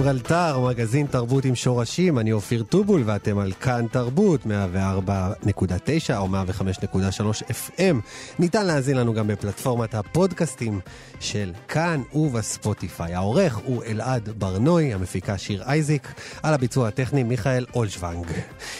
גיברלטר, 0.00 0.60
מגזין 0.60 1.06
תרבות 1.06 1.44
עם 1.44 1.54
שורשים, 1.54 2.18
אני 2.18 2.32
אופיר 2.32 2.62
טובול 2.62 3.02
ואתם 3.06 3.38
על 3.38 3.52
כאן 3.52 3.86
תרבות, 3.92 4.46
104.9 4.46 4.48
או 6.16 6.28
105.3 6.28 7.42
FM. 7.42 7.96
ניתן 8.38 8.66
להאזין 8.66 8.96
לנו 8.96 9.14
גם 9.14 9.26
בפלטפורמת 9.26 9.94
הפודקאסטים 9.94 10.80
של 11.20 11.52
כאן 11.68 12.02
ובספוטיפיי. 12.14 13.14
העורך 13.14 13.56
הוא 13.64 13.84
אלעד 13.84 14.28
ברנוי, 14.38 14.94
המפיקה 14.94 15.38
שיר 15.38 15.62
אייזיק, 15.62 16.14
על 16.42 16.54
הביצוע 16.54 16.88
הטכני 16.88 17.22
מיכאל 17.22 17.66
אולשוונג. 17.74 18.26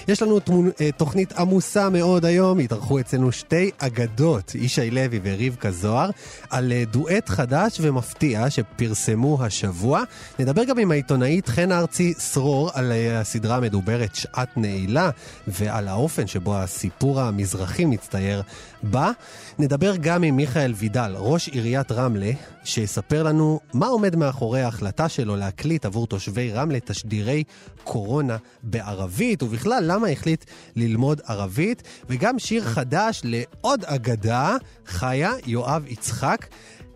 יש 0.09 0.23
לנו 0.23 0.41
תמונ... 0.41 0.71
אה, 0.81 0.93
תוכנית 0.97 1.33
עמוסה 1.33 1.91
מאוד 1.91 2.25
היום, 2.25 2.59
התארחו 2.59 3.01
אצלנו 3.01 3.33
שתי 3.33 3.71
אגדות, 3.79 4.55
ישי 4.55 4.91
לוי 4.91 5.21
ורבקה 5.23 5.71
זוהר, 5.71 6.11
על 6.51 6.73
אה, 6.73 6.85
דואט 6.91 7.29
חדש 7.29 7.79
ומפתיע 7.81 8.51
שפרסמו 8.51 9.45
השבוע. 9.45 10.03
נדבר 10.39 10.65
גם 10.65 10.79
עם 10.79 10.93
העיתונאית 11.23 11.49
חן 11.49 11.73
ארצי 11.73 12.15
סרור 12.19 12.71
על 12.75 12.93
אה, 12.93 13.21
הסדרה 13.21 13.57
המדוברת 13.57 14.15
שעת 14.15 14.57
נעילה 14.57 15.11
ועל 15.49 15.89
האופן 15.89 16.27
שבו 16.27 16.57
הסיפור 16.57 17.21
המזרחי 17.21 17.85
מצטייר 17.85 18.43
בה. 18.83 19.11
נדבר 19.59 19.97
גם 19.97 20.23
עם 20.23 20.37
מיכאל 20.37 20.73
וידל, 20.77 21.15
ראש 21.17 21.49
עיריית 21.49 21.93
רמלה, 21.93 22.31
שיספר 22.65 23.23
לנו 23.23 23.61
מה 23.75 23.87
עומד 23.87 24.17
מאחורי 24.17 24.63
ההחלטה 24.63 25.09
שלו 25.09 25.37
להקליט 25.37 25.87
עבור 25.87 26.07
תושבי 26.07 26.53
רמלה 26.53 26.79
תשדירי 26.85 27.45
קורונה 27.85 28.37
בערבית, 28.63 29.43
ובכלל 29.43 29.85
למה 29.87 30.09
החליט 30.09 30.45
ללמוד 30.77 31.21
ערבית, 31.27 31.83
וגם 32.11 32.39
שיר 32.39 32.65
חדש 32.65 33.21
לעוד 33.25 33.85
אגדה, 33.85 34.57
חיה 34.87 35.33
יואב 35.47 35.85
יצחק. 35.87 36.47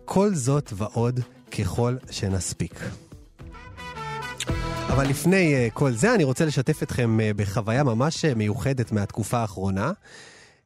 כל 0.05 0.35
זאת 0.35 0.73
ועוד 0.75 1.19
ככל 1.51 1.95
שנספיק. 2.11 3.04
אבל 4.89 5.07
לפני 5.07 5.67
uh, 5.67 5.71
כל 5.73 5.91
זה, 5.91 6.13
אני 6.13 6.23
רוצה 6.23 6.45
לשתף 6.45 6.83
אתכם 6.83 7.17
uh, 7.19 7.37
בחוויה 7.37 7.83
ממש 7.83 8.25
uh, 8.25 8.35
מיוחדת 8.35 8.91
מהתקופה 8.91 9.37
האחרונה. 9.37 9.91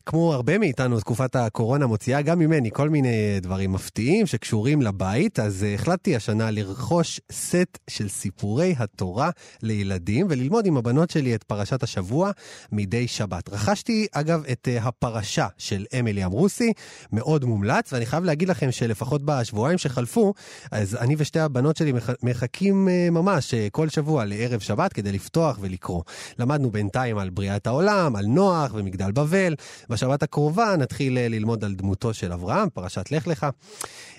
כמו 0.05 0.33
הרבה 0.33 0.57
מאיתנו, 0.57 0.99
תקופת 0.99 1.35
הקורונה 1.35 1.87
מוציאה 1.87 2.21
גם 2.21 2.39
ממני 2.39 2.71
כל 2.71 2.89
מיני 2.89 3.39
דברים 3.41 3.71
מפתיעים 3.71 4.27
שקשורים 4.27 4.81
לבית, 4.81 5.39
אז 5.39 5.63
uh, 5.63 5.79
החלטתי 5.79 6.15
השנה 6.15 6.51
לרכוש 6.51 7.21
סט 7.31 7.77
של 7.89 8.09
סיפורי 8.09 8.75
התורה 8.79 9.29
לילדים 9.63 10.27
וללמוד 10.29 10.65
עם 10.65 10.77
הבנות 10.77 11.09
שלי 11.09 11.35
את 11.35 11.43
פרשת 11.43 11.83
השבוע 11.83 12.31
מדי 12.71 13.07
שבת. 13.07 13.49
רכשתי 13.49 14.07
אגב 14.11 14.43
את 14.51 14.67
uh, 14.67 14.87
הפרשה 14.87 15.47
של 15.57 15.85
אמילי 15.99 16.25
אמרוסי, 16.25 16.73
מאוד 17.11 17.45
מומלץ, 17.45 17.93
ואני 17.93 18.05
חייב 18.05 18.23
להגיד 18.23 18.49
לכם 18.49 18.71
שלפחות 18.71 19.21
בשבועיים 19.25 19.77
שחלפו, 19.77 20.33
אז 20.71 20.95
אני 20.95 21.15
ושתי 21.17 21.39
הבנות 21.39 21.77
שלי 21.77 21.91
מח... 21.91 22.09
מחכים 22.23 22.87
uh, 22.87 23.11
ממש 23.11 23.53
כל 23.71 23.89
שבוע 23.89 24.25
לערב 24.25 24.59
שבת 24.59 24.93
כדי 24.93 25.11
לפתוח 25.11 25.57
ולקרוא. 25.61 26.03
למדנו 26.39 26.71
בינתיים 26.71 27.17
על 27.17 27.29
בריאת 27.29 27.67
העולם, 27.67 28.15
על 28.15 28.25
נוח 28.25 28.71
ומגדל 28.73 29.11
בבל. 29.11 29.55
בשבת 29.99 30.23
הקרובה 30.23 30.75
נתחיל 30.77 31.17
אה, 31.17 31.27
ללמוד 31.27 31.63
על 31.63 31.75
דמותו 31.75 32.13
של 32.13 32.33
אברהם, 32.33 32.69
פרשת 32.73 33.11
לך 33.11 33.27
לך. 33.27 33.47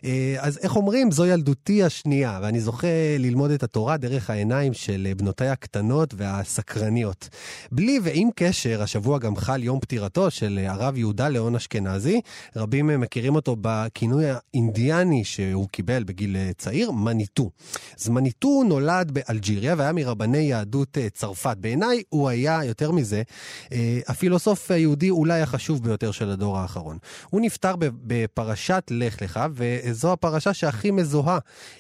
אה, 0.05 0.37
אז 0.39 0.59
איך 0.63 0.77
אומרים, 0.77 1.11
זו 1.11 1.27
ילדותי 1.27 1.83
השנייה, 1.83 2.39
ואני 2.43 2.61
זוכה 2.61 2.87
ללמוד 3.19 3.51
את 3.51 3.63
התורה 3.63 3.97
דרך 3.97 4.31
העיניים 4.31 4.73
של 4.73 5.07
אה, 5.11 5.15
בנותיי 5.15 5.49
הקטנות 5.49 6.15
והסקרניות. 6.17 7.29
בלי 7.73 8.01
ועם 8.03 8.29
קשר, 8.35 8.83
השבוע 8.83 9.19
גם 9.19 9.37
חל 9.37 9.63
יום 9.63 9.81
פטירתו 9.81 10.31
של 10.31 10.61
הרב 10.67 10.97
יהודה 10.97 11.29
ליאון 11.29 11.55
אשכנזי. 11.55 12.21
רבים 12.57 12.87
מכירים 13.01 13.35
אותו 13.35 13.57
בכינוי 13.61 14.25
האינדיאני 14.29 15.25
שהוא 15.25 15.69
קיבל 15.69 16.05
בגיל 16.05 16.37
צעיר, 16.59 16.91
מניטו. 16.91 17.51
אז 18.01 18.09
מניטו 18.09 18.63
נולד 18.69 19.11
באלג'יריה 19.11 19.75
והיה 19.79 19.93
מרבני 19.93 20.39
יהדות 20.39 20.99
צרפת. 21.13 21.57
בעיניי 21.61 22.03
הוא 22.09 22.29
היה, 22.29 22.61
יותר 22.65 22.91
מזה, 22.91 23.23
הפילוסוף 24.09 24.71
היהודי 24.71 25.11
אולי 25.11 25.41
החשוב 25.41 25.60
החשוב 25.61 25.85
ביותר 25.85 26.11
של 26.11 26.31
הדור 26.31 26.59
האחרון. 26.59 26.99
הוא 27.31 27.41
נפטר 27.41 27.75
בפרשת 27.79 28.85
לך 28.91 29.23
לך, 29.23 29.41
וזו 29.53 30.13
הפרשה 30.13 30.55
שהכי 30.55 30.91
מזוהה 30.91 31.39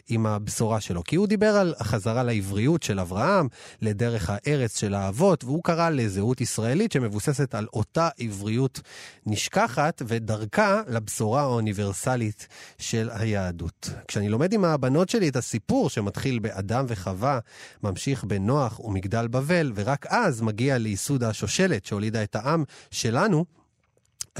עם 0.09 0.27
הבשורה 0.27 0.81
שלו. 0.81 1.05
כי 1.05 1.17
הוא 1.17 1.27
דיבר 1.27 1.57
על 1.57 1.75
החזרה 1.79 2.23
לעבריות 2.23 2.83
של 2.83 3.01
אברהם, 3.01 3.49
לדרך 3.83 4.31
הארץ 4.33 4.79
של 4.79 4.95
האבות, 4.95 5.45
והוא 5.45 5.65
קרא 5.65 5.91
לזהות 5.91 6.41
ישראלית 6.41 6.93
שמבוססת 6.93 7.55
על 7.55 7.67
אותה 7.73 8.09
עבריות 8.19 8.81
נשכחת, 9.27 10.03
ודרכה 10.07 10.83
לבשורה 10.89 11.43
האוניברסלית 11.43 12.49
של 12.79 13.09
היהדות. 13.12 13.91
כשאני 14.09 14.29
לומד 14.29 14.53
עם 14.53 14.65
הבנות 14.65 15.09
שלי 15.09 15.29
את 15.29 15.37
הסיפור 15.37 15.91
שמתחיל 15.91 16.39
באדם 16.39 16.85
וחווה, 16.89 17.39
ממשיך 17.83 18.25
בנוח 18.25 18.81
ומגדל 18.81 19.29
בבל, 19.29 19.73
ורק 19.75 20.07
אז 20.07 20.41
מגיע 20.41 20.79
לייסוד 20.79 21.25
השושלת 21.25 21.85
שהולידה 21.85 22.23
את 22.23 22.37
העם 22.37 22.65
שלנו, 22.91 23.45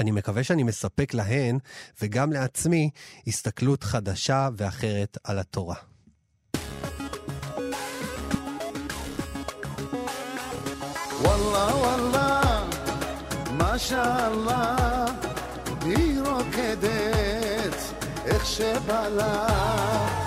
אני 0.01 0.11
מקווה 0.11 0.43
שאני 0.43 0.63
מספק 0.63 1.13
להן, 1.13 1.57
וגם 2.01 2.31
לעצמי, 2.33 2.89
הסתכלות 3.27 3.83
חדשה 3.83 4.49
ואחרת 4.57 5.17
על 5.23 5.39
התורה. 5.39 5.75
שבא 18.51 19.07
לה. 19.07 20.20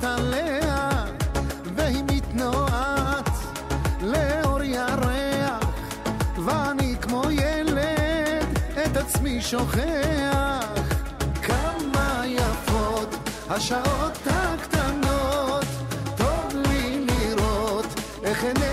מחשבות 0.00 0.04
עליה, 0.04 1.00
השעות 13.50 14.18
הקטנות, 14.26 15.64
טוב 16.16 16.54
לי 16.54 17.06
לראות 17.06 17.86
איך 18.24 18.44
עיניה 18.44 18.69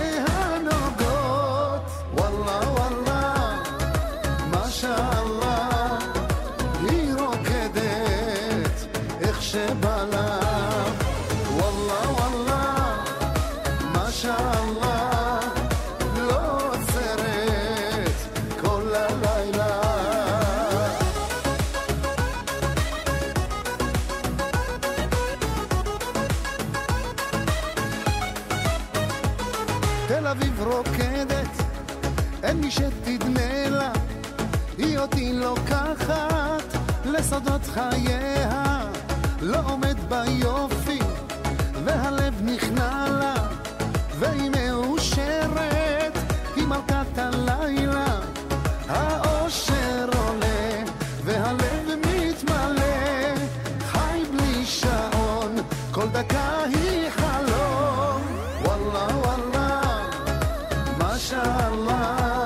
משאללה, 61.17 62.45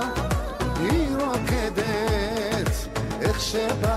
היא 0.79 1.07
רוקדת, 1.17 2.71
איך 3.21 3.41
שבא 3.41 3.90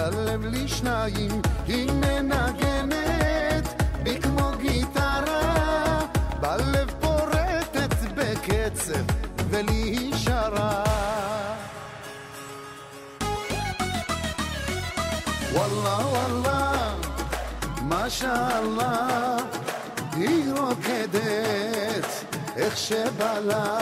ברגע 0.00 0.08
את 0.08 0.14
הלב 0.14 0.44
לשניים, 0.44 1.42
היא 1.66 1.90
מנגנת 1.92 3.82
בי 4.02 4.20
כמו 4.20 4.50
גיטרה, 4.60 5.98
בלב 6.40 6.90
פורטת 7.00 7.94
בקצב, 8.14 9.04
ולי 9.50 9.72
היא 9.72 10.14
שרה. 10.16 10.84
וואלה 15.52 16.06
וואלה, 16.06 16.94
משאללה, 17.82 19.36
היא 20.12 20.52
רוקדת 20.56 22.06
איך 22.56 22.76
שבא 22.76 23.38
לה. 23.38 23.78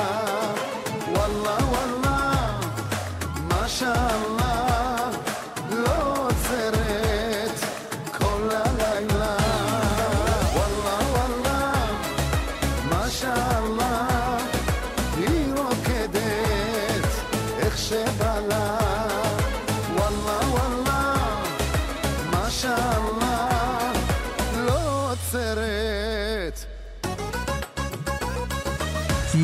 וואלה 1.13 1.57
וואלה, 1.65 2.61
משאללה, 3.49 4.38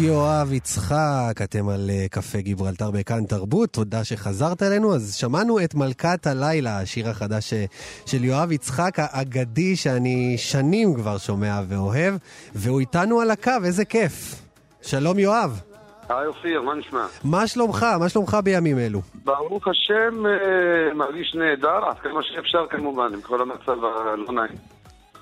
יואב 0.04 0.52
יצחק, 0.52 1.34
אתם 1.44 1.68
על 1.68 1.90
אה, 1.90 2.06
קפה 2.10 2.38
גיברלטר 2.38 2.90
בכאן 2.90 3.24
תרבות, 3.24 3.70
תודה 3.70 4.04
שחזרת 4.04 4.62
אלינו. 4.62 4.94
אז 4.94 5.14
שמענו 5.14 5.64
את 5.64 5.74
מלכת 5.74 6.26
הלילה, 6.26 6.80
השיר 6.80 7.08
החדש 7.08 7.52
אה, 7.52 7.64
של 8.06 8.24
יואב 8.24 8.52
יצחק, 8.52 8.92
האגדי 8.96 9.76
שאני 9.76 10.34
שנים 10.38 10.94
כבר 10.94 11.18
שומע 11.18 11.60
ואוהב, 11.68 12.14
והוא 12.54 12.80
איתנו 12.80 13.20
על 13.20 13.30
הקו, 13.30 13.50
איזה 13.64 13.84
כיף. 13.84 14.42
שלום 14.82 15.18
יואב, 15.18 15.60
היי 16.08 16.26
אופיר, 16.26 16.62
מה 16.62 16.74
נשמע? 16.74 17.06
מה 17.24 17.46
שלומך? 17.46 17.86
מה 18.00 18.08
שלומך 18.08 18.36
בימים 18.44 18.78
אלו? 18.78 19.00
ברוך 19.24 19.68
השם, 19.68 20.26
אה, 20.26 20.94
מרגיש 20.94 21.34
נהדר, 21.34 21.84
עד 21.88 21.98
כמה 21.98 22.20
שאפשר 22.22 22.66
כמובן, 22.70 23.14
עם 23.14 23.20
כל 23.20 23.42
המצב 23.42 23.84
הלא 23.84 24.32
נעים. 24.32 24.58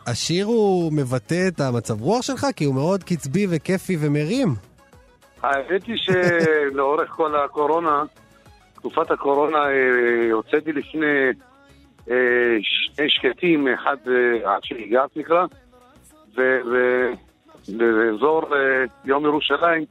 השיר 0.06 0.46
הוא 0.46 0.92
מבטא 0.92 1.48
את 1.48 1.60
המצב 1.60 2.00
רוח 2.00 2.22
שלך, 2.22 2.46
כי 2.56 2.64
הוא 2.64 2.74
מאוד 2.74 3.04
קצבי 3.04 3.46
וכיפי 3.50 3.96
ומרים. 4.00 4.71
האמת 5.42 5.86
היא 5.86 5.96
שלאורך 5.96 7.10
כל 7.10 7.36
הקורונה, 7.36 8.02
תקופת 8.74 9.10
הקורונה, 9.10 9.58
אה, 9.58 10.32
הוצאתי 10.32 10.72
לפני 10.72 11.30
אה, 12.10 12.56
שני 12.60 13.10
שקטים, 13.10 13.68
אחד 13.68 13.96
אה, 14.06 14.54
עד 14.54 14.64
שהגעת 14.64 15.16
נקרא, 15.16 15.46
ובאזור 16.34 18.42
יום 19.04 19.24
ירושלים, 19.24 19.84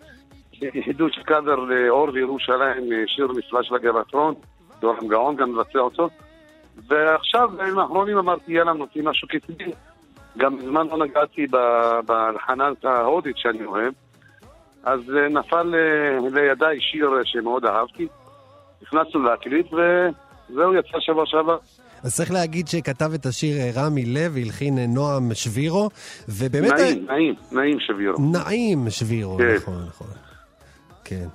חידוש 0.85 1.19
קאדר 1.19 1.55
לאור 1.55 2.09
וירושלים, 2.13 2.89
שיר 3.07 3.27
נפלא 3.37 3.63
של 3.63 3.75
הגבעתרון, 3.75 4.33
דורם 4.79 5.07
גאון 5.07 5.35
גם 5.35 5.51
מבצע 5.51 5.79
אותו. 5.79 6.09
ועכשיו, 6.87 7.49
בימים 7.57 7.79
האחרונים 7.79 8.17
אמרתי, 8.17 8.53
יאללה, 8.53 8.73
נוציא 8.73 9.03
משהו 9.03 9.27
קצבי. 9.27 9.71
גם 10.37 10.55
מזמן 10.55 10.87
לא 10.87 11.05
נגעתי 11.05 11.47
בהלחנה 12.05 12.69
ההודית 12.83 13.37
שאני 13.37 13.65
אוהב. 13.65 13.93
אז 14.83 14.99
אה, 15.17 15.29
נפל 15.29 15.75
אה, 15.75 16.41
לידיי 16.41 16.81
שיר 16.81 17.09
אה, 17.17 17.25
שמאוד 17.25 17.65
אהבתי. 17.65 18.07
נכנסנו 18.81 19.23
להקליט, 19.23 19.65
וזהו, 19.73 20.75
יצא 20.75 20.99
שבוע 20.99 21.25
שעבר. 21.25 21.57
אז 22.03 22.15
צריך 22.15 22.31
להגיד 22.31 22.67
שכתב 22.67 23.13
את 23.13 23.25
השיר 23.25 23.55
רמי 23.75 24.05
לב, 24.05 24.37
הלחין 24.37 24.79
נועם 24.79 25.33
שבירו, 25.33 25.89
ובאמת... 26.29 26.71
נעים, 26.71 27.05
נעים, 27.05 27.35
נעים 27.51 27.79
שבירו. 27.79 28.17
נעים 28.31 28.89
שבירו, 28.89 29.37
כן. 29.37 29.55
נכון, 29.55 29.85
נכון. 29.87 30.07
כן. 31.03 31.25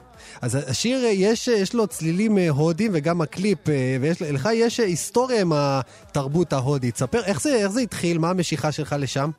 אז 0.43 0.71
השיר, 0.71 0.99
יש, 1.13 1.49
יש 1.49 1.75
לו 1.75 1.87
צלילים 1.87 2.39
הודים 2.49 2.91
וגם 2.95 3.21
הקליפ, 3.21 3.59
ולך 4.01 4.49
יש 4.55 4.81
היסטוריה 4.81 5.41
עם 5.41 5.53
התרבות 5.55 6.53
ההודית. 6.53 6.97
ספר, 6.97 7.21
איך 7.27 7.41
זה, 7.41 7.55
איך 7.55 7.69
זה 7.69 7.81
התחיל? 7.81 8.19
מה 8.19 8.31
המשיכה 8.31 8.73
שלך 8.73 8.95
לשם? 8.99 9.31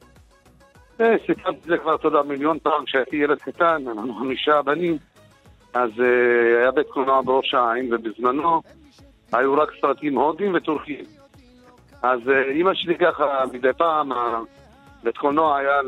אה, 1.01 1.15
סיפרתי 1.25 1.57
את 1.57 1.63
זה 1.63 1.77
כבר, 1.77 1.95
יודע, 2.03 2.21
מיליון 2.21 2.59
פעם 2.59 2.85
כשהייתי 2.85 3.15
ילד 3.15 3.37
קטן, 3.39 3.87
אנחנו 3.87 4.15
חמישה 4.15 4.61
בנים, 4.61 4.97
אז 5.73 5.89
אה, 5.99 6.61
היה 6.61 6.71
בית 6.71 6.87
קולנוע 6.87 7.21
בראש 7.21 7.53
העין, 7.53 7.93
ובזמנו 7.93 8.61
היו 9.33 9.53
רק 9.53 9.69
סרטים 9.81 10.17
הודים 10.17 10.53
וטורקים. 10.55 11.05
אז 12.01 12.19
אה, 12.29 12.51
אימא 12.51 12.73
שלי 12.73 12.97
ככה, 12.97 13.43
מדי 13.53 13.73
פעם, 13.77 14.11
הבית 14.11 15.17
קולנוע 15.17 15.57
היה 15.57 15.81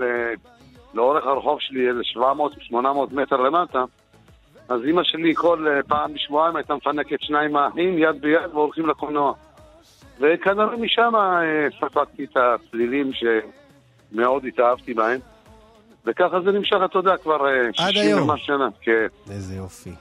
לאורך 0.93 1.25
הרחוב 1.25 1.60
שלי 1.60 1.89
איזה 1.89 2.01
700-800 2.72 2.75
מטר 3.12 3.38
למטה, 3.38 3.83
אז 4.69 4.81
אימא 4.83 5.03
שלי 5.03 5.36
כל 5.36 5.67
פעם 5.88 6.13
בשבועיים 6.13 6.55
הייתה 6.55 6.75
מפנקת 6.75 7.22
שניים 7.22 7.55
האחים 7.55 7.98
יד 7.98 8.22
ביד 8.22 8.53
והולכים 8.53 8.86
לקולנוע. 8.86 9.33
וכנראה 10.19 10.75
משם 10.77 11.13
ספגתי 11.79 12.24
את 12.24 12.38
הצלילים 12.38 13.12
שמאוד 14.13 14.45
התאהבתי 14.45 14.93
בהם. 14.93 15.19
וככה 16.05 16.41
זה 16.41 16.51
נמשך, 16.51 16.77
אתה 16.85 16.97
יודע, 16.97 17.17
כבר 17.17 17.47
אה, 17.47 17.67
עד 17.67 17.91
60 17.91 18.05
היום. 18.05 18.29
ומשהו 18.29 18.45
שנה. 18.47 18.67
כן. 18.81 19.07
איזה 19.29 19.55
יופי. 19.55 19.91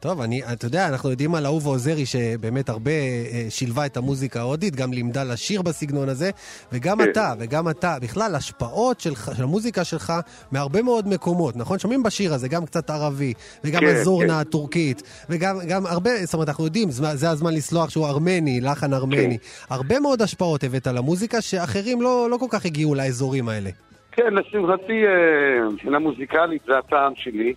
טוב, 0.00 0.20
אני, 0.20 0.42
אתה 0.52 0.66
יודע, 0.66 0.88
אנחנו 0.88 1.10
יודעים 1.10 1.34
על 1.34 1.46
אהובה 1.46 1.70
עוזרי 1.70 2.06
שבאמת 2.06 2.68
הרבה 2.68 2.90
אה, 2.90 3.46
שילבה 3.48 3.86
את 3.86 3.96
המוזיקה 3.96 4.40
ההודית, 4.40 4.76
גם 4.76 4.92
לימדה 4.92 5.24
לשיר 5.24 5.62
בסגנון 5.62 6.08
הזה, 6.08 6.30
וגם 6.72 6.98
כן. 6.98 7.10
אתה, 7.10 7.32
וגם 7.38 7.68
אתה, 7.68 7.96
בכלל, 8.02 8.34
השפעות 8.34 9.00
של, 9.00 9.14
של 9.36 9.42
המוזיקה 9.42 9.84
שלך 9.84 10.12
מהרבה 10.52 10.82
מאוד 10.82 11.08
מקומות, 11.08 11.56
נכון? 11.56 11.78
שומעים 11.78 12.02
בשיר 12.02 12.34
הזה 12.34 12.48
גם 12.48 12.66
קצת 12.66 12.90
ערבי, 12.90 13.32
וגם 13.64 13.80
כן, 13.80 13.86
הזורנה 13.86 14.32
כן. 14.32 14.40
הטורקית, 14.40 15.02
וגם 15.30 15.56
גם 15.68 15.86
הרבה, 15.86 16.10
זאת 16.24 16.34
אומרת, 16.34 16.48
אנחנו 16.48 16.64
יודעים, 16.64 16.90
זה 16.90 17.16
זה 17.16 17.30
הזמן 17.30 17.54
לסלוח 17.54 17.90
שהוא 17.90 18.06
ארמני, 18.06 18.60
לחן 18.60 18.94
ארמני. 18.94 19.38
הרבה 19.70 20.00
מאוד 20.00 20.22
השפעות 20.22 20.64
הבאת 20.64 20.86
למוזיקה 20.86 21.40
שאחרים 21.40 22.02
לא, 22.02 22.28
לא 22.30 22.36
כל 22.36 22.46
כך 22.50 22.64
הגיעו 22.66 22.94
לאזורים 22.94 23.48
האלה. 23.48 23.70
כן, 24.12 24.34
לשמחתי, 24.34 25.06
אה, 25.06 25.68
מבחינה 25.72 25.98
מוזיקלית 25.98 26.62
זה 26.66 26.78
הטעם 26.78 27.12
שלי. 27.16 27.54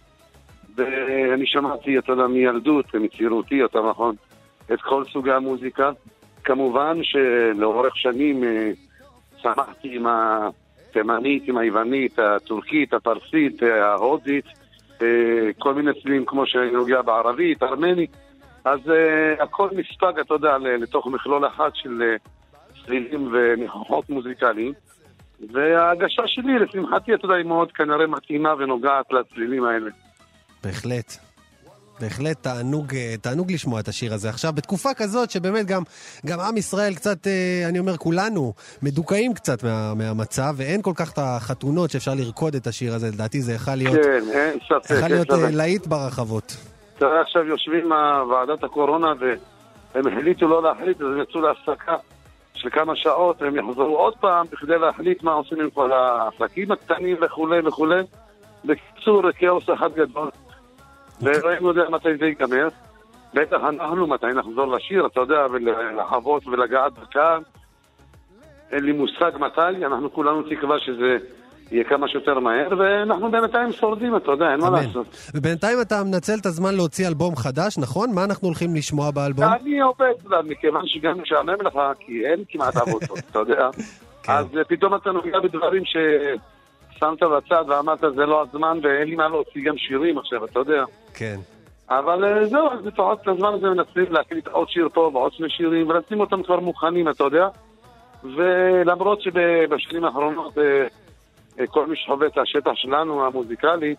ואני 0.79 1.47
שמעתי, 1.47 1.97
אתה 1.97 2.11
יודע, 2.11 2.27
מילדות, 2.27 2.95
מצעירותי, 2.95 3.55
יותר 3.55 3.89
נכון, 3.89 4.15
את 4.73 4.81
כל 4.81 5.03
סוגי 5.13 5.31
המוזיקה. 5.31 5.91
כמובן 6.43 6.97
שלאורך 7.03 7.97
שנים 7.97 8.43
אה, 8.43 8.71
צמחתי 9.41 9.95
עם 9.95 10.05
התימנית, 10.07 11.43
עם 11.47 11.57
היוונית, 11.57 12.19
הטורקית, 12.19 12.93
הפרסית, 12.93 13.63
אה, 13.63 13.85
ההודית, 13.85 14.45
אה, 15.01 15.49
כל 15.57 15.73
מיני 15.73 15.91
צלילים 16.01 16.25
כמו 16.25 16.47
שאני 16.47 16.71
נוגע 16.71 17.01
בערבית, 17.01 17.63
ארמנית. 17.63 18.11
אז 18.65 18.79
אה, 18.89 19.43
הכל 19.43 19.69
נספג, 19.71 20.19
אתה 20.19 20.33
יודע, 20.33 20.57
לתוך 20.57 21.07
מכלול 21.07 21.47
אחד 21.47 21.69
של 21.73 22.01
אה, 22.01 22.15
צלילים 22.85 23.29
וניחוחות 23.33 24.09
מוזיקליים. 24.09 24.73
וההגשה 25.53 26.21
שלי, 26.25 26.59
לשמחתי, 26.59 27.13
אתה 27.13 27.25
יודע, 27.25 27.35
היא 27.35 27.45
מאוד 27.45 27.71
כנראה 27.71 28.07
מתאימה 28.07 28.53
ונוגעת 28.57 29.11
לצלילים 29.11 29.63
האלה. 29.63 29.89
בהחלט. 30.63 31.17
בהחלט 32.01 32.43
תענוג, 32.43 32.95
אה, 32.95 33.15
תענוג 33.21 33.51
לשמוע 33.51 33.79
את 33.79 33.87
השיר 33.87 34.13
הזה. 34.13 34.29
עכשיו, 34.29 34.53
בתקופה 34.53 34.89
כזאת 34.93 35.31
שבאמת 35.31 35.65
גם, 35.65 35.83
גם 36.25 36.39
עם 36.39 36.57
ישראל 36.57 36.95
קצת, 36.95 37.27
אה, 37.27 37.69
אני 37.69 37.79
אומר 37.79 37.97
כולנו, 37.97 38.53
מדוכאים 38.83 39.33
קצת 39.33 39.63
מה, 39.63 39.93
מהמצב, 39.93 40.53
ואין 40.57 40.81
כל 40.81 40.93
כך 40.95 41.13
את 41.13 41.19
החתונות 41.21 41.91
שאפשר 41.91 42.11
לרקוד 42.13 42.55
את 42.55 42.67
השיר 42.67 42.93
הזה, 42.93 43.07
לדעתי 43.07 43.41
זה 43.41 43.53
יכול 43.53 43.73
להיות, 43.73 43.95
כן, 43.95 44.23
אין 44.33 44.59
ספק. 44.65 44.91
יכול 44.97 45.09
להיות. 45.09 45.31
אה, 45.31 45.49
להיט 45.51 45.87
ברחבות. 45.87 46.57
תראה, 46.97 47.21
עכשיו 47.21 47.43
יושבים 47.43 47.91
ועדת 48.29 48.63
הקורונה 48.63 49.13
והם 49.19 50.07
החליטו 50.07 50.47
לא 50.47 50.63
להחליט, 50.63 51.01
אז 51.01 51.07
הם 51.07 51.21
יצאו 51.21 51.41
להפסקה 51.41 51.95
של 52.53 52.69
כמה 52.69 52.95
שעות, 52.95 53.41
הם 53.41 53.55
יחזרו 53.55 53.97
עוד 53.97 54.13
פעם 54.19 54.45
בכדי 54.51 54.79
להחליט 54.79 55.23
מה 55.23 55.31
עושים 55.31 55.61
עם 55.61 55.69
כל 55.69 55.91
העסקים 55.91 56.71
הקטנים 56.71 57.17
וכולי 57.21 57.59
וכולי. 57.67 58.01
בקיצור, 58.65 59.31
כאוס 59.31 59.63
אחד 59.73 59.89
גדול. 59.93 60.29
ואלוהים 61.21 61.65
יודע 61.65 61.89
מתי 61.89 62.17
זה 62.19 62.25
ייגמר. 62.25 62.67
בטח 63.33 63.57
אנחנו, 63.69 64.07
מתי 64.07 64.25
נחזור 64.35 64.75
לשיר, 64.75 65.05
אתה 65.05 65.19
יודע, 65.19 65.45
ולחוות 65.51 66.47
ולגעת 66.47 66.93
בקהל. 66.93 67.41
אין 68.71 68.83
לי 68.83 68.91
מושג 68.91 69.31
מתי, 69.39 69.85
אנחנו 69.85 70.13
כולנו 70.13 70.43
תקווה 70.43 70.79
שזה 70.79 71.17
יהיה 71.71 71.83
כמה 71.83 72.07
שיותר 72.07 72.39
מהר, 72.39 72.67
ואנחנו 72.77 73.31
בינתיים 73.31 73.71
שורדים, 73.71 74.15
אתה 74.15 74.31
יודע, 74.31 74.51
אין 74.51 74.59
מה. 74.59 74.69
לעשות. 74.69 75.31
ובינתיים 75.35 75.81
אתה 75.81 76.03
מנצל 76.03 76.35
את 76.41 76.45
הזמן 76.45 76.75
להוציא 76.75 77.07
אלבום 77.07 77.35
חדש, 77.35 77.77
נכון? 77.77 78.13
מה 78.15 78.23
אנחנו 78.23 78.47
הולכים 78.47 78.75
לשמוע 78.75 79.11
באלבום? 79.11 79.45
אני 79.45 79.79
עובד, 79.81 80.13
מכיוון 80.45 80.87
שגם 80.87 81.21
משעמם 81.21 81.61
לך, 81.61 81.79
כי 81.99 82.25
אין 82.25 82.43
כמעט 82.49 82.77
עבודות, 82.77 83.19
אתה 83.31 83.39
יודע. 83.39 83.69
כן. 84.23 84.31
אז 84.31 84.45
אה, 84.57 84.63
פתאום 84.63 84.95
אתה 84.95 85.11
נוגע 85.11 85.39
בדברים 85.39 85.83
ששמת 86.99 87.23
בצד 87.23 87.63
ואמרת 87.67 87.99
זה 87.99 88.25
לא 88.25 88.41
הזמן 88.41 88.79
ואין 88.83 89.09
לי 89.09 89.15
מה 89.15 89.27
להוציא 89.27 89.61
גם 89.65 89.77
שירים 89.77 90.17
עכשיו, 90.17 90.45
אתה 90.45 90.59
יודע. 90.59 90.83
כן. 91.13 91.39
אבל 91.89 92.25
אה, 92.25 92.45
זהו, 92.45 92.69
אז 92.71 92.85
לפחות 92.85 93.21
את 93.21 93.27
הזמן 93.27 93.53
הזה 93.53 93.69
מנסים 93.69 94.13
להקליט 94.13 94.47
עוד 94.47 94.69
שיר 94.69 94.89
פה 94.93 95.11
ועוד 95.13 95.33
שני 95.33 95.49
שירים 95.49 95.89
ולשים 95.89 96.19
אותם 96.19 96.43
כבר 96.43 96.59
מוכנים, 96.59 97.09
אתה 97.09 97.23
יודע. 97.23 97.47
ולמרות 98.23 99.21
שבשנים 99.21 100.05
האחרונות 100.05 100.57
אה, 100.57 100.87
אה, 101.59 101.67
כל 101.67 101.87
מי 101.87 101.95
שחווה 101.95 102.27
את 102.27 102.37
השטח 102.37 102.71
שלנו, 102.75 103.25
המוזיקלי, 103.25 103.95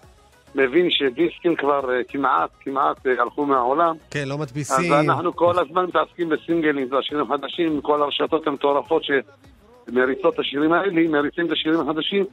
מבין 0.54 0.90
שדיסקים 0.90 1.56
כבר 1.56 1.80
כמעט, 2.08 2.50
כמעט 2.60 3.06
הלכו 3.18 3.46
מהעולם. 3.46 3.94
כן, 4.10 4.28
לא 4.28 4.34
אז 4.34 4.40
מדפיסים. 4.40 4.92
אנחנו 4.92 5.36
כל 5.36 5.58
הזמן 5.58 5.84
מתעסקים 5.84 6.28
בסינגלים, 6.28 6.88
זה 6.88 6.96
השירים 6.98 7.32
החדשים, 7.32 7.80
כל 7.80 8.02
הרשתות 8.02 8.46
המטורפות 8.46 9.02
שמריצות 9.04 10.34
את 10.34 10.38
השירים 10.38 10.72
האלה, 10.72 11.08
מריצים 11.08 11.46
את 11.46 11.52
השירים 11.52 11.80
החדשים. 11.80 12.24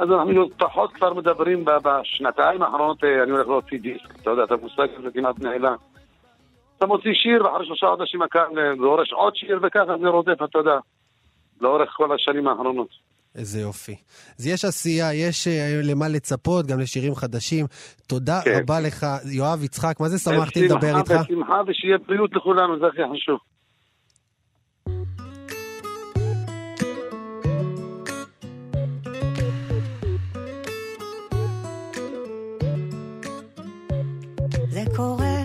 אז 0.00 0.08
אנחנו 0.10 0.48
פחות 0.58 0.92
כבר 0.92 1.14
מדברים 1.14 1.64
בשנתיים 1.64 2.62
האחרונות, 2.62 3.04
אה, 3.04 3.22
אני 3.22 3.30
הולך 3.30 3.48
להוציא 3.48 3.78
דיסק, 3.78 4.20
אתה 4.22 4.30
יודע, 4.30 4.44
את 4.44 4.50
המושג 4.50 4.86
הזה 4.98 5.08
כמעט 5.14 5.38
נעלם. 5.38 5.76
אתה 6.78 6.86
מוציא 6.86 7.10
שיר, 7.14 7.44
ואחרי 7.44 7.66
שלושה 7.66 7.86
חודשים 7.96 8.22
הקהל 8.22 8.58
אה, 8.58 8.76
דורש 8.76 9.12
עוד 9.12 9.36
שיר, 9.36 9.58
וככה 9.62 9.98
זה 10.02 10.08
רודף, 10.08 10.42
אתה 10.44 10.58
יודע, 10.58 10.78
לאורך 11.60 11.90
כל 11.96 12.14
השנים 12.14 12.48
האחרונות. 12.48 12.88
איזה 13.34 13.60
יופי. 13.60 13.96
אז 14.38 14.46
יש 14.46 14.64
עשייה, 14.64 15.14
יש 15.14 15.48
אה, 15.48 15.80
למה 15.82 16.08
לצפות, 16.08 16.66
גם 16.66 16.80
לשירים 16.80 17.14
חדשים. 17.14 17.66
תודה 18.06 18.40
כן. 18.44 18.60
רבה 18.62 18.80
לך, 18.80 19.06
יואב 19.32 19.64
יצחק, 19.64 20.00
מה 20.00 20.08
זה 20.08 20.18
שמחתי 20.18 20.68
לדבר 20.68 20.98
איתך. 20.98 21.12
בשמחה, 21.12 21.60
ושיהיה 21.66 21.98
בריאות 21.98 22.30
לכולנו, 22.36 22.78
זה 22.78 22.86
הכי 22.86 23.02
חשוב. 23.14 23.38
קורה 35.00 35.44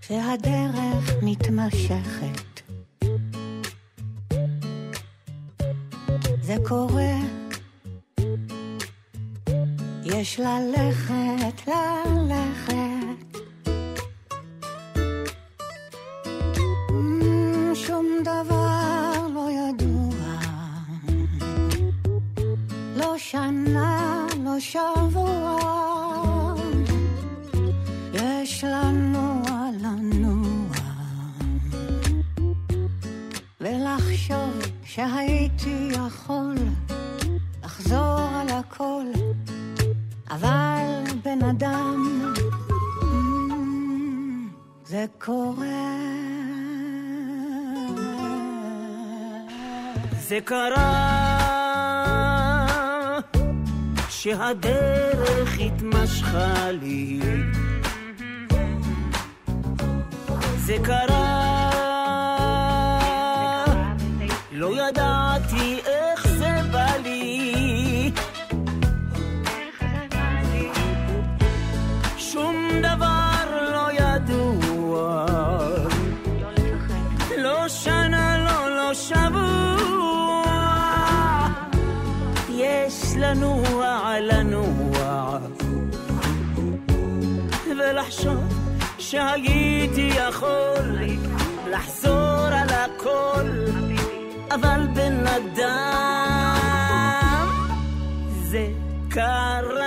שהדרך 0.00 1.14
מתמשכת. 1.22 2.60
זה 6.42 6.56
קורה, 6.68 7.14
יש 10.04 10.40
ללכת, 10.40 11.68
ללכת. 11.68 13.38
Mm, 16.88 17.74
שום 17.74 18.06
דבר 18.22 19.26
לא 19.34 19.48
ידוע. 19.50 20.38
לא 22.96 23.18
שנה, 23.18 24.26
לא 24.44 24.60
שבוע, 24.60 25.57
שהייתי 34.98 35.88
יכול 35.90 36.54
לחזור 37.64 38.28
על 38.34 38.48
הכל, 38.48 39.04
אבל 40.30 41.04
בן 41.24 41.42
אדם, 41.42 42.32
mm, 43.00 43.04
זה 44.84 45.04
קורה. 45.18 45.66
זה 50.28 50.38
קרה 50.44 51.08
שהדרך 54.08 55.58
התמשכה 55.58 56.70
לי 56.70 57.20
זה 60.56 60.76
קרה 60.84 61.47
לא 64.58 64.88
ידעתי 64.88 65.80
איך 65.86 66.28
זה 66.28 66.50
בא 66.72 66.86
לי 67.02 68.12
שום 72.18 72.56
דבר 72.82 73.44
לא 73.72 73.88
ידוע 73.92 75.26
לא 77.38 77.68
שנה, 77.68 78.44
לא, 78.44 78.76
לא 78.76 78.94
שבוע. 78.94 80.44
יש 82.48 82.94
לנוע, 83.16 84.14
לנוע. 84.20 85.38
ולחשוב 87.78 88.44
שהייתי 88.98 90.10
יכול 90.14 90.77
אבל 94.50 94.86
בן 94.94 95.26
אדם, 95.26 96.58
זה 98.50 98.68
קרה. 99.10 99.77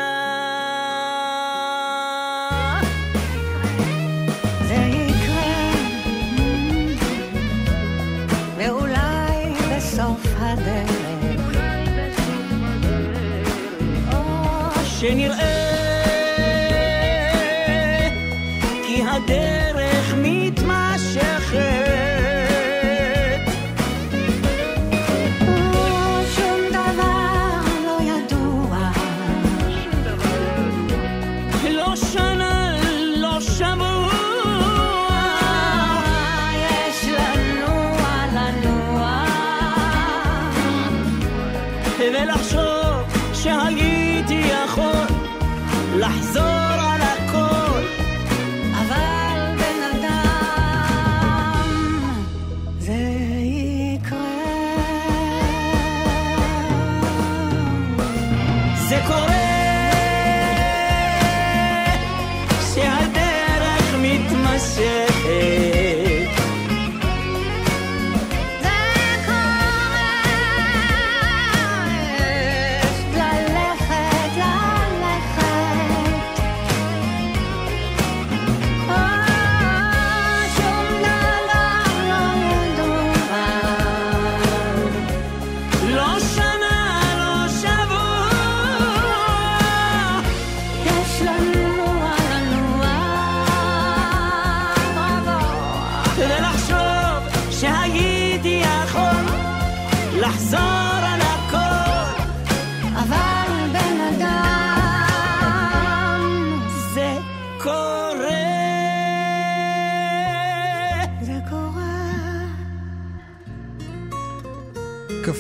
לחזור 46.02 46.41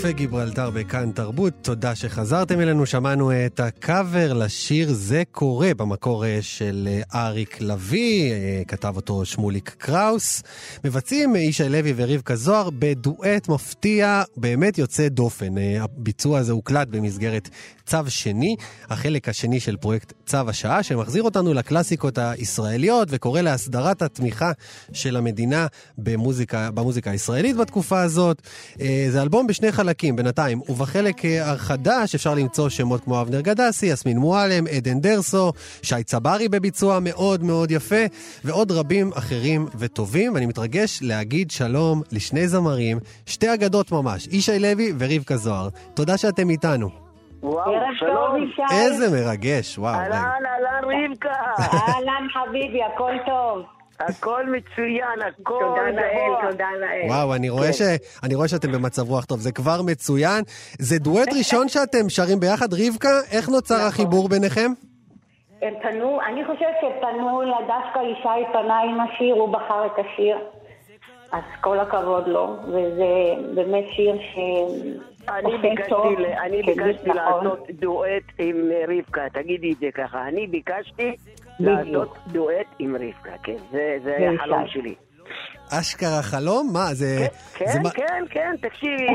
קפה 0.01 0.11
גיברלטר 0.11 0.69
בכאן 0.69 1.11
תרבות, 1.11 1.53
תודה 1.61 1.95
שחזרתם 1.95 2.59
אלינו, 2.59 2.85
שמענו 2.85 3.31
את 3.45 3.59
הקאבר 3.59 4.33
לשיר 4.33 4.93
"זה 4.93 5.23
קורה" 5.31 5.73
במקור 5.73 6.25
אה, 6.25 6.37
של 6.41 6.87
אה, 6.91 7.25
אריק 7.25 7.61
לביא, 7.61 8.31
אה, 8.31 8.61
כתב 8.67 8.93
אותו 8.95 9.25
שמוליק 9.25 9.75
קראוס. 9.77 10.43
מבצעים 10.83 11.35
ישי 11.35 11.69
לוי 11.69 11.93
ורבקה 11.95 12.35
זוהר 12.35 12.69
בדואט 12.79 13.49
מפתיע, 13.49 14.23
באמת 14.37 14.77
יוצא 14.77 15.07
דופן. 15.07 15.57
הביצוע 15.79 16.39
הזה 16.39 16.51
הוקלט 16.51 16.87
במסגרת 16.87 17.49
צו 17.85 17.97
שני, 18.07 18.55
החלק 18.89 19.29
השני 19.29 19.59
של 19.59 19.77
פרויקט 19.77 20.13
צו 20.25 20.49
השעה, 20.49 20.83
שמחזיר 20.83 21.23
אותנו 21.23 21.53
לקלאסיקות 21.53 22.17
הישראליות 22.17 23.07
וקורא 23.11 23.41
להסדרת 23.41 24.01
התמיכה 24.01 24.51
של 24.93 25.17
המדינה 25.17 25.67
במוזיקה, 25.97 26.71
במוזיקה 26.71 27.11
הישראלית 27.11 27.57
בתקופה 27.57 28.01
הזאת. 28.01 28.41
זה 29.09 29.21
אלבום 29.21 29.47
בשני 29.47 29.71
חלקים 29.71 29.90
בינתיים, 30.15 30.61
ובחלק 30.69 31.25
אה, 31.25 31.51
החדש 31.51 32.15
אפשר 32.15 32.33
למצוא 32.33 32.69
שמות 32.69 33.03
כמו 33.03 33.21
אבנר 33.21 33.41
גדסי, 33.41 33.85
יסמין 33.85 34.17
מועלם, 34.17 34.63
עדן 34.67 34.99
דרסו, 34.99 35.51
שי 35.81 36.03
צברי 36.03 36.49
בביצוע 36.49 36.99
מאוד 37.01 37.43
מאוד 37.43 37.71
יפה, 37.71 38.05
ועוד 38.43 38.71
רבים 38.71 39.11
אחרים 39.17 39.65
וטובים. 39.79 40.33
ואני 40.33 40.45
מתרגש 40.45 40.99
להגיד 41.01 41.51
שלום 41.51 42.01
לשני 42.11 42.47
זמרים, 42.47 42.97
שתי 43.25 43.53
אגדות 43.53 43.91
ממש, 43.91 44.27
ישי 44.27 44.59
לוי 44.59 44.93
ורבקה 44.99 45.37
זוהר. 45.37 45.69
תודה 45.93 46.17
שאתם 46.17 46.49
איתנו. 46.49 46.89
וואו, 47.43 47.71
שלום. 47.99 48.51
איזה 48.71 49.11
מרגש, 49.11 49.77
וואו. 49.77 49.93
אהלן, 49.95 50.13
אהלן 50.13 50.83
רבקה. 50.83 51.29
אהלן 51.59 52.27
חביבי, 52.33 52.79
הכל 52.93 53.13
טוב. 53.25 53.80
הכל 54.09 54.45
מצוין, 54.45 55.21
הכל 55.27 55.59
תודה 55.59 55.81
לאל. 55.91 56.51
תודה 56.51 56.67
לאל. 56.79 57.09
וואו, 57.09 57.35
אני 57.35 57.49
רואה, 57.49 57.73
ש... 57.73 57.81
אני 58.23 58.35
רואה 58.35 58.47
שאתם 58.47 58.71
במצב 58.71 59.09
רוח 59.09 59.25
טוב, 59.25 59.39
זה 59.39 59.51
כבר 59.51 59.81
מצוין. 59.85 60.43
זה 60.79 60.99
דואט 60.99 61.27
ראשון 61.37 61.69
שאתם 61.69 62.09
שרים 62.09 62.39
ביחד, 62.39 62.67
רבקה, 62.73 63.09
איך 63.31 63.49
נוצר 63.49 63.81
החיבור 63.87 64.29
ביניכם? 64.29 64.71
הם 65.61 65.73
פנו, 65.81 66.19
אני 66.27 66.45
חושבת 66.45 66.75
שפנו 66.81 67.41
לה, 67.41 67.57
דווקא 67.67 67.99
ישי 67.99 68.51
פנה 68.53 68.79
עם 68.79 68.97
השיר, 68.99 69.35
הוא 69.35 69.49
בחר 69.53 69.85
את 69.85 69.91
השיר. 70.05 70.37
אז 71.31 71.43
כל 71.61 71.79
הכבוד 71.79 72.27
לו, 72.27 72.55
וזה 72.67 73.05
באמת 73.55 73.83
שיר 73.89 74.15
ש... 74.21 74.37
אני. 75.29 75.57
ביקשתי, 75.57 75.93
ל- 76.17 76.25
אני 76.25 76.61
כן, 76.65 76.73
ביקשתי 76.73 77.09
נכון. 77.09 77.45
לעשות 77.45 77.67
דואט 77.79 78.23
עם 78.39 78.55
רבקה, 78.87 79.21
תגידי 79.33 79.71
את 79.73 79.77
זה 79.79 79.87
ככה. 79.95 80.27
אני 80.27 80.47
ביקשתי. 80.47 81.15
לעשות 81.59 82.17
דואט 82.27 82.67
עם 82.79 82.95
רבקה, 82.95 83.37
כן, 83.43 83.55
זה 83.71 83.97
זה 84.03 84.15
היה. 84.17 84.31
חלום 84.43 84.67
שלי. 84.67 84.95
אשכרה 85.79 86.21
חלום? 86.21 86.69
מה, 86.73 86.93
זה... 86.93 87.27
כן, 87.53 87.65
זה 87.65 87.71
כן, 87.73 87.83
מה- 87.83 87.89
כן, 87.89 88.23
כן, 88.29 88.55
תקשיבי, 88.61 89.07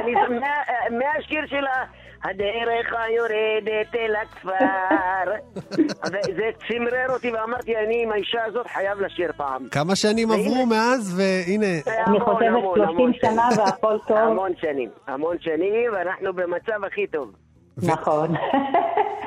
אני 0.00 0.12
זו- 0.12 0.40
מה- 0.40 0.98
מהשיר 0.98 1.46
שלה, 1.46 1.84
הדרך 2.24 2.92
היורדת 2.98 3.94
אל 3.94 4.14
הכפר. 4.22 5.30
וזה 6.12 6.42
צמרר 6.68 7.06
אותי 7.08 7.30
ואמרתי, 7.32 7.76
אני 7.76 8.02
עם 8.02 8.12
האישה 8.12 8.44
הזאת 8.46 8.66
חייב 8.66 9.00
לשיר 9.00 9.32
פעם. 9.36 9.68
כמה 9.70 9.96
שנים 9.96 10.30
עברו 10.30 10.66
מאז, 10.66 11.14
והנה... 11.20 11.66
אני 12.06 12.20
חושבת 12.20 12.48
המון, 12.48 12.74
30 12.76 12.88
המון 12.88 13.12
שנה. 13.20 13.48
והכל 13.58 13.96
טוב. 14.08 14.16
המון 14.18 14.50
שנים, 14.60 14.90
המון 15.06 15.36
שנים, 15.40 15.90
ואנחנו 15.92 16.32
במצב 16.32 16.84
הכי 16.86 17.06
טוב. 17.06 17.32
נכון. 17.78 18.34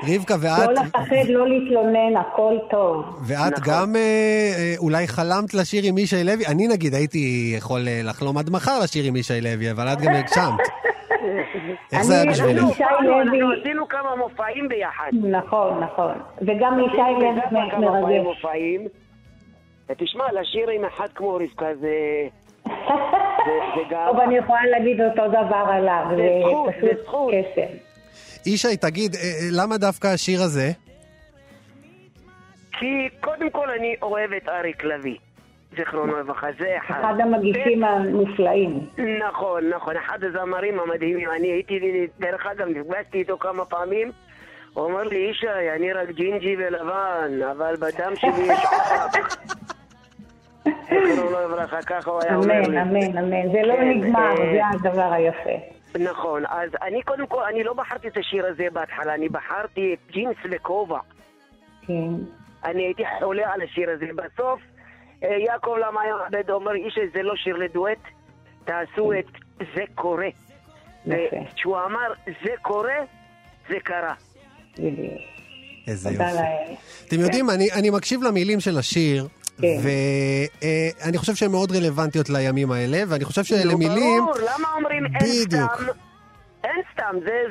רבקה, 0.03 0.35
לא 0.35 0.41
ואת, 0.41 0.77
לפחד, 0.85 1.29
לא 1.29 1.47
להתלונן, 1.47 2.17
הכל 2.17 2.57
טוב. 2.69 3.05
ואת 3.27 3.59
נכון. 3.59 3.73
גם 3.73 3.95
אה, 3.95 4.01
אה, 4.57 4.73
אולי 4.77 5.07
חלמת 5.07 5.53
לשיר 5.53 5.83
עם 5.85 5.97
ישי 5.97 6.23
לוי? 6.23 6.45
אני 6.45 6.67
נגיד 6.67 6.93
הייתי 6.93 7.53
יכול 7.57 7.87
אה, 7.87 8.01
לחלום 8.03 8.37
עד 8.37 8.49
מחר 8.49 8.79
לשיר 8.83 9.05
עם 9.05 9.15
ישי 9.15 9.41
לוי, 9.41 9.71
אבל 9.71 9.87
את 9.87 10.01
גם 10.01 10.13
הגשמת. 10.13 10.59
איך 11.93 12.01
זה 12.01 12.21
היה 12.21 12.61
הופענו, 12.61 13.21
אנחנו 13.21 13.51
עשינו 13.61 13.87
כמה 13.87 14.15
מופעים 14.15 14.67
ביחד. 14.67 15.09
נכון, 15.13 15.83
נכון. 15.83 16.13
וגם 16.41 16.79
ישי 16.79 16.97
לוי 16.97 17.79
מרגש. 17.79 18.23
מופעים. 18.23 18.87
ותשמע, 19.89 20.23
לשיר 20.41 20.69
עם 20.69 20.85
אחד 20.85 21.07
כמו 21.15 21.35
רבקה 21.35 21.75
זה... 21.79 21.93
טוב, 24.07 24.19
אני 24.19 24.37
יכולה 24.37 24.65
להגיד 24.65 25.01
אותו 25.01 25.27
דבר 25.27 25.65
עליו, 25.69 26.05
זה 26.15 26.27
זכות, 26.41 26.69
זה 26.81 26.87
פשוט 26.87 27.05
זכות. 27.05 27.33
ישי, 28.45 28.77
תגיד, 28.77 29.15
אה, 29.15 29.21
אה, 29.21 29.47
למה 29.51 29.77
דווקא 29.77 30.07
השיר 30.07 30.41
הזה? 30.41 30.71
כי 32.71 33.09
קודם 33.21 33.49
כל 33.49 33.69
אני 33.79 33.95
אוהב 34.01 34.33
את 34.33 34.49
אריק 34.49 34.83
לביא, 34.83 35.17
זיכרונו 35.77 36.19
לברכה, 36.19 36.47
זה 36.59 36.77
אחד. 36.77 36.99
אחד 36.99 37.13
המגישים 37.19 37.83
הנפלאים. 37.83 38.89
נכון, 39.29 39.69
נכון, 39.69 39.95
אחד 39.97 40.19
הזמרים 40.23 40.79
המדהימים. 40.79 41.29
אני 41.37 41.47
הייתי, 41.47 41.79
דרך 42.19 42.45
אגב, 42.45 42.67
נפגשתי 42.67 43.17
איתו 43.17 43.37
כמה 43.37 43.65
פעמים. 43.65 44.11
הוא 44.73 44.83
אומר 44.85 45.03
לי, 45.03 45.17
ישי, 45.17 45.47
אני 45.75 45.93
רק 45.93 46.09
ג'ינג'י 46.09 46.55
ולבן, 46.57 47.41
אבל 47.51 47.75
בדם 47.75 48.15
שלי 48.15 48.53
יש 48.53 48.59
עורק. 48.71 49.45
זיכרונו 50.89 51.39
לברכה, 51.45 51.81
ככה 51.81 52.11
הוא 52.11 52.21
היה 52.23 52.35
אומר 52.35 52.61
לי. 52.61 52.65
אמן, 52.65 52.77
אמן, 52.77 53.17
אמן. 53.17 53.51
זה 53.51 53.61
לא 53.61 53.73
כן, 53.75 53.89
נגמר, 53.89 54.19
אה, 54.19 54.51
זה 54.53 54.89
הדבר 54.89 55.13
היפה. 55.13 55.75
נכון, 55.99 56.43
אז 56.45 56.69
אני 56.81 57.01
קודם 57.01 57.27
כל, 57.27 57.43
אני 57.43 57.63
לא 57.63 57.73
בחרתי 57.73 58.07
את 58.07 58.17
השיר 58.17 58.45
הזה 58.45 58.67
בהתחלה, 58.73 59.13
אני 59.13 59.29
בחרתי 59.29 59.93
את 59.93 60.11
ג'ינס 60.11 60.37
וכובע. 60.51 60.99
כן. 61.87 62.13
אני 62.63 62.83
הייתי 62.83 63.03
חולה 63.19 63.53
על 63.53 63.61
השיר 63.61 63.89
הזה. 63.89 64.05
בסוף, 64.15 64.59
אה, 65.23 65.37
יעקב 65.47 65.75
למה 65.87 66.01
היה 66.01 66.13
עובד 66.13 66.49
אומר, 66.49 66.75
איש 66.75 66.99
זה 67.13 67.21
לא 67.21 67.35
שיר 67.35 67.55
לדואט, 67.57 68.03
תעשו 68.65 69.13
את 69.13 69.25
זה 69.75 69.83
קורה. 69.95 70.27
וכשהוא 71.07 71.77
אמר 71.85 72.13
זה 72.25 72.51
קורה, 72.61 72.97
זה 73.69 73.75
קרה. 73.83 74.13
איזה 75.87 76.09
יופי. 76.09 76.23
אתם 77.07 77.19
יודעים, 77.19 77.49
אני, 77.49 77.71
אני 77.71 77.89
מקשיב 77.89 78.23
למילים 78.23 78.59
של 78.59 78.77
השיר, 78.77 79.27
כן. 79.61 79.77
ואני 81.03 81.17
חושב 81.17 81.35
שהן 81.35 81.51
מאוד 81.51 81.71
רלוונטיות 81.71 82.29
לימים 82.29 82.71
האלה, 82.71 83.03
ואני 83.07 83.25
חושב 83.25 83.43
שאלה 83.43 83.75
מילים... 83.75 84.19
ברור, 84.23 84.35
למה 84.37 84.67
אומרים 84.75 85.03
אין 85.05 85.45
בדיוק. 85.45 85.73
סתם? 85.73 85.83
אין 86.63 86.81
סתם, 86.93 87.15
זה, 87.25 87.43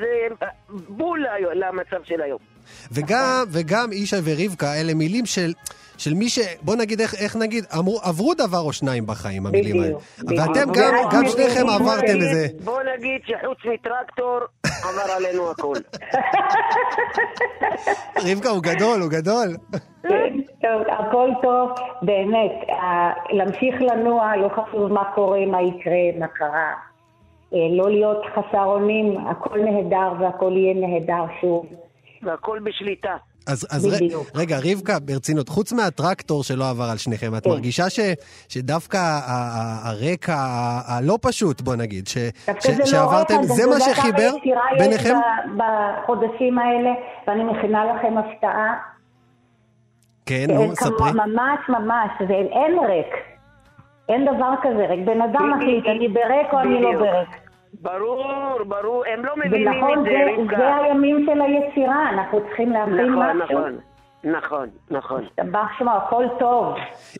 בול 0.89 1.25
למצב 1.53 2.03
של 2.03 2.21
היום. 2.21 2.54
וגם, 2.91 3.43
וגם 3.51 3.93
ישי 3.93 4.15
ורבקה, 4.23 4.73
אלה 4.73 4.93
מילים 4.93 5.25
של, 5.25 5.53
של 5.97 6.13
מי 6.13 6.29
ש... 6.29 6.39
בוא 6.61 6.75
נגיד, 6.75 7.01
איך, 7.01 7.15
איך 7.15 7.35
נגיד, 7.35 7.65
אמרו, 7.79 7.99
עברו 8.03 8.33
דבר 8.33 8.59
או 8.59 8.73
שניים 8.73 9.05
בחיים, 9.07 9.45
המילים 9.45 9.81
האלה. 9.81 9.93
בדיוק. 10.19 10.39
ואתם 10.39 10.71
גם, 10.73 10.93
גם 11.11 11.27
שניכם 11.27 11.69
עברתם 11.69 12.21
איזה... 12.21 12.47
בוא 12.63 12.79
נגיד 12.97 13.21
שחוץ 13.25 13.57
מטרקטור, 13.73 14.39
עבר 14.65 15.11
עלינו 15.17 15.51
הכל. 15.51 15.75
רבקה 18.31 18.49
הוא 18.49 18.63
גדול, 18.63 19.01
הוא 19.01 19.09
גדול. 19.09 19.47
כן, 20.03 20.33
טוב, 20.61 20.81
הכל 20.89 21.29
טוב, 21.41 21.69
באמת. 22.01 22.51
להמשיך 23.29 23.75
לנוע, 23.81 24.35
לא 24.35 24.49
חשוב 24.49 24.93
מה 24.93 25.03
קורה, 25.15 25.45
מה 25.45 25.61
יקרה, 25.61 26.19
מה 26.19 26.27
קרה. 26.27 26.73
אה, 27.53 27.59
לא 27.71 27.89
להיות 27.89 28.21
חסר 28.33 28.63
אונים, 28.63 29.27
הכל 29.27 29.59
נהדר 29.59 30.13
והכל 30.19 30.51
יהיה 30.55 30.73
נהדר 30.73 31.25
שוב. 31.41 31.65
והכל 32.25 32.59
בשליטה. 32.63 33.17
אז, 33.47 33.67
אז 33.71 33.85
ר. 33.85 33.97
רגע, 34.35 34.57
רבקה, 34.71 34.99
ברצינות, 34.99 35.49
חוץ 35.49 35.73
מהטרקטור 35.73 36.43
שלא 36.43 36.69
עבר 36.69 36.83
על 36.83 36.97
שניכם, 36.97 37.35
את 37.37 37.43
כן. 37.43 37.49
מרגישה 37.49 37.89
ש, 37.89 37.99
שדווקא 38.49 38.97
הרקע 39.83 40.37
הלא 40.87 41.17
פשוט, 41.21 41.61
בוא 41.61 41.75
נגיד, 41.75 42.07
ש, 42.07 42.17
ש, 42.59 42.67
זה 42.67 42.79
לא 42.79 42.85
שעברתם, 42.85 43.35
רקע, 43.35 43.43
זה 43.43 43.63
אתה 43.63 43.71
מה 43.71 43.79
שחיבר 43.79 44.31
ביניכם? 44.79 45.15
בחודשים 45.57 46.59
האלה, 46.59 46.89
ואני 47.27 47.43
מכינה 47.43 47.85
לכם 47.85 48.17
הפתעה. 48.17 48.73
כן, 50.25 50.45
נו, 50.49 50.75
ספרי. 50.75 51.11
ממש 51.11 51.59
ממש, 51.69 52.11
ואין 52.29 52.79
ריק. 52.87 53.15
אין 54.09 54.25
דבר 54.25 54.53
כזה 54.61 54.85
ריק. 54.89 55.05
בן 55.05 55.21
אדם 55.21 55.51
מחליט, 55.57 55.85
אני 55.85 56.07
בריק 56.07 56.53
או 56.53 56.59
אני 56.59 56.81
לא. 56.81 56.91
בריק. 56.99 57.44
ברור, 57.81 58.63
ברור, 58.67 59.03
הם 59.13 59.25
לא 59.25 59.33
מבינים 59.45 59.67
ונכון, 59.67 59.99
את 59.99 60.03
זה, 60.03 60.09
זה, 60.11 60.41
רבקה. 60.41 60.57
זה 60.57 60.75
הימים 60.75 61.25
של 61.25 61.41
היצירה, 61.41 62.09
אנחנו 62.09 62.39
צריכים 62.47 62.71
להכין 62.71 63.11
נכון, 63.11 63.37
משהו. 63.41 63.59
נכון, 63.59 63.79
נכון, 64.23 64.69
נכון. 64.91 65.23
השתבח 65.25 65.67
שמו, 65.79 65.91
הכל 65.91 66.25
טוב. 66.39 66.75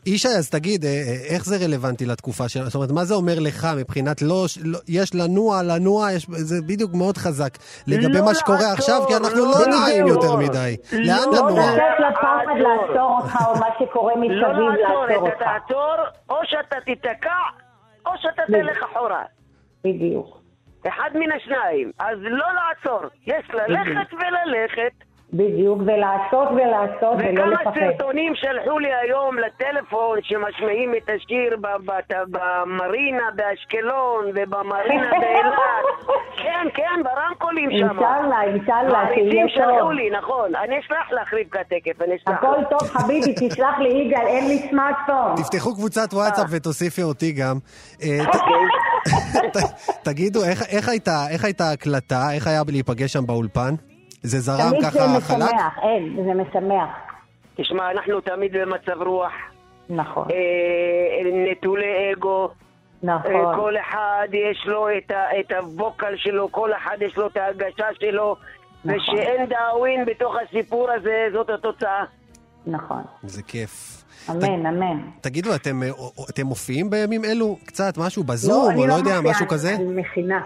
ישי, 0.06 0.28
אז 0.28 0.50
תגיד, 0.50 0.84
אה, 0.84 0.90
אה, 0.90 1.34
איך 1.34 1.44
זה 1.44 1.56
רלוונטי 1.64 2.06
לתקופה 2.06 2.48
שלנו? 2.48 2.66
זאת 2.66 2.74
אומרת, 2.74 2.90
מה 2.90 3.04
זה 3.04 3.14
אומר 3.14 3.34
לך 3.40 3.68
מבחינת 3.80 4.22
לא, 4.22 4.44
לא 4.64 4.78
יש 4.88 5.14
לנוע, 5.14 5.62
לנוע, 5.62 6.12
יש, 6.12 6.26
זה 6.30 6.62
בדיוק 6.66 6.94
מאוד 6.94 7.16
חזק 7.16 7.58
לגבי 7.86 8.18
לא 8.18 8.24
מה 8.24 8.34
שקורה 8.34 8.58
לעצור, 8.58 8.72
עכשיו, 8.72 9.00
כי 9.08 9.14
אנחנו 9.16 9.44
לא 9.44 9.50
לא 9.60 9.66
נעים. 9.66 10.06
יותר 10.06 10.36
מדי. 10.36 10.76
לא 10.92 10.98
לאן 10.98 11.28
לא 11.32 11.38
לנוע? 11.38 11.70
לתת 11.72 11.82
לפחד 12.10 12.56
לעצור. 12.58 13.18
אותך, 13.18 13.36
או 13.46 13.54
מה 13.60 13.68
שקורה 13.78 14.14
לא 14.14 14.20
מסביב 14.20 14.38
לעצור, 14.38 14.70
לעצור 14.70 15.04
אתה 15.06 15.14
אותך. 15.14 15.38
תעצור, 15.38 15.96
או 16.30 16.36
שאתה 16.44 16.76
תיתקע, 16.84 17.40
או 18.06 18.10
שאתה 18.20 18.42
תלך 18.46 18.82
אחורה. 18.82 19.22
בדיוק. 19.84 20.45
אחד 20.88 21.10
מן 21.14 21.32
השניים. 21.32 21.92
אז 21.98 22.18
לא 22.20 22.46
לעצור. 22.54 23.00
יש 23.26 23.50
ללכת 23.50 24.12
וללכת. 24.12 24.92
בדיוק, 25.32 25.78
ולעשות 25.86 26.48
ולעשות 26.56 27.16
ולא 27.18 27.42
וכמה 27.42 27.46
לפחד. 27.52 27.72
סרטונים 27.80 28.32
שלחו 28.34 28.78
לי 28.78 28.88
היום 29.02 29.36
לטלפון 29.38 30.18
שמשמיעים 30.22 30.92
את 30.96 31.10
השיר 31.16 31.56
ב- 31.60 31.66
ב- 31.90 32.24
במרינה 32.30 33.22
באשקלון 33.36 34.24
ובמרינה 34.34 35.10
באילת. 35.22 35.54
כן, 36.36 36.66
כן, 36.74 37.00
ברמקולים 37.04 37.70
שם. 37.70 37.76
אינשאללה, 37.88 38.42
אינשאללה, 38.42 38.92
מעריצים 38.92 39.30
שיהיה 39.48 39.48
שלחו 39.48 39.78
טוב. 39.78 39.90
לי, 39.90 40.10
נכון. 40.10 40.54
אני 40.64 40.78
אשלח 40.80 41.12
לך 41.22 41.34
רבקה 41.34 41.60
תקף, 41.64 42.02
אני 42.02 42.16
אשלח 42.16 42.34
הכל 42.38 42.56
לך. 42.62 42.68
טוב, 42.70 42.88
חביבי, 42.88 43.34
תשלח 43.48 43.78
לי 43.78 43.88
יגאל, 43.88 44.26
אין 44.26 44.48
לי 44.48 44.58
סמארטפון. 44.70 45.34
תפתחו 45.36 45.74
קבוצת 45.74 46.08
וואטסאפ 46.14 46.46
ותוסיפי 46.50 47.02
אותי 47.02 47.32
גם. 47.32 47.56
אה, 48.02 48.18
אוקיי. 48.26 49.62
תגידו, 50.08 50.44
איך- 50.44 50.68
איך 50.76 50.88
הייתה- 50.88 51.24
איך 51.30 51.44
הייתה 51.44 51.64
ההקלטה? 51.64 52.22
איך 52.34 52.46
היה 52.46 52.62
להיפגש 52.68 53.12
שם 53.12 53.26
באולפן? 53.26 53.74
זה 54.22 54.40
זרם 54.40 54.70
תמיד 54.70 54.82
זה 54.82 54.90
ככה 54.90 55.20
חלק? 55.20 55.42
משמח, 55.42 55.78
אין, 55.82 56.16
זה 56.24 56.34
משמח. 56.34 56.88
תשמע, 57.56 57.90
אנחנו 57.90 58.20
תמיד 58.20 58.52
במצב 58.52 59.02
רוח, 59.02 59.32
נכון, 59.90 60.28
אה, 60.30 61.52
נטולי 61.52 62.12
אגו. 62.12 62.44
אה, 62.44 62.48
נכון. 63.02 63.56
כל 63.56 63.74
אחד 63.76 64.28
יש 64.32 64.66
לו 64.66 64.88
את, 64.98 65.10
ה, 65.10 65.40
את 65.40 65.52
הווקל 65.52 66.16
שלו, 66.16 66.52
כל 66.52 66.70
אחד 66.72 66.96
יש 67.00 67.16
לו 67.16 67.26
את 67.26 67.36
ההרגשה 67.36 67.86
שלו, 68.00 68.36
נכון. 68.84 68.96
ושאין 68.96 69.46
דאווין 69.46 70.04
בתוך 70.04 70.34
הסיפור 70.48 70.90
הזה, 70.90 71.26
זאת 71.32 71.50
התוצאה. 71.50 72.04
נכון. 72.66 73.02
זה 73.22 73.42
כיף. 73.42 74.02
אמן, 74.30 74.66
אמן. 74.66 75.00
תגידו, 75.20 75.54
אתם, 75.54 75.82
אה, 75.82 75.88
אתם 76.30 76.46
מופיעים 76.46 76.90
בימים 76.90 77.24
אלו 77.24 77.56
קצת, 77.64 77.98
משהו 77.98 78.24
בזום, 78.24 78.76
או 78.76 78.86
לא 78.86 78.92
יודע, 78.92 79.14
מופיעה, 79.16 79.34
משהו 79.34 79.48
כזה? 79.48 79.74
אני 79.74 80.00
מכינה. 80.00 80.40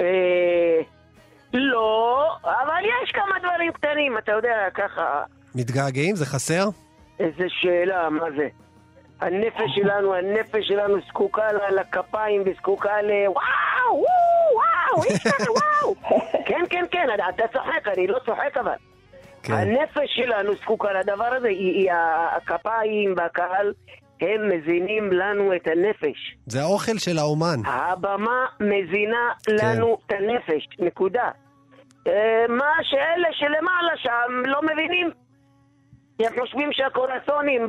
אה, 0.00 0.80
לא, 1.52 2.36
אבל 2.42 2.84
יש 3.02 3.12
כמה 3.12 3.38
דברים 3.38 3.72
קטנים, 3.72 4.18
אתה 4.18 4.32
יודע, 4.32 4.70
ככה, 4.74 5.22
מתגעגעים? 5.54 6.16
זה 6.16 6.26
חסר? 6.26 6.68
איזה 7.20 7.44
שאלה, 7.48 8.10
מה 8.10 8.30
זה? 8.36 8.48
הנפש 9.20 9.74
שלנו, 9.74 10.14
הנפש 10.14 10.68
שלנו 10.68 10.96
זקוקה 11.08 11.52
לכפיים 11.52 12.42
וזקוקה 12.46 13.02
ל... 13.02 13.10
וואו, 13.28 14.04
וואו, 14.54 14.94
וואו, 14.94 15.54
וואו. 15.56 15.94
כן, 16.46 16.60
כן, 16.70 16.84
כן, 16.90 17.08
אתה 17.28 17.42
צוחק, 17.52 17.88
אני 17.92 18.06
לא 18.06 18.18
צוחק 18.26 18.56
אבל. 18.60 18.72
כן. 19.42 19.52
הנפש 19.52 20.16
שלנו 20.16 20.54
זקוקה 20.54 20.92
לדבר 20.92 21.34
הזה, 21.34 21.48
היא, 21.48 21.74
היא, 21.74 21.90
הכפיים 22.36 23.14
והקהל, 23.16 23.72
הם 24.20 24.48
מזינים 24.48 25.12
לנו 25.12 25.54
את 25.56 25.66
הנפש. 25.66 26.36
זה 26.46 26.60
האוכל 26.62 26.98
של 26.98 27.18
האומן. 27.18 27.60
הבמה 27.66 28.46
מזינה 28.60 29.32
לנו 29.48 29.98
את 30.06 30.12
הנפש, 30.12 30.68
נקודה. 30.78 31.30
אה, 32.06 32.44
מה 32.48 32.72
שאלה 32.82 33.28
שלמעלה 33.32 33.96
שם 33.96 34.50
לא 34.50 34.60
מבינים. 34.62 35.10
הם 36.20 36.40
חושבים 36.40 36.68
שהקורסונים 36.72 37.68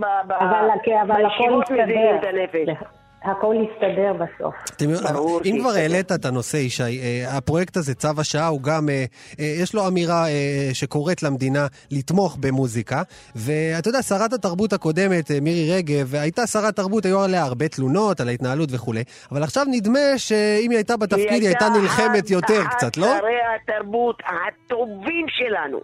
כן, 0.83 1.07
בישיבות 1.07 1.71
מזינים 1.71 2.15
את. 2.15 2.23
הנפש. 2.23 2.98
הכל 3.23 3.55
יסתדר 3.55 4.13
בסוף. 4.13 4.55
אתם, 4.75 4.85
ברור 5.13 5.41
אם 5.45 5.57
כבר. 5.59 5.69
העלית 5.69 6.11
את 6.11 6.25
הנושא, 6.25 6.57
ישי, 6.57 6.83
אה, 6.83 7.37
הפרויקט 7.37 7.77
הזה, 7.77 7.95
צו 7.95 8.07
השעה, 8.17 8.47
הוא 8.47 8.61
גם, 8.61 8.89
אה, 8.89 9.05
אה, 9.39 9.45
יש 9.61 9.75
לו 9.75 9.87
אמירה 9.87 10.25
שקוראת 10.73 11.23
למדינה 11.23 11.67
לתמוך 11.91 12.37
במוזיקה. 12.39 13.01
ואתה 13.35 13.89
יודע, 13.89 14.01
שרת 14.01 14.33
התרבות 14.33 14.73
הקודמת, 14.73 15.31
מירי 15.41 15.77
רגב, 15.77 16.15
הייתה 16.15 16.47
שרת 16.47 16.75
תרבות, 16.75 17.05
היו 17.05 17.21
עליה 17.21 17.43
הרבה 17.43 17.67
תלונות 17.67 18.19
על 18.19 18.27
ההתנהלות 18.27 18.69
וכולי, 18.71 19.03
אבל 19.31 19.43
עכשיו 19.43 19.63
נדמה 19.71 20.17
שאם 20.17 20.69
היא 20.69 20.77
הייתה 20.77 20.97
בתפקיד, 20.97 21.41
היא 21.41 21.47
הייתה 21.47 21.69
נלחמת 21.81 22.29
יותר 22.29 22.61
אחת 22.61 22.73
קצת, 22.73 22.97
לא? 22.97 23.07
שרי 23.19 23.37
התרבות 23.55 24.21
הטובים 24.25 25.25
שלנו, 25.29 25.79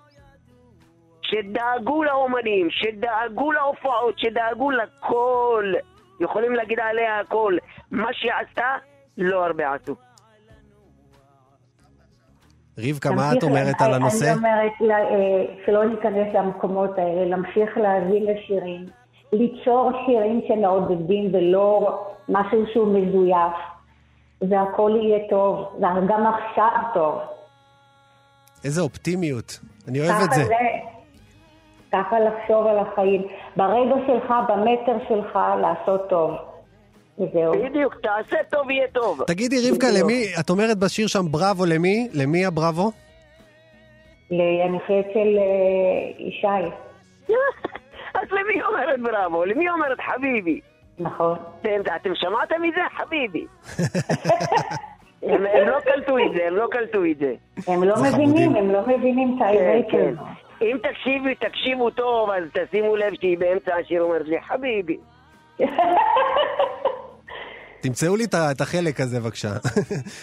שדאגו 1.21 2.03
לאומנים, 2.03 2.67
שדאגו 2.71 3.51
להופעות, 3.51 4.19
שדאגו 4.19 4.71
לכל. 4.71 5.73
יכולים 6.19 6.53
להגיד 6.53 6.79
עליה 6.79 7.19
הכל. 7.19 7.57
מה 7.91 8.13
שעשתה, 8.13 8.75
לא 9.17 9.45
הרבה 9.45 9.73
עשו. 9.73 9.95
רבקה, 12.77 13.11
מה 13.11 13.33
את 13.37 13.43
אומרת 13.43 13.81
על 13.81 13.93
הנושא? 13.93 14.25
אני 14.25 14.37
אומרת 14.37 14.71
אה, 14.81 15.55
שלא 15.65 15.85
ניכנס 15.85 16.35
למקומות 16.35 16.97
האלה, 16.97 17.25
להמשיך 17.25 17.77
להאזין 17.77 18.23
לשירים, 18.25 18.85
ליצור 19.33 19.91
שירים 20.05 20.41
שמעודדים 20.47 21.29
ולא 21.33 21.99
משהו 22.29 22.63
שהוא 22.73 22.87
מזויף, 22.97 23.55
והכל 24.41 24.91
יהיה 24.95 25.19
טוב, 25.29 25.75
וגם 25.77 26.23
עכשיו 26.27 26.69
טוב. 26.93 27.19
איזה 28.63 28.81
אופטימיות. 28.81 29.59
אני 29.87 29.99
אוהב 29.99 30.11
את 30.23 30.29
ככה 30.29 30.35
זה. 30.35 30.43
ככה 31.95 32.19
לחשוב 32.19 32.67
על 32.67 32.77
החיים. 32.79 33.21
ברגע 33.55 33.95
שלך, 34.07 34.33
במטר 34.49 34.97
שלך, 35.07 35.39
לעשות 35.61 36.09
טוב. 36.09 36.31
וזהו. 37.19 37.53
בדיוק, 37.53 37.95
תעשה 38.03 38.43
טוב 38.49 38.71
יהיה 38.71 38.87
טוב. 38.93 39.23
תגידי, 39.27 39.55
רבקה, 39.69 39.87
בדיוק. 39.87 40.03
למי, 40.03 40.25
את 40.39 40.49
אומרת 40.49 40.77
בשיר 40.77 41.07
שם 41.07 41.31
בראבו 41.31 41.65
למי? 41.65 42.07
למי 42.13 42.45
הבראבו? 42.45 42.91
ל- 44.31 44.61
אני 44.69 44.79
חושבת 44.79 45.05
של 45.13 45.37
אה, 45.37 46.27
ישי, 46.27 46.69
אז 48.21 48.27
למי 48.31 48.63
אומרת 48.63 48.99
בראבו? 49.01 49.45
למי 49.45 49.69
אומרת 49.69 49.97
חביבי? 50.01 50.59
נכון. 50.99 51.37
אתם, 51.95 52.15
שמעתם 52.15 52.55
מזה? 52.61 52.81
חביבי. 52.97 53.45
הם, 55.29 55.43
לא 55.67 55.79
קלטו 55.79 56.17
את 56.17 56.31
זה, 56.35 56.47
הם 56.47 56.55
לא 56.55 56.67
קלטו 56.71 57.05
את 57.11 57.17
זה. 57.17 57.33
הם 57.67 57.83
לא 57.83 57.95
מבינים. 58.03 58.55
הם 58.55 58.71
לא 58.71 58.81
מבינים 58.87 59.35
את 59.37 59.41
העברית 59.41 59.85
כן, 59.91 59.97
שלנו. 60.15 60.44
אם 60.61 60.77
תקשיבי, 60.77 61.35
תקשיבו 61.35 61.89
טוב, 61.89 62.29
אז 62.29 62.43
תשימו 62.53 62.95
לב 62.95 63.13
שהיא 63.19 63.37
באמצע 63.37 63.75
השיר 63.75 64.01
אומרת 64.01 64.27
לי, 64.27 64.41
חביבי. 64.41 64.97
תמצאו 67.81 68.15
לי 68.15 68.25
את 68.51 68.61
החלק 68.61 68.99
הזה, 68.99 69.19
בבקשה. 69.19 69.49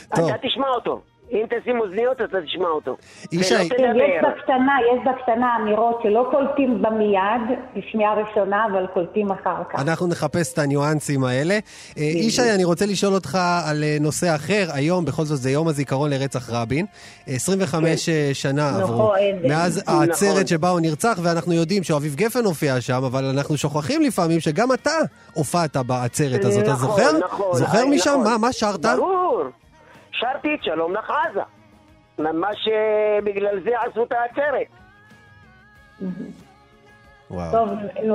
אתה 0.09 0.23
תשמע 0.43 0.69
אותו. 0.69 1.01
אם 1.33 1.47
תשים 1.51 1.81
אוזניות, 1.81 2.17
אתה 2.17 2.39
תשמע 2.47 2.69
אותו. 2.69 2.97
ישי- 3.33 3.55
ולא 3.55 3.63
יש. 4.05 4.25
בקטנה, 4.25 4.73
יש 4.93 5.01
בקטנה 5.07 5.57
אמירות 5.63 6.01
שלא 6.03 6.29
קולטים 6.31 6.83
במיד, 6.83 7.43
בשמיעה 7.77 8.15
ראשונה, 8.15 8.67
אבל 8.73 8.87
קולטים 8.95 9.31
אחר 9.31 9.63
כך. 9.73 9.81
אנחנו 9.81 10.07
נחפש 10.07 10.53
את 10.53 10.59
הניואנסים 10.59 11.25
האלה. 11.25 11.59
אה, 11.99 12.03
ישי, 12.03 12.43
אני 12.55 12.65
רוצה 12.65 12.87
לשאול 12.87 13.15
אותך 13.15 13.39
על 13.67 13.85
אה, 13.85 13.97
נושא 14.01 14.35
אחר. 14.35 14.67
היום, 14.73 15.05
בכל 15.05 15.25
זאת, 15.25 15.39
זה 15.39 15.51
יום 15.51 15.69
הזיכרון 15.69 16.11
לרצח 16.11 16.51
רבין. 16.51 16.87
25 17.27 18.09
אה, 18.09 18.31
שנה 18.33 18.71
נכון, 18.71 18.83
עברו. 18.83 19.13
מאז 19.49 19.83
נכון. 19.83 20.09
העצרת 20.09 20.49
שבה 20.49 20.69
הוא 20.69 20.81
נרצח, 20.81 21.19
ואנחנו 21.23 21.53
יודעים 21.53 21.83
שאביב 21.83 22.15
גפן 22.15 22.45
הופיע 22.45 22.81
שם, 22.81 23.05
אבל 23.05 23.25
אנחנו 23.25 23.57
שוכחים 23.57 24.03
לפעמים 24.03 24.41
שגם 24.41 24.73
אתה 24.73 24.91
הופעת 25.35 25.77
בעצרת 25.77 26.45
הזאת. 26.45 26.63
אתה 26.63 26.73
נכון, 26.73 26.89
זוכר? 26.89 27.19
נכון, 27.25 27.59
זוכר 27.59 27.79
אה, 27.79 27.87
משם? 27.87 28.21
מה 28.25 28.39
מה 28.39 28.53
שרת? 28.53 28.81
ברור. 28.87 29.43
שרתי 30.13 30.55
את 30.55 30.65
שלום 30.65 30.95
לך 30.95 31.11
עזה. 31.11 31.41
ממש 32.19 32.69
אה, 32.69 33.19
בגלל 33.25 33.61
זה 33.65 33.71
עשו 33.81 34.05
את 34.05 34.13
העצרת. 34.13 34.67
וואו. 37.31 37.53
טוב, 37.53 37.69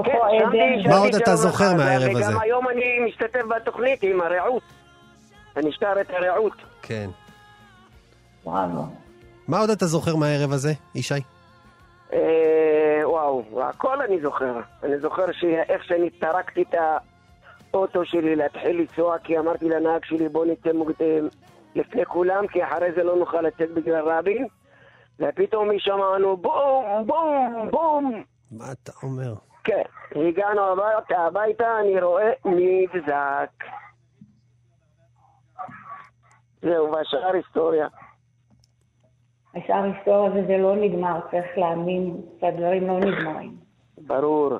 כן, 0.05 0.89
מה 0.89 0.97
עוד 0.97 1.15
את 1.15 1.21
אתה 1.21 1.35
זוכר 1.35 1.73
מהערב 1.73 2.15
הזה? 2.15 2.29
וגם 2.31 2.41
היום 2.41 2.69
אני 2.69 2.99
משתתף 3.07 3.41
בתוכנית 3.55 4.03
עם 4.03 4.21
הרעות. 4.21 4.63
אני 5.57 5.71
שר 5.71 5.93
את 6.01 6.09
הרעות. 6.09 6.53
כן. 6.81 7.09
בראבו. 8.45 8.83
מה 9.47 9.59
עוד 9.59 9.69
אתה 9.69 9.85
זוכר 9.85 10.15
מהערב 10.15 10.51
הזה, 10.51 10.73
ישי? 10.95 11.13
אה, 12.13 13.01
וואו, 13.03 13.43
הכל 13.61 14.01
אני 14.01 14.21
זוכר. 14.21 14.59
אני 14.83 14.99
זוכר 14.99 15.25
שאיך 15.31 15.83
שאני 15.83 16.09
טרקתי 16.09 16.61
את 16.61 16.75
האוטו 17.73 18.05
שלי 18.05 18.35
להתחיל 18.35 18.81
לנסוע, 18.81 19.17
כי 19.23 19.39
אמרתי 19.39 19.69
לנהג 19.69 20.05
שלי 20.05 20.29
בוא 20.29 20.45
נצא 20.45 20.73
מוקדם 20.73 21.27
לפני 21.75 22.05
כולם, 22.05 22.47
כי 22.47 22.63
אחרי 22.63 22.91
זה 22.95 23.03
לא 23.03 23.15
נוכל 23.15 23.41
לצאת 23.41 23.71
בגלל 23.71 24.09
רבין. 24.09 24.47
ופתאום 25.19 25.75
משמענו 25.75 26.37
בום, 26.37 27.03
בום, 27.05 27.69
בום. 27.71 28.23
מה 28.51 28.65
אתה 28.71 28.91
אומר? 29.03 29.33
כן, 29.63 29.81
הגענו 30.15 30.61
הביתה, 30.61 31.17
הביתה 31.19 31.79
אני 31.79 32.01
רואה 32.01 32.31
מבזק. 32.45 33.63
זהו, 36.61 36.91
והשאר 36.91 37.33
היסטוריה. 37.33 37.87
השאר 39.55 39.83
היסטוריה 39.83 40.31
וזה 40.31 40.57
לא 40.57 40.75
נגמר, 40.75 41.19
צריך 41.31 41.57
להאמין 41.57 42.21
שהדברים 42.41 42.87
לא 42.87 42.99
נגמרים. 42.99 43.55
ברור. 43.97 44.59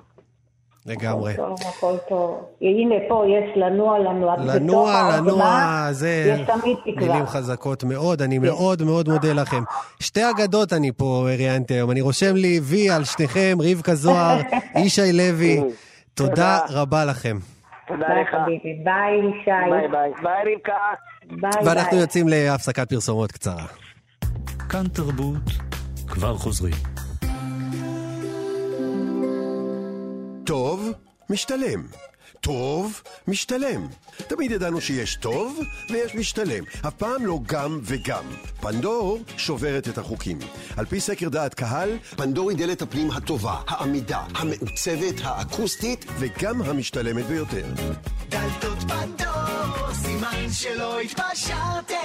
לגמרי. 0.87 1.33
הכל 1.33 1.41
טוב, 1.43 1.57
הכל 1.67 1.95
טוב. 2.09 2.41
הנה 2.61 2.95
פה 3.09 3.23
יש 3.27 3.57
לנוע, 3.57 3.99
לנוע. 3.99 4.35
לנוע, 4.37 5.17
לנוע, 5.17 5.87
זה 5.91 6.09
יש 6.09 6.47
תמיד 6.47 6.77
תקווה. 6.85 7.07
מילים 7.07 7.25
חזקות 7.25 7.83
מאוד, 7.83 8.21
אני 8.21 8.37
מאוד 8.39 8.83
מאוד 8.83 9.09
מודה 9.09 9.33
לכם. 9.33 9.63
שתי 9.99 10.21
אגדות 10.29 10.73
אני 10.73 10.91
פה 10.97 11.23
ראיינתי 11.25 11.73
היום, 11.73 11.91
אני 11.91 12.01
רושם 12.01 12.35
לי 12.35 12.59
וי 12.63 12.89
על 12.89 13.03
שניכם, 13.03 13.57
רבקה 13.71 13.95
זוהר, 13.95 14.39
ישי 14.85 15.13
לוי, 15.13 15.61
תודה 16.13 16.59
תודה. 16.67 16.81
רבה 16.81 17.05
לכם. 17.05 17.37
תודה 17.87 18.05
לך. 18.21 18.35
ביי 18.83 19.17
ישי. 19.19 19.51
ביי 19.71 19.87
ביי. 19.91 20.11
ביי 20.23 20.55
רבקה. 20.55 20.73
ביי 21.41 21.65
ואנחנו. 21.65 21.97
יוצאים 21.97 22.27
להפסקת 22.27 22.89
פרסומות 22.89 23.31
קצרה. 23.31 23.65
כאן 24.69 24.87
תרבות, 24.87 25.51
כבר 26.07 26.35
חוזרים. 26.35 26.96
טוב, 30.47 30.91
משתלם. 31.29 31.87
טוב, 32.41 33.01
משתלם. 33.27 33.87
תמיד 34.27 34.51
ידענו 34.51 34.81
שיש 34.81 35.15
טוב 35.15 35.59
ויש 35.89 36.15
משתלם. 36.15 36.63
אף 36.87 36.93
פעם 36.93 37.25
לא 37.25 37.39
גם 37.47 37.79
וגם. 37.83 38.23
פנדור 38.61 39.19
שוברת 39.37 39.87
את 39.87 39.97
החוקים. 39.97 40.39
על 40.77 40.85
פי 40.85 40.99
סקר 40.99 41.29
דעת 41.29 41.53
קהל, 41.53 41.97
פנדור 42.15 42.49
היא 42.49 42.57
דלת 42.57 42.81
הפנים 42.81 43.11
הטובה, 43.11 43.61
העמידה, 43.67 44.23
המעוצבת, 44.35 45.15
האקוסטית 45.23 46.05
וגם 46.19 46.61
המשתלמת 46.61 47.25
ביותר. 47.25 47.65
דלתות 48.29 48.79
פנדור, 48.79 49.26
סימן 50.31 50.49
שלא 50.51 50.99
התפשרתם. 50.99 51.95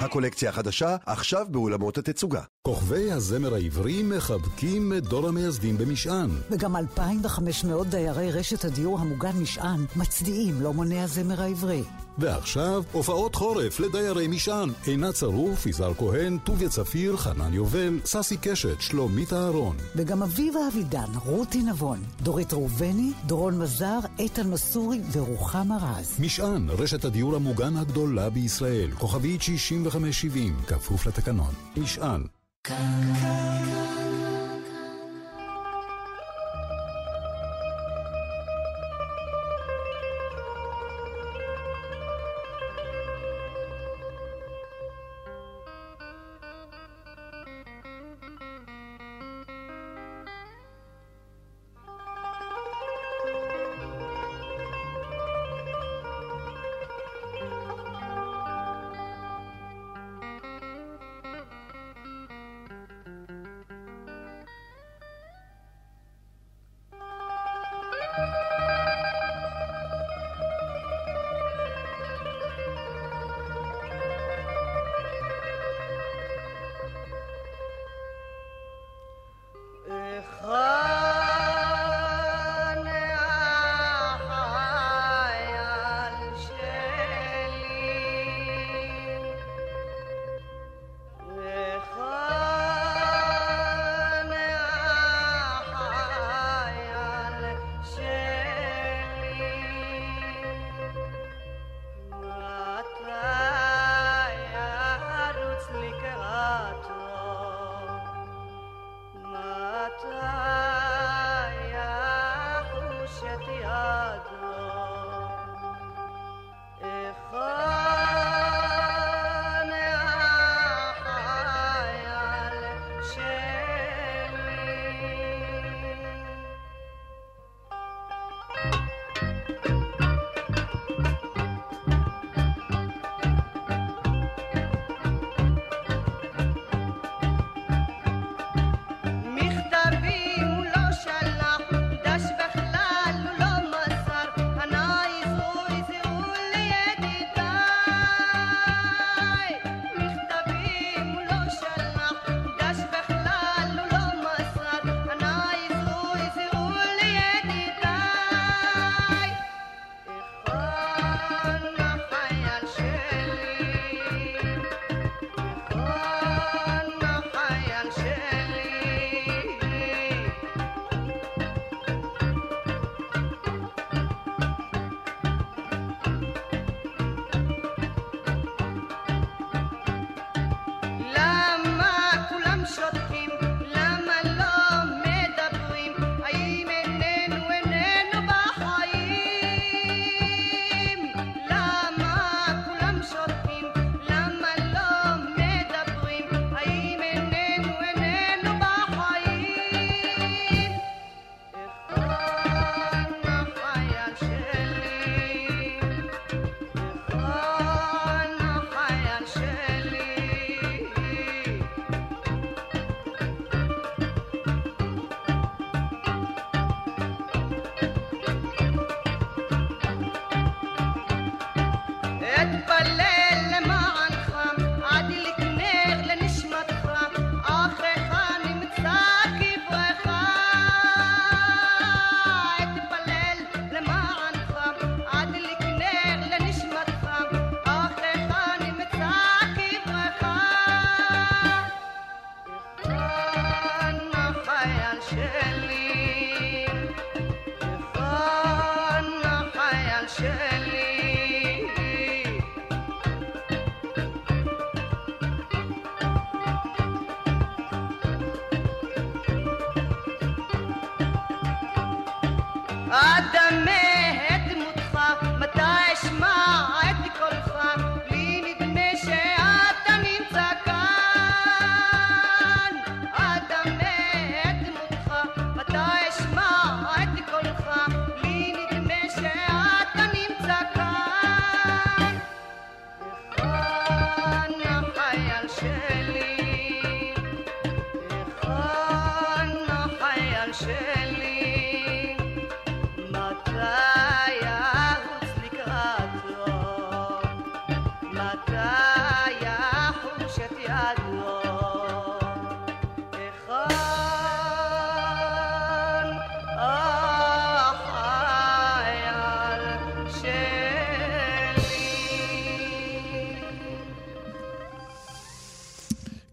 הקולקציה 0.00 0.50
החדשה, 0.50 0.96
עכשיו 1.06 1.46
באולמות 1.50 1.98
התצוגה. 1.98 2.40
כוכבי 2.62 3.12
הזמר 3.12 3.54
העברי 3.54 4.02
מחבקים 4.02 4.92
את 4.96 5.02
דור 5.02 5.28
המייסדים 5.28 5.78
במשען. 5.78 6.30
וגם 6.50 6.76
2,500 6.76 7.86
דיירי 7.86 8.30
רשת 8.30 8.64
הדיור 8.64 9.00
המוגן 9.00 9.36
משען 9.36 9.86
מצדיעים 9.96 10.62
לאומני 10.62 11.02
הזמר 11.02 11.42
העברי. 11.42 11.82
ועכשיו, 12.18 12.82
הופעות 12.92 13.34
חורף 13.34 13.80
לדיירי 13.80 14.28
משען. 14.28 14.70
עינת 14.86 15.14
צרוף, 15.14 15.66
יזהר 15.66 15.94
כהן, 15.94 16.38
טוביה 16.44 16.68
צפיר, 16.68 17.16
חנן 17.16 17.54
יובל, 17.54 18.00
ססי 18.04 18.36
קשת, 18.36 18.80
שלומית 18.80 19.32
אהרון. 19.32 19.76
וגם 19.96 20.22
אביבה 20.22 20.60
אבידן, 20.72 21.12
רותי 21.24 21.62
נבון, 21.62 21.98
דורית 22.22 22.52
ראובני, 22.52 23.12
דורון 23.26 23.58
מזר, 23.58 23.98
איתן 24.18 24.50
מסורי 24.50 25.00
ורוחמה 25.12 25.76
רז. 25.82 26.16
משען, 26.18 26.70
רשת 26.70 27.04
הדיור 27.04 27.36
המוגן 27.36 27.76
הגדולה 27.76 28.30
בישראל. 28.30 28.90
כוכבית 28.90 29.42
6570, 29.42 30.56
כפוף 30.66 31.06
לתקנון. 31.06 31.54
משען. 31.76 32.26
מכתבים 32.66 34.03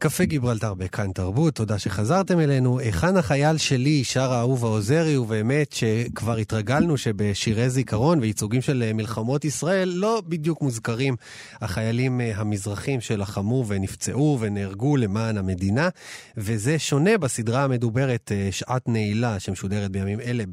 קפה 0.02 0.26
גיברלטר 0.26 0.74
בכאן 0.74 1.12
תרבות, 1.12 1.56
תודה 1.56 1.80
שחזרתם 1.80 2.40
אלינו. 2.40 2.80
היכן 2.80 3.18
החייל 3.18 3.58
שלי, 3.58 4.04
שר 4.04 4.34
האהוב 4.34 4.66
העוזרי, 4.66 5.18
ובאמת 5.18 5.74
שכבר 5.74 6.36
התרגלנו 6.38 6.98
שבשירי 6.98 7.70
זיכרון 7.70 8.20
וייצוגים 8.20 8.62
של 8.62 8.84
אה, 8.84 8.94
מלחמות 8.94 9.46
ישראל 9.46 9.90
לא 9.90 10.22
בדיוק 10.28 10.62
מוזכרים 10.62 11.16
החיילים 11.62 12.22
אה, 12.22 12.32
המזרחים 12.36 13.02
שלחמו 13.02 13.66
ונפצעו 13.68 14.38
ונהרגו 14.42 14.98
למען 14.98 15.38
המדינה, 15.38 15.90
וזה 16.38 16.80
שונה 16.80 17.18
בסדרה 17.18 17.64
המדוברת 17.64 18.32
אה, 18.32 18.48
שעת 18.52 18.88
נעילה 18.88 19.40
שמשודרת 19.40 19.92
בימים 19.92 20.20
אלה. 20.20 20.44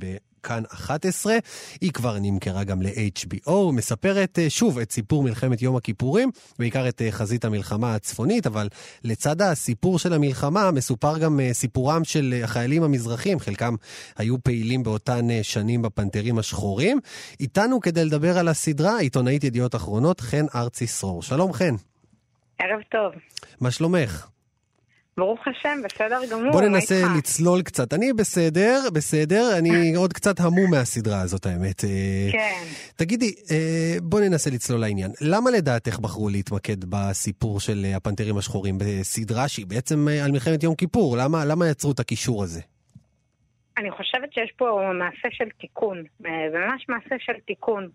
כאן 0.43 0.63
11, 0.73 1.37
היא 1.81 1.93
כבר 1.93 2.19
נמכרה 2.21 2.65
גם 2.65 2.83
ל-HBO, 2.83 3.73
מספרת 3.73 4.39
אה, 4.39 4.51
שוב 4.51 4.79
את 4.79 4.93
סיפור 4.93 5.23
מלחמת 5.23 5.63
יום 5.63 5.77
הכיפורים, 5.77 6.31
בעיקר 6.59 6.89
את 6.89 7.03
אה, 7.03 7.11
חזית 7.11 7.45
המלחמה 7.45 7.95
הצפונית, 7.95 8.47
אבל 8.47 8.69
לצד 9.05 9.43
הסיפור 9.43 9.99
של 9.99 10.13
המלחמה 10.13 10.71
מסופר 10.71 11.19
גם 11.19 11.41
אה, 11.41 11.51
סיפורם 11.53 12.05
של 12.05 12.41
החיילים 12.45 12.83
המזרחים, 12.83 13.41
חלקם 13.41 13.75
היו 14.17 14.43
פעילים 14.43 14.83
באותן 14.83 15.27
שנים 15.43 15.83
בפנתרים 15.83 16.39
השחורים. 16.39 17.01
איתנו 17.41 17.81
כדי 17.81 18.05
לדבר 18.05 18.39
על 18.39 18.49
הסדרה, 18.49 18.99
עיתונאית 18.99 19.45
ידיעות 19.45 19.75
אחרונות, 19.75 20.21
חן 20.21 20.45
ארצי 20.55 20.87
סרור. 20.87 21.23
שלום 21.23 21.53
חן, 21.53 21.75
ערב 22.59 22.81
טוב. 22.91 23.13
מה 23.61 23.71
שלומך? 23.71 24.38
ברוך 25.19 25.49
השם, 25.49 25.79
בסדר 25.85 26.21
גמור. 26.31 26.53
בוא 26.53 26.63
ננסה? 26.63 26.95
לצלול 27.19 27.63
קצת. 27.63 27.95
אני 27.95 28.13
בסדר, 28.13 28.79
בסדר, 28.95 29.59
אני 29.59 29.95
עוד 29.95 30.13
קצת 30.13 30.41
המום 30.41 30.71
מהסדרה 30.71 31.21
הזאת, 31.21 31.47
האמת. 31.47 31.85
אה, 31.85 32.29
כן. 32.33 32.65
תגידי, 32.97 33.35
אה, 33.51 33.97
בוא 34.03 34.21
ננסה 34.21 34.51
לצלול 34.51 34.81
לעניין. 34.81 35.11
למה 35.21 35.51
לדעתך 35.51 35.99
בחרו 35.99 36.29
להתמקד 36.29 36.85
בסיפור 36.85 37.61
של 37.61 37.85
הפנתרים 37.97 38.37
השחורים 38.37 38.79
בסדרה 38.79 39.49
שהיא 39.49 39.67
בעצם 39.67 40.09
אה, 40.09 40.25
על 40.25 40.33
מלחמת 40.33 40.63
יום 40.63 40.75
כיפור? 40.75 41.17
למה, 41.17 41.45
למה 41.45 41.69
יצרו 41.69 41.93
את 41.93 42.01
הקישור 42.01 42.43
הזה? 42.43 42.61
אני 43.79 43.91
חושבת 43.91 44.33
שיש 44.33 44.53
פה 44.57 44.81
מעשה 44.95 45.29
של 45.31 45.49
תיקון, 45.61 46.03
ממש 46.21 46.87
מעשה 46.89 47.15
של 47.19 47.33
תיקון. 47.47 47.89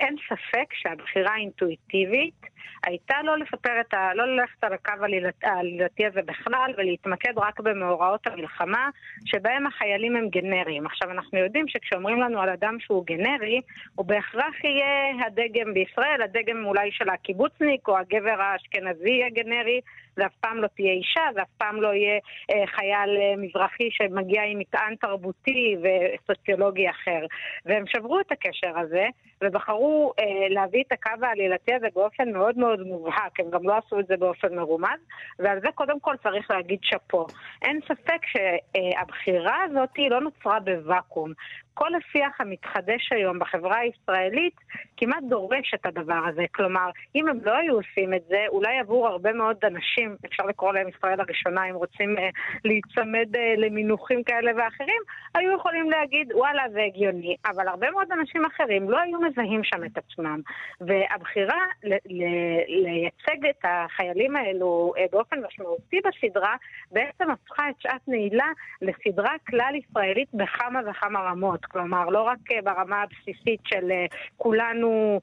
אין 0.00 0.16
ספק 0.28 0.74
שהבחירה 0.74 1.32
האינטואיטיבית 1.34 2.40
הייתה 2.86 3.16
לא 3.24 3.38
לספר 3.38 3.80
את 3.80 3.94
ה... 3.94 4.14
לא 4.14 4.26
ללכת 4.26 4.64
על 4.64 4.72
הקו 4.72 4.92
העלילת- 5.00 5.44
העלילתי 5.44 6.06
הזה 6.06 6.20
בכלל 6.22 6.72
ולהתמקד 6.76 7.32
רק 7.36 7.60
במאורעות 7.60 8.26
המלחמה 8.26 8.90
שבהם 9.24 9.66
החיילים 9.66 10.16
הם 10.16 10.28
גנריים. 10.28 10.86
עכשיו 10.86 11.10
אנחנו 11.10 11.38
יודעים 11.38 11.68
שכשאומרים 11.68 12.20
לנו 12.20 12.40
על 12.40 12.48
אדם 12.48 12.76
שהוא 12.80 13.06
גנרי, 13.06 13.60
הוא 13.94 14.06
בהכרח 14.06 14.64
יהיה 14.64 15.26
הדגם 15.26 15.74
בישראל, 15.74 16.22
הדגם 16.22 16.64
אולי 16.64 16.90
של 16.92 17.08
הקיבוצניק 17.08 17.88
או 17.88 17.98
הגבר 17.98 18.40
האשכנזי 18.40 19.10
יהיה 19.10 19.28
גנרי, 19.30 19.80
זה 20.16 20.26
אף 20.26 20.34
פעם 20.40 20.62
לא 20.62 20.66
תהיה 20.66 20.92
אישה, 20.92 21.20
זה 21.34 21.42
אף 21.42 21.48
פעם 21.58 21.82
לא 21.82 21.94
יהיה 21.94 22.18
אה, 22.50 22.66
חייל 22.66 23.16
אה, 23.16 23.36
מזרחי 23.36 23.88
שמגיע 23.90 24.42
עם 24.42 24.58
מטען 24.58 24.94
תרבותי 24.96 25.76
וסוציולוגי 25.82 26.90
אחר. 26.90 27.26
והם 27.66 27.84
שברו 27.86 28.20
את 28.20 28.32
הקשר 28.32 28.78
הזה, 28.78 29.06
ובחרו 29.44 30.12
אה, 30.20 30.48
להביא 30.48 30.82
את 30.86 30.92
הקו 30.92 31.26
העלילתי 31.26 31.74
הזה 31.74 31.86
באופן 31.94 32.32
מאוד 32.32 32.57
מאוד 32.58 32.80
מובהק, 32.80 33.40
הם 33.40 33.50
גם 33.50 33.62
לא 33.62 33.76
עשו 33.76 34.00
את 34.00 34.06
זה 34.06 34.16
באופן 34.16 34.54
מרומז, 34.54 34.98
ועל 35.38 35.60
זה 35.60 35.68
קודם 35.74 36.00
כל 36.00 36.14
צריך 36.22 36.50
להגיד 36.50 36.78
שאפו. 36.82 37.26
אין 37.62 37.80
ספק 37.88 38.20
שהבחירה 38.26 39.62
הזאת 39.64 39.90
לא 40.10 40.20
נוצרה 40.20 40.60
בוואקום. 40.60 41.32
כל 41.78 41.94
השיח 41.94 42.40
המתחדש 42.40 43.12
היום 43.12 43.38
בחברה 43.38 43.78
הישראלית 43.78 44.56
כמעט 44.96 45.22
דורש 45.28 45.74
את 45.74 45.86
הדבר 45.86 46.20
הזה. 46.28 46.44
כלומר, 46.54 46.90
אם 47.14 47.28
הם 47.28 47.38
לא 47.44 47.56
היו 47.56 47.74
עושים 47.74 48.14
את 48.14 48.22
זה, 48.28 48.44
אולי 48.48 48.78
עבור 48.78 49.08
הרבה 49.08 49.32
מאוד 49.32 49.56
אנשים, 49.64 50.16
אפשר 50.26 50.46
לקרוא 50.46 50.72
להם 50.72 50.88
ישראל 50.88 51.20
הראשונה, 51.20 51.64
אם 51.70 51.74
רוצים 51.74 52.18
אה, 52.18 52.28
להיצמד 52.64 53.36
אה, 53.36 53.54
למינוחים 53.56 54.22
כאלה 54.22 54.52
ואחרים, 54.56 55.02
היו 55.34 55.56
יכולים 55.56 55.90
להגיד, 55.90 56.32
וואלה, 56.32 56.62
זה 56.72 56.82
הגיוני. 56.82 57.36
אבל 57.46 57.68
הרבה 57.68 57.90
מאוד 57.90 58.12
אנשים 58.12 58.44
אחרים 58.44 58.90
לא 58.90 58.98
היו 58.98 59.20
מזהים 59.20 59.64
שם 59.64 59.84
את 59.84 59.98
עצמם. 59.98 60.40
והבחירה 60.80 61.62
ל- 61.84 61.92
ל- 61.92 62.37
לייצג 62.68 63.46
את 63.50 63.64
החיילים 63.64 64.36
האלו 64.36 64.92
אה, 64.98 65.04
באופן 65.12 65.36
משמעותי 65.46 66.00
בסדרה, 66.00 66.56
בעצם 66.92 67.30
הפכה 67.30 67.70
את 67.70 67.74
שעת 67.78 68.08
נעילה 68.08 68.48
לסדרה 68.82 69.32
כלל 69.48 69.72
ישראלית 69.74 70.28
בכמה 70.34 70.80
וכמה 70.90 71.20
רמות. 71.20 71.64
כלומר, 71.64 72.08
לא 72.08 72.22
רק 72.22 72.38
אה, 72.52 72.62
ברמה 72.62 73.02
הבסיסית 73.02 73.60
של 73.64 73.90
אה, 73.90 74.06
כולנו, 74.36 75.20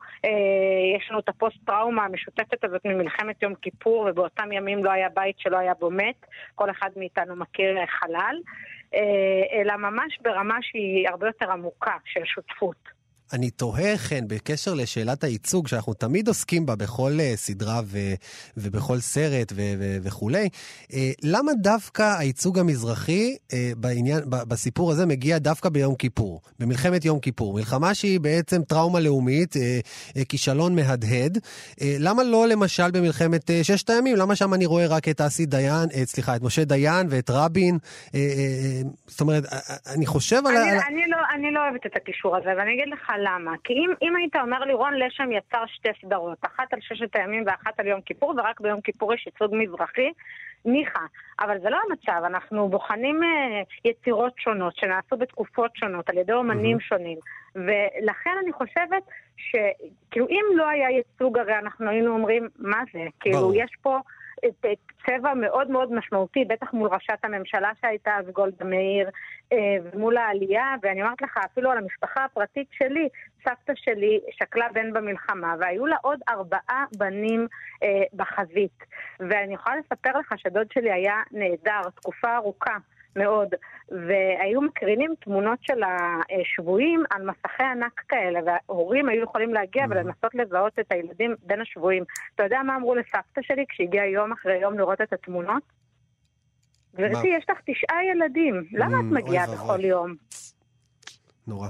יש 0.95 1.07
לנו 1.09 1.19
את 1.19 1.29
הפוסט-טראומה 1.29 2.05
המשותפת 2.05 2.63
הזאת 2.63 2.81
ממלחמת 2.85 3.43
יום 3.43 3.55
כיפור, 3.55 4.07
ובאותם 4.09 4.51
ימים 4.51 4.85
לא 4.85 4.91
היה 4.91 5.09
בית 5.09 5.39
שלא 5.39 5.57
היה 5.57 5.73
בו 5.73 5.91
מת, 5.91 6.25
כל 6.55 6.69
אחד 6.69 6.89
מאיתנו 6.97 7.35
מכיר 7.35 7.85
חלל, 7.85 8.35
אלא 9.51 9.75
ממש 9.75 10.19
ברמה 10.21 10.57
שהיא 10.61 11.09
הרבה 11.09 11.27
יותר 11.27 11.51
עמוקה 11.51 11.97
של 12.05 12.25
שותפות. 12.25 13.04
אני 13.33 13.49
תוהה, 13.49 13.97
חן, 13.97 14.27
בקשר 14.27 14.73
לשאלת 14.73 15.23
הייצוג, 15.23 15.67
שאנחנו 15.67 15.93
תמיד 15.93 16.27
עוסקים 16.27 16.65
בה 16.65 16.75
בכל 16.75 17.11
uh, 17.17 17.37
סדרה 17.37 17.81
ו- 17.85 18.13
ובכל 18.57 18.99
סרט 18.99 19.51
ו- 19.55 19.73
ו- 19.79 19.97
וכולי, 20.01 20.49
uh, 20.83 20.95
למה 21.23 21.51
דווקא 21.61 22.15
הייצוג 22.19 22.59
המזרחי 22.59 23.35
uh, 23.35 23.53
בעניין, 23.77 24.19
ב- 24.29 24.43
בסיפור 24.47 24.91
הזה 24.91 25.05
מגיע 25.05 25.37
דווקא 25.37 25.69
ביום 25.69 25.95
כיפור, 25.95 26.41
במלחמת 26.59 27.05
יום 27.05 27.19
כיפור? 27.19 27.53
מלחמה 27.53 27.93
שהיא 27.93 28.19
בעצם 28.19 28.63
טראומה 28.63 28.99
לאומית, 28.99 29.55
כישלון 30.29 30.75
מהדהד. 30.75 31.37
למה 31.81 32.23
לא 32.23 32.47
למשל 32.47 32.91
במלחמת 32.91 33.51
ששת 33.63 33.89
הימים? 33.89 34.15
למה 34.15 34.35
שם 34.35 34.53
אני 34.53 34.65
רואה 34.65 34.87
רק 34.87 35.09
את 35.09 35.21
אסי 35.21 35.45
דיין, 35.45 35.89
סליחה, 36.05 36.35
את 36.35 36.41
משה 36.41 36.63
דיין 36.63 37.07
ואת 37.09 37.29
רבין? 37.29 37.77
זאת 39.07 39.21
אומרת, 39.21 39.43
אני 39.95 40.05
חושב 40.05 40.41
על... 40.47 40.57
אני, 40.57 40.69
על... 40.69 40.79
אני, 40.87 41.01
לא, 41.07 41.17
אני 41.35 41.51
לא 41.51 41.59
אוהבת 41.59 41.85
את 41.85 41.91
הקישור 41.95 42.37
הזה, 42.37 42.49
ואני 42.57 42.73
אגיד 42.73 42.93
לך 42.93 43.11
למה. 43.17 43.51
כי 43.63 43.73
אם, 43.73 43.93
אם 44.01 44.15
היית 44.15 44.35
אומר 44.35 44.59
לי, 44.59 44.73
רון 44.73 44.93
לשם 44.93 45.31
יצר 45.31 45.65
שתי 45.65 45.89
סדרות, 46.01 46.37
אחת 46.41 46.73
על 46.73 46.79
ששת 46.81 47.15
הימים 47.15 47.43
ואחת 47.45 47.79
על 47.79 47.87
יום 47.87 48.01
כיפור, 48.01 48.33
ורק 48.37 48.61
ביום 48.61 48.81
כיפור 48.81 49.13
יש 49.13 49.25
ייצוג 49.25 49.55
מזרחי, 49.55 50.11
ניחא. 50.65 50.99
אבל 51.39 51.59
זה 51.59 51.69
לא 51.69 51.77
המצב, 51.89 52.23
אנחנו 52.25 52.69
בוחנים 52.69 53.23
אה, 53.23 53.61
יצירות 53.85 54.33
שונות 54.37 54.77
שנעשו 54.77 55.17
בתקופות 55.17 55.71
שונות 55.75 56.09
על 56.09 56.17
ידי 56.17 56.33
אומנים 56.33 56.79
שונים. 56.79 57.17
ולכן 57.55 58.31
אני 58.43 58.51
חושבת 58.53 59.03
שכאילו 59.37 60.27
אם 60.29 60.45
לא 60.55 60.67
היה 60.67 60.89
ייצוג, 60.89 61.37
הרי 61.37 61.57
אנחנו 61.57 61.89
היינו 61.89 62.13
אומרים, 62.13 62.49
מה 62.59 62.81
זה? 62.93 62.99
כאילו. 63.19 63.53
יש 63.55 63.71
פה... 63.81 63.99
צבע 65.05 65.33
מאוד 65.33 65.69
מאוד 65.69 65.93
משמעותי, 65.93 66.45
בטח 66.45 66.73
מול 66.73 66.89
ראשת 66.89 67.19
הממשלה 67.23 67.71
שהייתה 67.81 68.15
אז 68.15 68.25
גולדה 68.29 68.65
מאיר, 68.65 69.09
אה, 69.53 69.57
ומול 69.83 70.17
העלייה, 70.17 70.75
ואני 70.83 71.01
אומרת 71.01 71.21
לך, 71.21 71.37
אפילו 71.45 71.71
על 71.71 71.77
המשפחה 71.77 72.25
הפרטית 72.25 72.67
שלי, 72.71 73.09
סבתא 73.43 73.73
שלי 73.75 74.19
שקלה 74.31 74.67
בן 74.73 74.93
במלחמה, 74.93 75.55
והיו 75.59 75.85
לה 75.85 75.95
עוד 76.01 76.19
ארבעה 76.29 76.85
בנים 76.97 77.47
אה, 77.83 78.03
בחזית. 78.13 78.83
ואני 79.19 79.53
יכולה 79.53 79.75
לספר 79.75 80.19
לך 80.19 80.33
שדוד 80.37 80.71
שלי 80.71 80.91
היה 80.91 81.15
נהדר, 81.31 81.89
תקופה 81.95 82.35
ארוכה. 82.35 82.77
מאוד, 83.15 83.47
והיו 84.07 84.61
מקרינים 84.61 85.13
תמונות 85.21 85.59
של 85.61 85.81
השבויים 85.83 87.03
על 87.09 87.29
מסכי 87.29 87.63
ענק 87.63 88.01
כאלה, 88.07 88.39
וההורים 88.45 89.09
היו 89.09 89.23
יכולים 89.23 89.53
להגיע 89.53 89.83
ולנסות 89.89 90.35
לזהות 90.35 90.79
את 90.79 90.91
הילדים 90.91 91.35
בין 91.43 91.61
השבויים. 91.61 92.03
אתה 92.35 92.43
יודע 92.43 92.59
מה 92.65 92.75
אמרו 92.75 92.95
לסבתא 92.95 93.41
שלי 93.41 93.65
כשהגיעה 93.69 94.07
יום 94.07 94.31
אחרי 94.31 94.57
יום 94.57 94.77
לראות 94.77 95.01
את 95.01 95.13
התמונות? 95.13 95.63
גברתי, 96.95 97.27
יש 97.27 97.45
לך 97.49 97.57
תשעה 97.65 98.05
ילדים, 98.05 98.63
למה 98.71 98.99
את 98.99 99.03
Mm, 99.11 99.15
מגיעה. 99.15 99.47
בכל 99.47 99.85
יום? 99.85 100.15
נורא. 101.47 101.67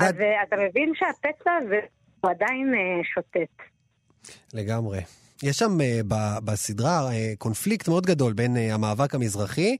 אז 0.00 0.20
אה, 0.20 0.42
אתה 0.42 0.56
מבין 0.56 0.92
שהפצע 0.94 1.50
הזה 1.62 1.80
הוא 2.20 2.30
עדיין 2.30 2.74
אה, 2.74 3.04
שוטט. 3.04 3.62
לגמרי. 4.54 4.98
יש 5.42 5.58
שם 5.58 5.78
ב- 6.08 6.38
בסדרה 6.44 7.10
uh, 7.10 7.12
קונפליקט 7.38 7.88
מאוד 7.88 8.06
גדול 8.06 8.32
בין 8.32 8.56
uh, 8.56 8.60
המאבק 8.74 9.14
המזרחי 9.14 9.76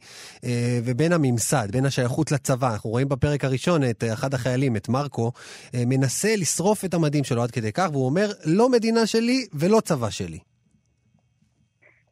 ובין 0.85 1.13
הממסד, 1.13 1.69
בין 1.71 1.87
השייכות 1.87 2.33
לצבא. 2.33 2.73
אנחנו 2.73 2.91
רואים 2.91 3.09
בפרק 3.09 3.45
הראשון 3.45 3.91
את 3.91 4.05
אחד 4.13 4.35
החיילים, 4.35 4.77
את 4.77 4.89
מרקו, 4.89 5.33
מנסה 5.75 6.37
לשרוף 6.37 6.85
את 6.85 6.95
המדים 6.95 7.25
שלו 7.25 7.43
עד 7.43 7.51
כדי 7.51 7.73
כך, 7.73 7.89
והוא 7.93 8.07
אומר, 8.07 8.33
לא 8.45 8.69
מדינה 8.69 9.07
שלי 9.07 9.47
ולא 9.55 9.81
צבא 9.81 10.11
שלי. 10.11 10.52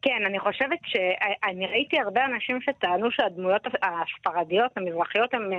כן, 0.01 0.25
אני 0.25 0.39
חושבת 0.39 0.79
שאני 0.83 1.67
ראיתי 1.67 1.99
הרבה 1.99 2.25
אנשים 2.25 2.61
שטענו 2.61 3.11
שהדמויות 3.11 3.61
הספרדיות, 3.65 4.71
המזרחיות, 4.77 5.33
הן 5.33 5.53
אה, 5.53 5.57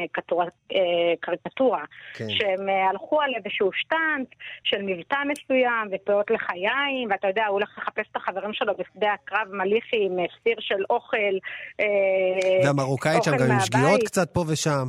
אה, 0.73 1.13
קריקטורה. 1.21 1.85
כן. 2.15 2.31
שהם 2.31 2.69
אה, 2.69 2.91
הלכו 2.91 3.21
על 3.21 3.31
איזשהו 3.37 3.71
שטאנט 3.73 4.29
של 4.65 4.83
מבטא 4.83 5.17
מסוים 5.29 5.89
ופאות 5.93 6.31
לחיים, 6.31 7.09
ואתה 7.11 7.29
יודע, 7.29 7.47
הוא 7.47 7.53
הולך 7.53 7.79
לחפש 7.79 8.07
את 8.11 8.17
החברים 8.17 8.53
שלו 8.53 8.73
בשדה 8.79 9.13
הקרב 9.13 9.49
מליחי 9.51 10.07
עם 10.07 10.19
אה, 10.19 10.25
סיר 10.43 10.57
של 10.61 10.85
אוכל. 10.91 11.35
אה, 11.81 11.87
והמרוקאית 12.65 13.23
שם 13.23 13.33
אוכל 13.33 13.45
גם 13.45 13.51
עם. 13.53 13.61
שגיאות 13.61 14.03
קצת 14.03 14.31
פה 14.31 14.45
ושם. 14.49 14.85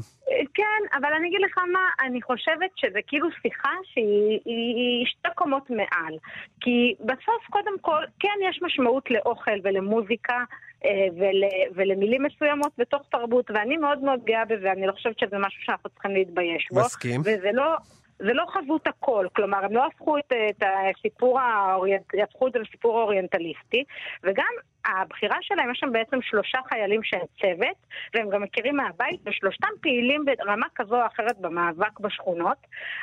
כן, 0.53 0.97
אבל 0.97 1.13
אני 1.13 1.27
אגיד 1.27 1.41
לך 1.41 1.57
מה, 1.57 2.05
אני 2.05 2.21
חושבת 2.21 2.71
שזה 2.75 2.99
כאילו 3.07 3.27
שיחה 3.41 3.73
שהיא 3.84 4.39
היא, 4.45 4.75
היא 4.75 5.05
שתי 5.05 5.29
קומות 5.36 5.69
מעל. 5.69 6.17
כי 6.61 6.95
בסוף, 6.99 7.47
קודם 7.49 7.79
כל, 7.81 8.03
כן 8.19 8.38
יש 8.49 8.59
משמעות 8.61 9.11
לאוכל 9.11 9.57
ולמוזיקה 9.63 10.43
אה, 10.86 11.07
ול, 11.17 11.43
ולמילים 11.75 12.23
מסוימות 12.23 12.71
בתוך 12.77 13.01
תרבות, 13.11 13.51
ואני 13.51 13.77
מאוד 13.77 13.99
מאוד 13.99 14.19
גאה 14.23 14.45
בזה, 14.45 14.71
אני 14.71 14.88
לא 14.88 14.91
חושבת 14.91 15.19
שזה 15.19 15.38
משהו 15.38 15.61
שאנחנו 15.61 15.89
צריכים 15.89 16.11
להתבייש 16.11 16.67
בו. 16.71 16.79
מסכים. 16.79 17.21
וזה 17.21 17.51
לא... 17.53 17.75
זה 18.19 18.34
לא 18.34 18.45
חזות 18.47 18.88
הכל, 18.88 19.27
כלומר, 19.36 19.65
הם 19.65 19.73
לא 19.73 19.86
הפכו 19.86 20.17
את, 20.17 20.34
את 20.49 20.63
הסיפור 20.63 21.39
האוריינט... 21.39 22.03
הפכו 22.23 22.47
את 22.47 22.53
זה 22.53 22.59
לסיפור 22.59 23.01
אוריינטליסטי, 23.01 23.84
וגם 24.23 24.53
הבחירה 24.86 25.38
שלהם, 25.41 25.71
יש 25.71 25.79
שם 25.79 25.91
בעצם 25.91 26.21
שלושה 26.21 26.57
חיילים 26.69 27.03
שהם 27.03 27.25
צוות, 27.41 27.77
והם 28.13 28.29
גם 28.29 28.41
מכירים 28.41 28.75
מהבית, 28.75 29.21
ושלושתם 29.25 29.67
פעילים 29.81 30.25
ברמה 30.25 30.67
כזו 30.75 31.01
או 31.01 31.05
אחרת 31.05 31.38
במאבק 31.38 31.99
בשכונות, 31.99 32.57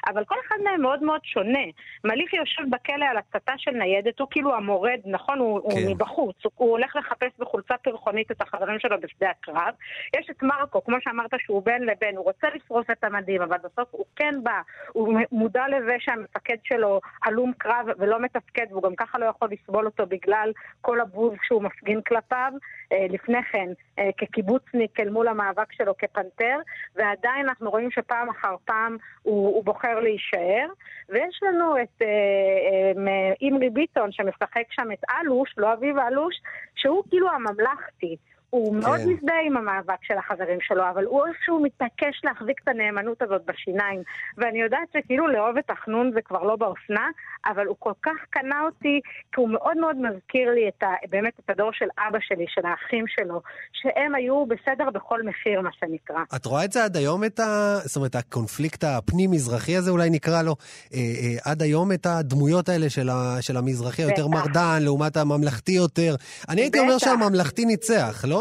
אבל 0.07 0.24
כל 0.24 0.35
אחד 0.47 0.57
מהם 0.64 0.83
מאוד 0.83 1.03
מאוד 1.03 1.20
שונה. 1.24 1.64
מליחי 2.05 2.37
יושב 2.37 2.62
בכלא 2.70 3.05
על 3.05 3.16
הצתה 3.16 3.53
של 3.57 3.70
ניידת, 3.70 4.20
הוא 4.20 4.28
כאילו 4.31 4.55
המורד, 4.55 5.01
נכון? 5.05 5.39
הוא, 5.39 5.61
כן. 5.61 5.76
הוא 5.76 5.95
מבחוץ, 5.95 6.37
הוא, 6.43 6.53
הוא 6.57 6.70
הולך 6.70 6.97
לחפש 6.97 7.33
בחולצה 7.39 7.74
פרחונית 7.76 8.31
את 8.31 8.43
החברים 8.43 8.78
שלו 8.78 9.01
בשדה 9.01 9.31
הקרב. 9.31 9.74
יש 10.16 10.31
את 10.31 10.43
מרקו, 10.43 10.85
כמו 10.85 10.97
שאמרת 11.01 11.31
שהוא 11.39 11.62
בין 11.64 11.83
לבין, 11.83 12.16
הוא 12.16 12.24
רוצה 12.24 12.47
לשרוף 12.55 12.91
את 12.91 13.05
המדים, 13.05 13.43
אבל 13.43 13.57
בסוף 13.59 13.89
הוא 13.91 14.05
כן 14.16 14.35
בא, 14.43 14.61
הוא 14.93 15.18
מודע 15.33 15.64
לזה 15.68 15.97
שהמפקד 15.99 16.57
שלו 16.64 17.01
הלום 17.24 17.53
קרב 17.59 17.87
ולא 17.99 18.20
מתפקד, 18.20 18.66
והוא 18.70 18.83
גם 18.83 18.95
ככה 18.95 19.18
לא 19.18 19.26
יכול 19.26 19.49
לסבול 19.53 19.87
אותו 19.87 20.07
בגלל 20.07 20.53
כל 20.81 21.01
הבוז 21.01 21.33
שהוא 21.43 21.62
מפגין 21.71 22.01
כלפיו. 22.03 22.53
אה, 22.93 23.07
לפני 23.11 23.43
כן, 23.53 23.68
אה, 23.99 24.11
כקיבוצניק 24.16 25.01
אל 25.01 25.11
מול 25.11 25.29
המאבק 25.29 25.73
שלו 25.73 25.95
כפנתר, 25.99 26.57
ועדיין 26.97 27.49
אנחנו 27.49 27.71
רואים 27.71 27.91
שפעם 27.91 28.29
אחר 28.29 28.57
פעם 28.64 28.97
הוא, 29.23 29.55
הוא 29.55 29.64
בוחר 29.64 30.01
להישאר. 30.01 30.66
ויש 31.09 31.41
לנו 31.43 31.83
את 31.83 32.03
אה, 32.03 33.33
אימרי 33.41 33.71
ביטון 33.71 34.12
שמשחק 34.12 34.64
שם 34.71 34.93
את 34.93 35.05
אלוש, 35.21 35.55
לא 35.57 35.73
אביב 35.73 35.99
אלוש, 35.99 36.35
שהוא 36.75 37.03
כאילו 37.09 37.31
הממלכתי. 37.31 38.16
הוא 38.51 38.75
מאוד 38.75 39.01
כן. 39.01 39.09
מזדהה 39.09 39.41
עם 39.47 39.57
המאבק 39.57 40.03
של 40.03 40.15
החברים 40.19 40.59
שלו, 40.61 40.91
אבל 40.91 41.05
הוא 41.05 41.27
איכשהו 41.27 41.63
מתעקש 41.63 42.21
להחזיק 42.25 42.61
את 42.63 42.69
הנאמנות 42.69 43.23
הזאת 43.23 43.43
בשיניים. 43.47 44.03
ואני 44.39 44.63
יודעת 44.63 44.89
שכאילו 44.93 45.29
לאהוב 45.29 45.57
את 45.59 45.71
החנון 45.71 46.11
זה 46.15 46.23
כבר 46.23 46.43
לא 46.43 46.57
באופנה, 46.57 47.07
אבל 47.47 47.67
הוא 47.67 47.77
כל 47.79 47.93
כך 48.03 48.17
קנה 48.31 48.61
אותי, 48.67 49.01
כי 49.33 49.41
הוא 49.41 49.49
מאוד 49.49 49.77
מאוד 49.77 49.97
מזכיר 49.97 50.51
לי 50.51 50.69
את 50.69 50.83
ה, 50.83 50.87
באמת 51.11 51.33
את 51.45 51.51
הדור 51.51 51.71
של 51.73 51.87
אבא 52.09 52.19
שלי, 52.21 52.45
של 52.49 52.67
האחים 52.67 53.05
שלו, 53.09 53.43
שהם 53.73 54.15
היו 54.15 54.47
בסדר 54.47 54.91
בכל 54.91 55.23
מחיר, 55.23 55.61
מה 55.61 55.71
שנקרא. 55.73 56.23
את 56.37 56.47
רואה 56.47 56.65
את 56.65 56.73
זה 56.73 56.85
עד 56.85 56.97
היום, 56.97 57.25
את 57.25 57.41
ה... 57.41 57.79
זאת 57.85 57.97
אומרת, 57.97 58.15
הקונפליקט 58.15 58.85
הפנים-מזרחי 58.85 59.77
הזה, 59.77 59.91
אולי 59.91 60.11
נקרא 60.11 60.43
לו, 60.43 60.57
אה, 60.95 60.99
אה, 60.99 61.51
עד 61.53 61.63
היום 61.63 61.93
את 61.93 62.07
הדמויות 62.07 62.69
האלה 62.69 62.91
של, 62.91 63.09
ה... 63.09 63.37
של 63.41 63.57
המזרחי, 63.57 64.03
היותר. 64.03 64.29
מרדן, 64.29 64.79
לעומת 64.81 65.17
הממלכתי 65.17 65.73
יותר. 65.73 66.15
אני 66.49 66.61
הייתי 66.61 66.79
אומר. 66.79 66.99
שהממלכתי 66.99 67.65
ניצח, 67.65 68.25
לא? 68.29 68.39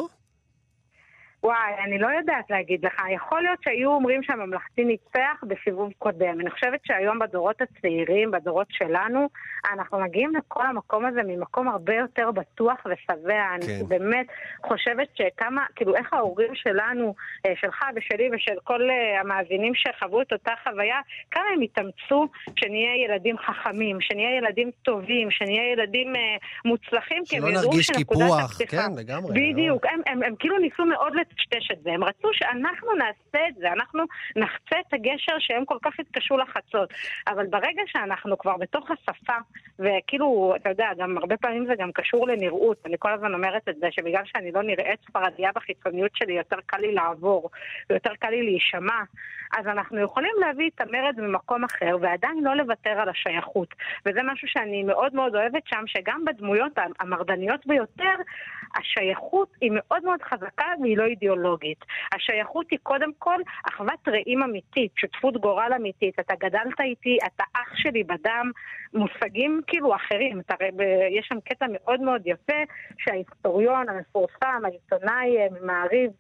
וואי, 1.43 1.73
אני 1.83 1.99
לא 1.99 2.07
יודעת 2.07 2.49
להגיד 2.49 2.85
לך. 2.85 2.93
יכול 3.15 3.41
להיות 3.41 3.59
שהיו 3.63 3.91
אומרים 3.91 4.23
שהממלכתי 4.23 4.83
ניצח 4.85 5.43
בסיבוב 5.43 5.91
קודם. 5.97 6.39
אני 6.39 6.49
חושבת 6.49 6.79
שהיום 6.85 7.19
בדורות 7.19 7.55
הצעירים, 7.61 8.31
בדורות 8.31 8.67
שלנו, 8.69 9.27
אנחנו 9.73 9.99
מגיעים 9.99 10.35
לכל 10.35 10.65
המקום 10.65 11.05
הזה 11.05 11.21
ממקום 11.27 11.67
הרבה 11.67 11.95
יותר 11.95 12.31
בטוח 12.31 12.77
ושבע. 12.85 13.43
אני 13.55 13.65
כן. 13.65 13.85
באמת 13.87 14.27
חושבת 14.65 15.07
שכמה, 15.15 15.65
כאילו, 15.75 15.95
איך 15.95 16.13
ההורים 16.13 16.55
שלנו, 16.55 17.15
אה, 17.45 17.53
שלך 17.61 17.83
ושלי 17.95 18.29
ושל 18.33 18.55
כל 18.63 18.81
אה, 18.89 19.19
המאזינים 19.21 19.73
שחוו 19.75 20.21
את 20.21 20.33
אותה 20.33 20.51
חוויה, 20.63 20.99
כמה 21.31 21.43
הם 21.55 21.61
התאמצו 21.61 22.27
שנהיה 22.55 22.95
ילדים 23.05 23.35
חכמים, 23.37 23.97
שנהיה 24.01 24.37
ילדים 24.37 24.71
טובים, 24.83 25.31
שנהיה 25.31 25.71
ילדים 25.73 26.15
אה, 26.15 26.21
מוצלחים, 26.65 27.23
כי 27.25 27.37
הם 27.37 27.41
שלא 27.41 27.49
ידעו 27.49 27.69
נרגיש 27.69 27.85
שנקודת 27.85 28.19
קיפוח, 28.21 28.51
הפתיחה- 28.51 28.77
כן, 28.77 28.91
לגמרי. 28.97 29.31
בדיוק, 29.53 29.85
הם, 29.85 30.01
הם, 30.07 30.23
הם 30.23 30.33
כאילו 30.39 30.57
ניסו 30.57 30.85
מאוד 30.85 31.13
לטשטש 31.31 31.71
את 31.71 31.83
זה, 31.83 31.91
הם 31.91 32.03
רצו 32.03 32.27
שאנחנו 32.33 32.93
נעשה 32.93 33.47
את 33.47 33.55
זה, 33.55 33.71
אנחנו 33.71 34.03
נחצה 34.35 34.79
את 34.79 34.93
הגשר 34.93 35.35
שהם 35.39 35.65
כל 35.65 35.77
כך 35.81 35.99
התקשו 35.99 36.37
לחצות. 36.37 36.93
אבל 37.27 37.45
ברגע 37.47 37.81
שאנחנו 37.85 38.37
כבר 38.37 38.57
בתוך 38.57 38.91
השפה, 38.91 39.37
וכאילו, 39.79 40.53
אתה 40.55 40.69
יודע, 40.69 40.89
גם 40.97 41.17
הרבה 41.17 41.37
פעמים 41.37 41.65
זה 41.65 41.73
גם 41.77 41.91
קשור 41.91 42.27
לנראות, 42.27 42.77
אני 42.85 42.95
כל 42.99 43.13
הזמן 43.13 43.33
אומרת 43.33 43.69
את 43.69 43.75
זה, 43.79 43.87
שבגלל 43.91 44.23
שאני 44.25 44.51
לא 44.51 44.63
נראית 44.63 44.99
ספרדיה 45.09 45.51
בחיצוניות 45.55 46.11
שלי, 46.15 46.33
יותר 46.33 46.57
קל 46.65 46.77
לי 46.77 46.93
לעבור, 46.93 47.49
ויותר 47.89 48.15
קל 48.19 48.29
לי 48.29 48.43
להישמע, 48.43 49.01
אז 49.57 49.67
אנחנו 49.67 49.99
יכולים 49.99 50.31
להביא 50.39 50.69
את 50.75 50.81
המרד 50.81 51.15
ממקום 51.17 51.63
אחר, 51.63 51.97
ועדיין 52.01 52.43
לא 52.43 52.55
לוותר 52.55 52.89
על 52.89 53.09
השייכות. 53.09 53.75
וזה 54.05 54.19
משהו 54.23 54.47
שאני 54.47 54.83
מאוד 54.83 55.15
מאוד 55.15 55.35
אוהבת 55.35 55.63
שם, 55.65 55.83
שגם 55.87 56.25
בדמויות 56.25 56.71
המרדניות 56.99 57.67
ביותר, 57.67 58.15
השייכות 58.75 59.49
היא 59.61 59.71
מאוד 59.73 60.03
מאוד 60.03 60.21
חזקה 60.21 60.65
והיא 60.81 60.97
לא 60.97 61.03
אידיאולוגית. 61.19 61.85
השייכות 62.15 62.65
היא 62.71 62.79
קודם 62.83 63.09
כל 63.17 63.37
אחוות 63.69 64.07
רעים 64.07 64.43
אמיתית, 64.43 64.91
שותפות 64.95 65.37
גורל 65.37 65.71
אמיתית. 65.75 66.19
אתה 66.19 66.33
גדלת 66.39 66.81
איתי, 66.81 67.17
אתה 67.27 67.43
אח 67.53 67.75
שלי 67.75 68.03
בדם, 68.03 68.51
מושגים 68.93 69.61
כאילו 69.67 69.95
אחרים. 69.95 70.39
אתה, 70.39 70.55
יש 71.11 71.25
שם 71.29 71.39
קטע 71.39 71.65
מאוד 71.71 72.01
מאוד 72.01 72.21
יפה 72.25 72.61
שההיסטוריון 72.97 73.89
המפורסם, 73.89 74.61
העיתונאי 74.65 75.37
אה, 75.37 75.47
ממעריב, 75.61 76.11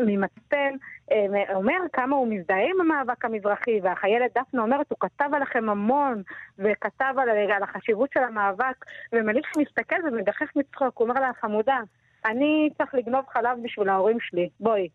ממצפן, 0.00 0.74
אה, 1.12 1.54
אומר 1.54 1.78
כמה 1.92 2.16
הוא 2.16 2.28
מזדהה 2.28 2.64
עם 2.70 2.80
המאבק 2.80 3.24
המזרחי, 3.24 3.80
והחיילת 3.82 4.30
דפנה 4.38 4.62
אומרת, 4.62 4.86
הוא 4.88 4.98
כתב 5.00 5.30
עליכם 5.32 5.68
המון, 5.68 6.22
וכתב 6.58 7.14
על, 7.16 7.28
על 7.30 7.62
החשיבות 7.62 8.10
של 8.14 8.20
המאבק, 8.20 8.84
ומליך 9.12 9.46
מסתכל 9.56 9.96
ומגחך 10.04 10.56
מצחוק, 10.56 10.98
הוא 10.98 11.08
אומר 11.08 11.20
לה, 11.20 11.30
חמודה, 11.40 11.78
אני 12.24 12.68
צריך 12.78 12.94
לגנוב 12.94 13.24
חלב 13.32 13.58
בשביל 13.64 13.88
ההורים 13.88 14.16
שלי, 14.20 14.48
בואי. 14.60 14.88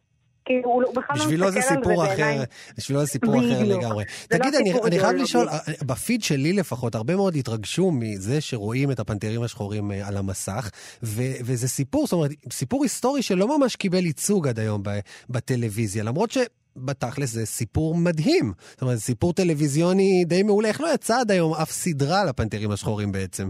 כי 0.46 0.54
הוא 0.64 0.84
הוא 0.84 0.96
בכלל 0.96 1.16
לא 1.18 1.24
בשבילו 1.24 1.52
זה 1.52 1.60
על 1.60 1.66
סיפור 1.66 2.06
זה 2.06 2.14
אחר. 2.14 2.44
בשבילו 2.78 3.00
זה 3.00 3.08
סיפור 3.08 3.36
אחר. 3.40 3.64
לגמרי. 3.64 4.04
לא 4.32 4.38
תגיד, 4.38 4.56
אני, 4.56 5.00
חייב. 5.00 5.16
לשאול, 5.16 5.48
בפיד 5.86 6.24
שלי 6.24 6.54
לפחות, 6.54 6.96
הרבה 6.96 7.16
מאוד 7.16 7.36
התרגשו 7.36 7.92
מזה 7.92 8.42
שרואים 8.42 8.92
את 8.92 9.00
הפנתרים 9.00 9.44
השחורים 9.44 9.92
אה, 9.92 10.08
על 10.08 10.18
המסך, 10.18 10.70
ו- 11.04 11.22
וזה 11.46 11.68
סיפור, 11.68 12.06
זאת 12.08 12.14
אומרת, 12.14 12.32
סיפור 12.52 12.84
היסטורי 12.84 13.22
שלא 13.22 13.58
ממש 13.58 13.76
קיבל 13.76 14.06
ייצוג 14.06 14.48
עד 14.48 14.60
היום 14.60 14.84
בטלוויזיה, 15.30 16.04
למרות 16.04 16.32
ש... 16.32 16.38
בתכלס 16.76 17.30
זה 17.30 17.46
סיפור 17.46 17.96
מדהים. 17.96 18.54
זאת 18.72 18.82
אומרת, 18.82 18.98
סיפור 18.98 19.34
טלוויזיוני 19.34 20.26
די 20.26 20.44
מעולה. 20.44 20.68
איך 20.68 20.82
לא 20.82 20.94
יצא 20.94 21.20
עד 21.20 21.32
היום 21.32 21.54
אף 21.54 21.72
סדרה 21.72 22.22
על 22.22 22.30
הפנתרים 22.30 22.72
השחורים 22.72 23.12
בעצם? 23.12 23.50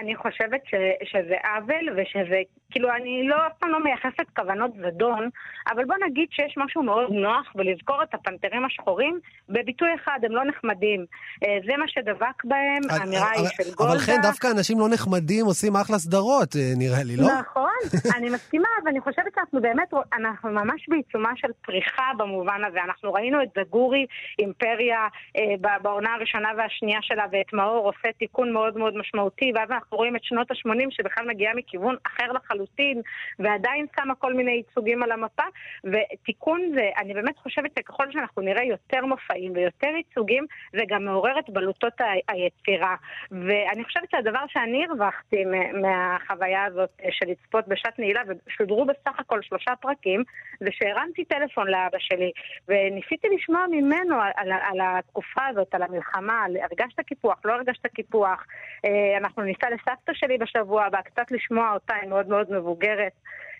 אני 0.00 0.16
חושבת 0.16 0.60
ש, 0.66 0.74
שזה 1.10 1.34
עוול 1.44 1.88
ושזה, 1.96 2.40
כאילו, 2.70 2.88
אני 2.96 3.28
לא, 3.28 3.36
אף 3.46 3.52
פעם 3.58 3.70
לא 3.70 3.84
מייחסת 3.84 4.26
כוונות 4.36 4.70
זדון, 4.74 5.28
אבל 5.72 5.84
בוא 5.84 5.94
נגיד 6.06 6.28
שיש 6.30 6.54
משהו 6.56 6.82
מאוד 6.82 7.10
נוח 7.10 7.52
בלזכור 7.54 8.02
את 8.02 8.14
הפנתרים 8.14 8.64
השחורים 8.64 9.20
בביטוי 9.48 9.88
אחד, 9.94 10.18
הם 10.22 10.32
לא 10.32 10.44
נחמדים. 10.44 11.06
אה, 11.44 11.58
זה 11.66 11.72
מה 11.76 11.88
שדבק 11.88 12.44
בהם, 12.44 12.82
האמירה 12.90 13.30
היא 13.30 13.46
של 13.56 13.74
גולדה. 13.74 13.92
אבל 13.92 14.00
כן, 14.06 14.16
דווקא 14.22 14.48
אנשים 14.56 14.80
לא 14.80 14.88
נחמדים 14.88 15.46
עושים 15.46 15.76
אחלה 15.76 15.98
סדרות, 15.98 16.56
אה, 16.56 16.72
נראה 16.76 17.02
לי, 17.04 17.16
לא? 17.16 17.26
נכון, 17.40 17.78
אני 18.16 18.30
מסכימה, 18.30 18.68
ואני 18.84 19.00
חושבת 19.00 19.32
שאנחנו 19.34 19.60
באמת, 19.60 19.90
אנחנו 20.12 20.50
ממש 20.50 20.88
בעיצומה 20.88 21.30
של 21.36 21.48
פריחה 21.66 22.10
במובן 22.18 22.60
הזה. 22.68 22.78
אנחנו 22.84 23.12
ראינו 23.12 23.42
את 23.42 23.48
זגורי, 23.58 24.06
אימפריה, 24.38 25.06
אה, 25.36 25.78
בעונה 25.82 26.14
הראשונה 26.14 26.48
והשנייה 26.56 26.98
שלה, 27.02 27.24
ואת 27.32 27.52
מאור 27.52 27.86
עושה 27.86 28.08
תיקון 28.18 28.52
מאוד 28.52 28.78
מאוד 28.78 28.96
משמעותי, 28.96 29.52
ואז 29.54 29.70
אנחנו 29.70 29.83
רואים 29.90 30.16
את 30.16 30.24
שנות 30.24 30.50
ה-80 30.50 30.90
שבכלל 30.90 31.28
מגיעה 31.28 31.54
מכיוון 31.54 31.96
אחר 32.06 32.32
לחלוטין, 32.32 33.00
ועדיין 33.38 33.86
שמה 33.96 34.14
כל 34.14 34.34
מיני 34.34 34.52
ייצוגים 34.52 35.02
על 35.02 35.12
המפה, 35.12 35.42
ותיקון 35.84 36.60
זה, 36.74 36.90
אני 36.98 37.14
באמת 37.14 37.38
חושבת 37.38 37.70
שככל 37.78 38.12
שאנחנו 38.12 38.42
נראה 38.42 38.64
יותר 38.64 39.06
מופעים 39.06 39.52
ויותר 39.54 39.88
ייצוגים, 39.96 40.46
זה 40.72 40.82
גם 40.88 41.04
מעורר 41.04 41.38
את 41.38 41.50
בלוטות 41.50 42.00
ה- 42.00 42.32
היצירה. 42.32 42.96
ואני 43.30 43.84
חושבת 43.84 44.10
שהדבר 44.10 44.44
שאני 44.48 44.84
הרווחתי 44.84 45.44
מהחוויה 45.82 46.64
הזאת 46.64 46.90
אה, 47.04 47.08
של 47.12 47.26
לצפות 47.30 47.68
בשעת 47.68 47.98
נעילה, 47.98 48.22
ושודרו 48.46 48.84
בסך 48.86 49.20
הכל 49.20 49.42
שלושה 49.42 49.76
פרקים, 49.80 50.22
זה 50.60 50.68
שהרמתי 50.72 51.24
טלפון 51.24 51.68
לאבא 51.68 51.98
שלי, 51.98 52.30
וניסיתי 52.68 53.28
לשמוע 53.36 53.66
ממנו 53.70 54.20
על, 54.20 54.30
על, 54.36 54.52
על 54.52 54.78
התקופה 54.80 55.46
הזאת, 55.46 55.74
על 55.74 55.82
המלחמה, 55.82 56.44
על 56.44 56.56
הרגשת 56.56 57.00
קיפוח, 57.00 57.38
לא 57.44 57.52
הרגשת 57.52 57.86
קיפוח. 57.86 58.46
אה, 58.84 59.16
אנחנו 59.18 59.42
ניסע 59.42 59.70
לסבתא 59.74 60.12
שלי 60.14 60.38
בשבוע 60.38 60.84
הבא, 60.84 61.00
קצת 61.00 61.30
לשמוע 61.30 61.72
אותה, 61.74 61.94
היא 61.94 62.10
מאוד 62.10 62.28
מאוד 62.28 62.52
מבוגרת. 62.52 63.12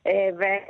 אה, 0.07 0.29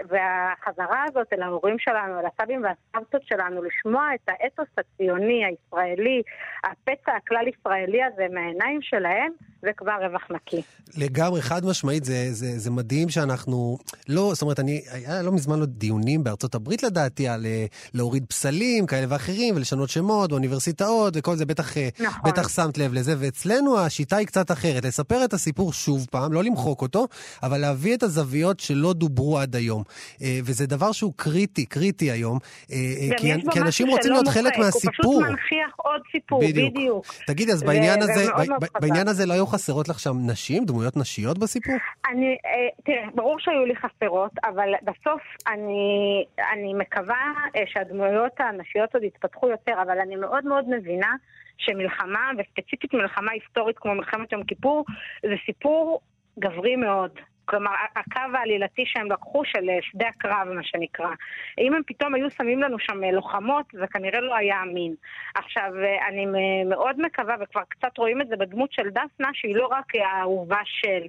והחזרה 0.09 1.05
הזאת 1.09 1.27
אל 1.33 1.43
ההורים 1.43 1.77
שלנו, 1.79 2.21
אל 2.21 2.25
הסבים 2.27 2.63
והסבתות 2.65 3.23
שלנו, 3.25 3.63
לשמוע 3.63 4.09
את 4.15 4.29
האתוס 4.29 4.69
הציוני, 4.79 5.45
הישראלי, 5.45 6.23
הפצע 6.65 7.13
הכלל-ישראלי 7.17 8.05
הזה 8.05 8.27
מהעיניים 8.35 8.83
שלהם, 8.83 9.33
זה 9.63 9.71
כבר 9.77 9.93
רווח 10.07 10.23
נקי. 10.31 10.63
לגמרי, 10.99 11.43
חד 11.43 11.65
משמעית, 11.65 12.05
זה, 12.05 12.33
זה, 12.33 12.59
זה 12.59 12.71
מדהים 12.71 13.09
שאנחנו... 13.09 13.79
לא, 14.09 14.31
זאת 14.35 14.43
אומרת, 14.43 14.61
אני... 14.61 14.83
היה 14.93 15.23
לא 15.23 15.33
מזמן 15.33 15.59
לא 15.59 15.67
דיונים 15.67 16.25
בארצות 16.25 16.55
הברית 16.55 16.83
לדעתי 16.83 17.29
על 17.29 17.47
אה, 17.47 17.67
להוריד 17.95 18.25
פסלים 18.29 18.87
כאלה 18.87 19.07
ואחרים 19.09 19.57
ולשנות 19.57 19.89
שמות 19.89 20.31
באוניברסיטאות 20.31 21.15
וכל 21.17 21.37
זה, 21.37 21.47
בטח, 21.47 21.77
אה, 21.77 21.89
נכון. 22.01 22.31
בטח 22.31 22.49
שמת 22.49 22.79
לב 22.79 22.93
לזה. 22.93 23.15
ואצלנו 23.19 23.79
השיטה 23.79 24.17
היא 24.17 24.27
קצת 24.27 24.51
אחרת, 24.51 24.85
לספר 24.85 25.25
את 25.25 25.33
הסיפור 25.33 25.73
שוב 25.73 26.07
פעם, 26.11 26.33
לא 26.33 26.45
למחוק 26.45 26.83
אותו, 26.83 27.07
אבל 27.43 27.59
להביא 27.59 27.95
את 27.95 28.03
הזוויות 28.03 28.61
שלא 28.61 28.93
דוברו 28.93 29.24
עד 29.33 29.57
היום. 29.57 29.83
אה, 30.23 30.39
וזה 30.45 30.67
דבר 30.67 30.93
שהוא 30.93 31.13
קריטי, 31.17 31.67
קריטי 31.67 32.11
היום, 32.11 32.39
אה, 32.71 32.77
אה, 32.77 33.19
כי, 33.53 33.61
אנשים 33.61 33.89
רוצים 33.89 34.13
להיות 34.13 34.29
חלק 34.29 34.45
מוחק, 34.45 34.59
מהסיפור. 34.59 35.15
הוא 35.15 35.23
פשוט 35.23 35.31
מנכיח 35.31 35.75
עוד 35.77 36.01
סיפור, 36.13 36.41
בדיוק. 36.41 36.75
בדיוק. 36.75 37.05
תגידי, 37.27 37.53
אז 37.53 37.63
בעניין 37.63 38.01
זה 38.01 38.13
הזה, 38.13 38.31
מאוד 38.31 38.49
מאוד. 38.49 38.63
בעניין 38.81 39.09
הזה 39.09 39.27
לא 39.27 39.33
היו 39.33 39.47
חסרות 39.47 39.89
לך 39.89 39.99
שם 39.99 40.15
נשים, 40.27 40.65
דמויות 40.65 40.97
נשיות 40.97 41.39
בסיפור? 41.39 41.75
אני, 42.11 42.27
אה, 42.27 42.69
תראה, 42.85 43.05
ברור 43.15 43.37
שהיו 43.39 43.65
לי 43.65 43.75
חסרות, 43.77 44.33
אבל 44.45 44.69
בסוף 44.83 45.23
אני, 45.47 46.25
אני 46.53 46.75
מקווה 46.75 47.33
שהדמויות 47.67 48.33
הנשיות 48.39 48.95
עוד 48.95 49.05
יתפתחו 49.05 49.49
יותר, 49.49 49.73
אבל 49.83 49.99
אני 49.99 50.17
מאוד 50.17 50.45
מאוד 50.45 50.65
מבינה 50.69 51.15
שמלחמה, 51.59 52.31
וספציפית 52.39 52.95
מלחמה 52.95 53.33
היסטורית 53.33 53.79
כמו 53.79 53.95
מלחמת 53.95 54.33
יום 54.33 54.45
כיפור, 54.45 54.85
זה 55.23 55.35
סיפור 55.47 56.01
גברי 56.39 56.77
מאוד. 56.77 57.11
כלומר, 57.45 57.71
הקו 57.97 58.37
העלילתי 58.39 58.83
שהם 58.87 59.13
לקחו 59.13 59.45
של 59.45 59.71
אה, 59.71 59.79
שדה 59.83 60.09
הקרב, 60.09 60.49
מה 60.55 60.63
שנקרא. 60.63 61.11
אם 61.59 61.75
הם 61.75 61.83
פתאום 61.87 62.15
היו 62.15 62.31
שמים 62.31 62.63
לנו 62.63 62.79
שם 62.79 63.05
אה, 63.05 63.13
לוחמות, 63.13 63.67
זה 63.73 63.87
כנראה 63.87 64.21
לא 64.21 64.37
היה 64.37 64.63
אמין. 64.63 64.95
עכשיו, 65.35 65.73
אה, 65.83 66.09
אני 66.09 66.27
מאוד 66.67 67.01
מקווה, 67.01 67.35
וכבר 67.41 67.63
קצת 67.69 67.99
רואים 67.99 68.21
את 68.21 68.29
זה 68.29 68.37
בדמות 68.37 68.73
של 68.73 68.91
דפנה, 68.91 69.29
שהיא 69.33 69.57
לא 69.57 69.67
רק 69.67 69.93
האהובה 69.95 70.61
של, 70.65 71.03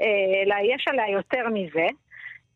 אלא 0.00 0.54
יש 0.74 0.84
עליה 0.88 1.10
יותר 1.10 1.48
מזה. 1.48 1.86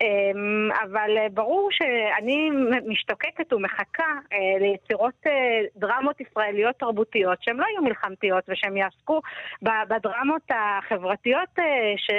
אמ, 0.00 0.70
אבל 0.82 1.10
אה, 1.18 1.26
ברור 1.34 1.68
שאני 1.72 2.50
משתוקקת 2.86 3.52
ומחכה 3.52 4.12
אה, 4.32 4.38
ליצירות 4.60 5.14
אה, 5.26 5.60
דרמות 5.76 6.20
ישראליות 6.20 6.76
תרבותיות 6.76 7.42
שהן 7.42 7.56
לא 7.56 7.64
יהיו 7.66 7.82
מלחמתיות 7.82 8.44
ושהן 8.48 8.76
יעסקו 8.76 9.20
בדרמות 9.62 10.42
החברתיות 10.50 11.48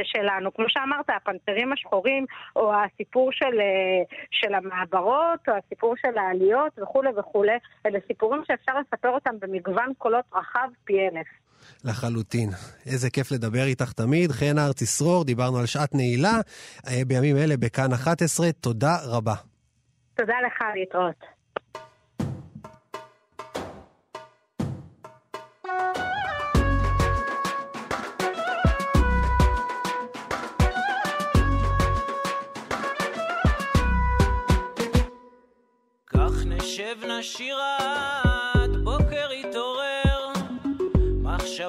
שלנו, 0.04 0.54
כמו 0.54 0.66
שאמרת, 0.68 1.10
הפנתרים 1.10 1.74
השחורים, 1.74 2.26
או 2.56 2.74
הסיפור 2.74 3.32
של, 3.32 3.60
של 4.32 4.54
המעברות, 4.54 5.50
או 5.50 5.54
הסיפור 5.54 5.96
של 5.98 6.18
העליות 6.18 6.80
וכולי 6.80 7.10
וכולי, 7.18 7.58
אלה 7.86 8.00
סיפורים 8.08 8.42
שאפשר 8.48 8.74
לספר 8.80 9.10
אותם 9.10 9.40
במגוון 9.40 9.94
קולות 9.98 10.26
רחב 10.34 10.70
פי 10.86 11.08
אלף. 11.08 11.28
לחלוטין. 11.84 12.50
איזה 12.86 13.10
כיף 13.10 13.32
לדבר 13.32 13.64
איתך 13.64 13.92
תמיד. 13.92 14.32
חן 14.32 14.60
ארצי 14.60 14.86
צרור, 14.86 15.26
דיברנו 15.26 15.58
על 15.58 15.66
שעת 15.66 15.96
נעילה, 15.96 16.40
אה, 16.88 17.02
בימים 17.08 17.38
אלה 17.38 17.58
בכאן 17.58 17.94
11. 17.94 18.52
תודה 18.52 18.98
רבה. 19.04 19.36
תודה 20.16 20.34
לך, 20.48 20.64
להתראות. 20.76 21.40
נשב 36.80 37.06
נשיר 37.20 37.58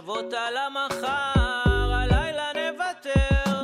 מחשבות 0.00 0.32
על 0.32 0.56
המחר, 0.56 1.94
הלילה 1.94 2.48
נוותר. 2.54 3.60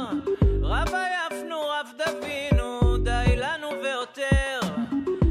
רב 0.62 0.94
עייפנו, 0.94 1.56
רב 1.60 1.86
דבינו, 1.96 2.96
די 2.96 3.36
לנו 3.36 3.68
ויותר. 3.82 4.60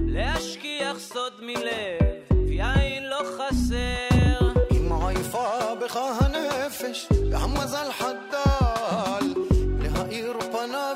להשכיח 0.07 0.99
סוד 0.99 1.33
מלב, 1.41 2.47
יין 2.47 3.09
לא 3.09 3.21
חסר. 3.37 4.53
אם 4.71 5.07
עייפה 5.07 5.75
בך 5.81 5.95
הנפש 5.95 7.07
והמזל 7.31 7.91
חדל 7.91 9.33
להאיר 9.79 10.33
פניו 10.51 10.94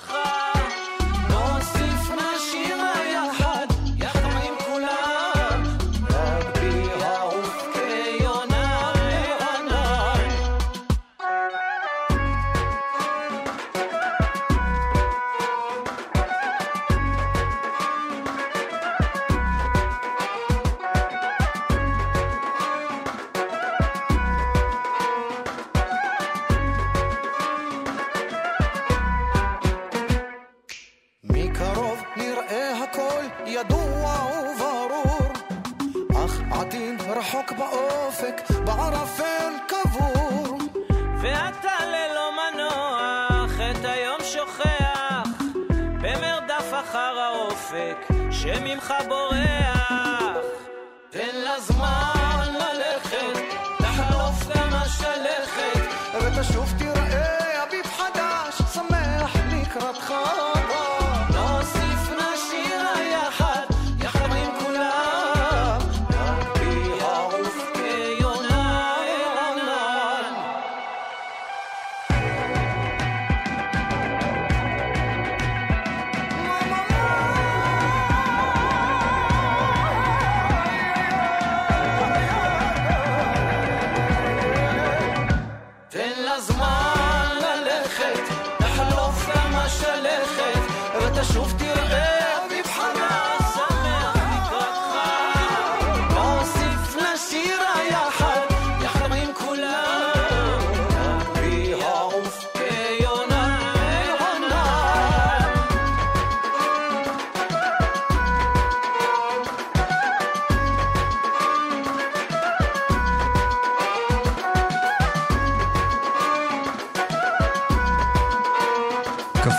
rádio. 0.00 0.43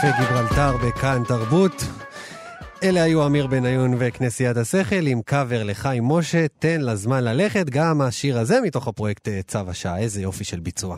קפה 0.06 0.22
גיברלטר 0.22 0.78
בכאן 0.78 1.24
תרבות. 1.28 1.84
אלה 2.84 3.03
היו 3.03 3.26
אמיר 3.26 3.47
בניון 3.47 3.95
וכנסיית 3.99 4.58
השכל 4.58 5.08
עם 5.08 5.22
קאבר 5.22 5.64
לחיים 5.64 6.06
משה, 6.06 6.45
תן 6.60 6.82
לזמן 6.82 7.24
ללכת, 7.24 7.70
גם 7.70 8.01
השיר 8.01 8.39
הזה 8.39 8.62
מתוך 8.64 8.88
הפרויקט 8.88 9.28
אה, 9.28 9.39
צו 9.47 9.60
השעה, 9.68 9.97
איזה 9.97 10.22
יופי 10.22 10.43
של 10.43 10.60
ביצוע. 10.60 10.97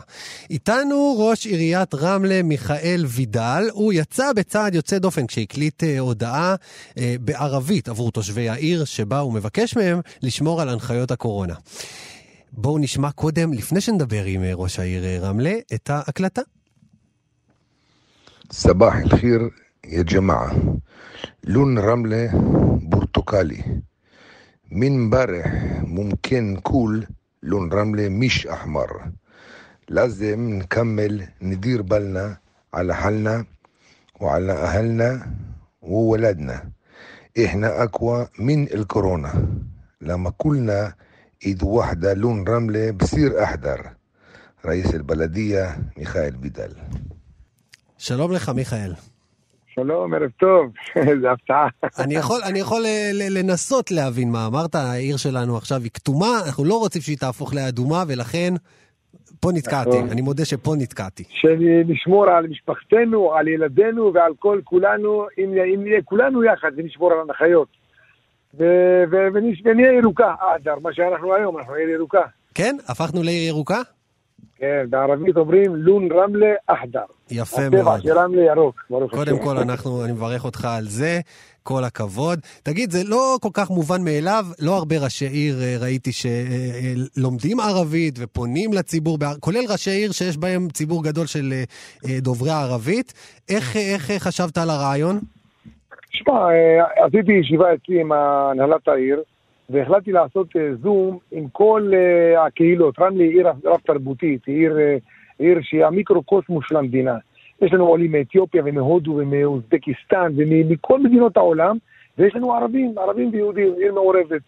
איתנו 0.50 1.16
ראש 1.18 1.46
עיריית 1.46 1.94
רמלה 1.94 2.42
מיכאל 2.42 3.04
וידל, 3.08 3.68
הוא 3.72 3.92
יצא 3.92 4.32
בצעד 4.32 4.74
יוצא 4.74 4.98
דופן 4.98 5.26
כשהקליט 5.26 5.84
אה, 5.84 5.98
הודעה 5.98 6.54
אה, 6.98 7.14
בערבית 7.20 7.88
עבור 7.88 8.12
תושבי 8.12 8.48
העיר, 8.48 8.84
שבה 8.84 9.18
הוא 9.18 9.32
מבקש 9.32 9.76
מהם 9.76 10.00
לשמור 10.22 10.60
על 10.60 10.68
הנחיות 10.68 11.10
הקורונה. 11.10 11.54
בואו 12.52 12.78
נשמע 12.78 13.10
קודם, 13.10 13.52
לפני 13.52 13.80
שנדבר 13.80 14.24
עם 14.24 14.44
אה, 14.44 14.50
ראש 14.54 14.78
העיר 14.78 15.24
רמלה, 15.24 15.54
את 15.74 15.90
ההקלטה. 15.90 16.42
صباح 18.50 18.96
الخير 18.96 19.50
يا 19.84 20.02
جماعة. 20.02 20.78
لون 21.44 21.78
رملة 21.78 22.30
برتقالي. 22.82 23.82
من 24.72 24.94
امبارح 24.94 25.52
ممكن 25.82 26.52
نقول 26.52 27.06
لون 27.42 27.72
رملة 27.72 28.08
مش 28.08 28.46
أحمر. 28.46 29.10
لازم 29.88 30.50
نكمل 30.50 31.28
ندير 31.42 31.82
بالنا 31.82 32.36
على 32.74 32.94
حالنا 32.94 33.44
وعلى 34.20 34.52
أهلنا 34.52 35.34
وولادنا. 35.82 36.70
إحنا 37.44 37.82
أقوى 37.82 38.28
من 38.38 38.62
الكورونا. 38.62 39.48
لما 40.00 40.30
كلنا 40.30 40.94
إيد 41.46 41.62
واحدة 41.62 42.14
لون 42.14 42.44
رملة 42.48 42.90
بصير 42.90 43.42
أحضر 43.44 43.90
رئيس 44.66 44.94
البلدية 44.94 45.78
ميخائيل 45.98 46.36
بدال 46.36 46.76
שלום 47.98 48.32
לך, 48.32 48.48
מיכאל. 48.48 48.92
שלום, 49.74 50.14
ערב 50.14 50.30
טוב, 50.40 50.72
איזה 51.10 51.30
הפתעה. 51.32 51.68
אני 51.98 52.14
יכול, 52.14 52.40
אני 52.44 52.58
יכול 52.58 52.82
ל- 53.12 53.38
לנסות 53.38 53.90
להבין 53.90 54.30
מה 54.32 54.46
אמרת, 54.46 54.74
העיר 54.74 55.16
שלנו 55.16 55.56
עכשיו 55.56 55.80
היא 55.82 55.90
כתומה, 55.94 56.40
אנחנו 56.46 56.64
לא 56.64 56.74
רוצים 56.78 57.02
שהיא 57.02 57.16
תהפוך 57.18 57.54
לאדומה, 57.54 58.04
ולכן 58.08 58.54
פה 59.40 59.50
נתקעתי, 59.54 59.88
נכון. 59.88 60.10
אני 60.10 60.20
מודה 60.20 60.44
שפה 60.44 60.74
נתקעתי. 60.78 61.24
שנשמור 61.28 62.30
על 62.30 62.46
משפחתנו, 62.46 63.34
על 63.34 63.48
ילדינו 63.48 64.10
ועל 64.14 64.32
כל 64.38 64.60
כולנו, 64.64 65.26
אם 65.38 65.52
אם 65.74 65.80
נהיה 65.82 66.02
כולנו 66.04 66.44
יחד 66.44 66.70
ונשמור 66.76 67.12
על 67.12 67.18
הנחיות. 67.20 67.68
ונהיה 69.64 69.92
ירוקה, 70.02 70.34
אדר, 70.56 70.74
מה 70.82 70.90
שאנחנו 70.92 71.34
היום, 71.34 71.58
אנחנו 71.58 71.74
עיר 71.74 71.88
ירוקה. 71.88 72.22
כן? 72.54 72.76
הפכנו 72.88 73.22
לעיר 73.22 73.48
ירוקה? 73.48 73.80
כן, 74.58 74.86
בערבית 74.90 75.36
אומרים 75.36 75.76
לון 75.76 76.12
רמלה 76.12 76.54
אחדר. 76.66 77.04
יפה 77.30 77.62
הטבע 77.62 77.82
מאוד. 77.82 78.02
של 78.02 78.18
רמלה 78.18 78.42
ירוק, 78.42 78.84
ברוך 78.90 79.10
קודם 79.10 79.34
השם. 79.34 79.44
כל, 79.44 79.56
אנחנו, 79.58 80.04
אני 80.04 80.12
מברך 80.12 80.44
אותך 80.44 80.64
על 80.64 80.84
זה, 80.84 81.20
כל 81.62 81.84
הכבוד. 81.84 82.38
תגיד, 82.62 82.90
זה 82.90 82.98
לא 83.04 83.36
כל 83.42 83.48
כך 83.52 83.70
מובן 83.70 84.04
מאליו, 84.04 84.44
לא 84.62 84.76
הרבה 84.76 84.96
ראשי 85.04 85.26
עיר 85.26 85.56
אה, 85.62 85.76
ראיתי 85.80 86.10
שלומדים 86.12 87.60
ערבית 87.60 88.14
ופונים 88.18 88.72
לציבור, 88.72 89.18
כולל 89.40 89.64
ראשי 89.72 89.90
עיר 89.90 90.12
שיש 90.12 90.36
בהם 90.36 90.68
ציבור 90.68 91.04
גדול 91.04 91.26
של 91.26 91.52
אה, 91.52 91.64
אה, 92.08 92.20
דוברי 92.20 92.50
ערבית. 92.50 93.12
איך, 93.48 93.76
איך 93.76 94.22
חשבת 94.22 94.58
על 94.58 94.70
הרעיון? 94.70 95.18
שמע, 96.10 96.34
אה, 96.34 97.04
עשיתי 97.06 97.32
ישיבה 97.32 97.74
אצלי 97.74 98.00
עם 98.00 98.12
הנהלת 98.12 98.88
העיר, 98.88 99.22
והחלטתי 99.70 100.12
לעשות 100.12 100.56
אה, 100.56 100.74
זום 100.82 101.18
עם 101.32 101.48
כל 101.52 101.90
אה, 101.94 102.46
הקהילות. 102.46 102.98
רמלה 102.98 103.24
היא 103.24 103.30
עיר 103.30 103.48
רב 103.64 103.80
תרבותית, 103.86 104.44
היא 104.46 104.56
עיר, 104.56 104.78
אה, 104.78 104.96
עיר 105.38 105.58
שהיא 105.62 105.84
המיקרוקוסמוס 105.84 106.64
של 106.68 106.76
המדינה. 106.76 107.16
יש 107.62 107.72
לנו 107.72 107.86
עולים 107.86 108.12
מאתיופיה 108.12 108.62
ומהודו 108.64 109.10
ומאוזבקיסטן 109.10 110.32
ומכל 110.36 111.00
מדינות 111.00 111.36
העולם, 111.36 111.76
ויש 112.18 112.34
לנו 112.34 112.54
ערבים, 112.54 112.98
ערבים 112.98 113.30
ויהודים, 113.32 113.74
עיר 113.78 113.94
מעורבת. 113.94 114.40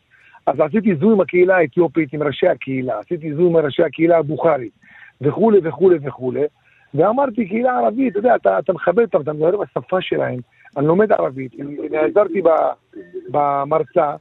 אז 0.47 0.61
עשיתי 0.61 0.95
זום 0.95 1.13
עם 1.13 1.21
הקהילה 1.21 1.57
האתיופית, 1.57 2.13
עם 2.13 2.23
ראשי 2.23 2.49
הקהילה, 2.49 2.99
עשיתי 2.99 3.35
זום 3.35 3.57
עם 3.57 3.65
ראשי 3.65 3.83
הקהילה 3.83 4.19
הבוכרית, 4.19 4.73
וכולי 5.21 5.59
וכולי 5.63 5.99
וכולי, 6.03 6.45
ואמרתי, 6.95 7.49
קהילה 7.49 7.79
ערבית, 7.79 8.11
אתה 8.11 8.19
יודע, 8.19 8.35
אתה, 8.37 8.59
אתה 8.59 8.73
מכבד 8.73 9.03
אותם, 9.03 9.21
אתה 9.21 9.33
מדבר 9.33 9.57
בשפה 9.57 10.01
שלהם, 10.01 10.39
אני 10.77 10.87
לומד 10.87 11.13
ערבית, 11.13 11.53
נעזרתי 11.91 12.43
במרצה, 13.31 14.15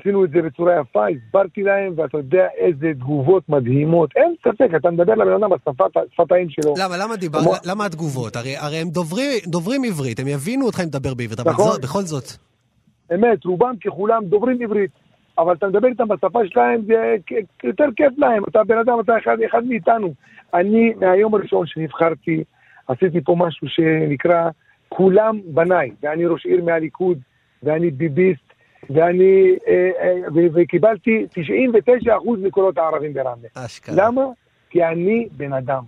עשינו 0.00 0.24
את 0.24 0.30
זה 0.30 0.42
בצורה 0.42 0.80
יפה, 0.80 1.04
הסברתי 1.08 1.62
להם, 1.62 1.92
ואתה 1.96 2.18
יודע 2.18 2.46
איזה 2.56 2.86
תגובות 2.94 3.48
מדהימות, 3.48 4.10
אין 4.16 4.34
ספק, 4.40 4.68
אתה 4.76 4.90
מדבר 4.90 5.14
לבן 5.14 5.32
אדם 5.32 5.50
בשפת 5.50 6.32
האם 6.32 6.48
שלו. 6.48 6.74
למה, 6.78 6.96
למה 7.04 7.16
דיבר, 7.16 7.38
כמו- 7.40 7.52
למה 7.64 7.86
התגובות? 7.86 8.36
הרי, 8.36 8.56
הרי 8.56 8.76
הם 8.76 8.88
דוברים, 8.88 9.32
דוברים 9.46 9.84
עברית, 9.84 10.20
הם 10.20 10.28
יבינו 10.28 10.66
אותך 10.66 10.80
אם 10.80 10.88
תדבר 10.88 11.14
בעברית, 11.14 11.40
אבל 11.40 11.50
נכון. 11.50 11.64
זאת, 11.66 11.82
בכל 11.82 12.02
זאת. 12.02 12.24
אמת, 13.14 13.44
רובם 13.44 13.74
ככולם 13.84 14.24
דוברים 14.24 14.62
עברית, 14.62 14.90
אבל 15.38 15.54
אתה 15.54 15.66
מדבר 15.66 15.88
איתם 15.88 16.08
בשפה 16.08 16.38
שלהם, 16.46 16.80
זה 16.86 17.14
יותר 17.64 17.84
כיף 17.96 18.12
להם, 18.18 18.42
אתה 18.48 18.64
בן 18.64 18.78
אדם, 18.78 19.00
אתה 19.00 19.12
אחד, 19.18 19.36
אחד 19.50 19.64
מאיתנו. 19.64 20.14
אני, 20.54 20.92
מהיום 21.00 21.34
הראשון 21.34 21.66
שנבחרתי, 21.66 22.44
עשיתי 22.88 23.20
פה 23.20 23.36
משהו 23.38 23.68
שנקרא 23.68 24.50
כולם 24.88 25.40
בניי, 25.46 25.90
ואני 26.02 26.26
ראש 26.26 26.46
עיר 26.46 26.64
מהליכוד, 26.64 27.18
ואני 27.62 27.90
ביביסט, 27.90 28.45
ואני, 28.90 29.56
אה, 29.68 29.90
אה, 30.00 30.14
וקיבלתי 30.54 31.26
99% 31.30 32.40
מקולות 32.42 32.78
הערבים 32.78 33.14
ברמלה. 33.14 33.48
אשכרה. 33.54 33.94
למה? 33.98 34.22
כי 34.70 34.84
אני 34.84 35.28
בן 35.32 35.52
אדם. 35.52 35.82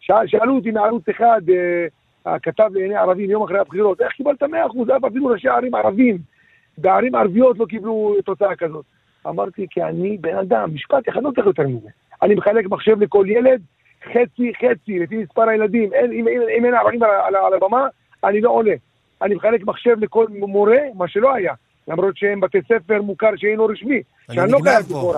שאל, 0.00 0.26
שאלו 0.26 0.56
אותי 0.56 0.70
מערוץ 0.70 1.08
אחד, 1.08 1.40
אה, 1.48 1.86
הכתב 2.34 2.70
לענייני 2.74 2.96
ערבים 2.96 3.30
יום 3.30 3.42
אחרי 3.42 3.58
הבחירות, 3.58 4.00
איך 4.00 4.12
קיבלת 4.12 4.42
100%? 4.42 4.46
אף 4.96 5.04
אפילו 5.04 5.26
ראשי 5.26 5.48
ערים 5.48 5.74
ערבים, 5.74 6.18
בערים 6.78 7.14
ערביות 7.14 7.58
לא 7.58 7.66
קיבלו 7.66 8.14
תוצאה 8.24 8.56
כזאת. 8.56 8.84
אמרתי, 9.26 9.66
כי 9.70 9.82
אני 9.82 10.18
בן 10.18 10.36
אדם, 10.36 10.74
משפט 10.74 11.08
אחד, 11.08 11.22
לא 11.22 11.30
צריך 11.34 11.46
יותר 11.46 11.68
מזה. 11.68 11.88
אני 12.22 12.34
מחלק 12.34 12.66
מחשב 12.66 13.02
לכל 13.02 13.26
ילד, 13.28 13.60
חצי 14.04 14.52
חצי, 14.54 14.98
לפי 14.98 15.16
מספר 15.16 15.48
הילדים. 15.48 15.92
אין, 15.92 16.12
אם, 16.12 16.28
אם, 16.28 16.40
אם 16.58 16.64
אין 16.64 16.74
ערבים 16.74 17.02
על, 17.02 17.10
על, 17.10 17.36
על 17.36 17.54
הבמה, 17.54 17.86
אני 18.24 18.40
לא 18.40 18.50
עולה. 18.50 18.74
אני 19.22 19.34
מחלק 19.34 19.62
מחשב 19.66 19.96
לכל 20.00 20.26
מורה, 20.28 20.78
מה 20.94 21.08
שלא 21.08 21.34
היה. 21.34 21.54
למרות 21.88 22.16
שהם 22.16 22.40
בתי 22.40 22.58
ספר 22.64 23.02
מוכר 23.02 23.30
שאינו 23.36 23.66
רשמי. 23.66 24.02
אני 24.28 24.36
שאני 24.36 24.52
לא 24.52 24.58
חייב. 24.62 24.84
לקרוא. 24.86 25.14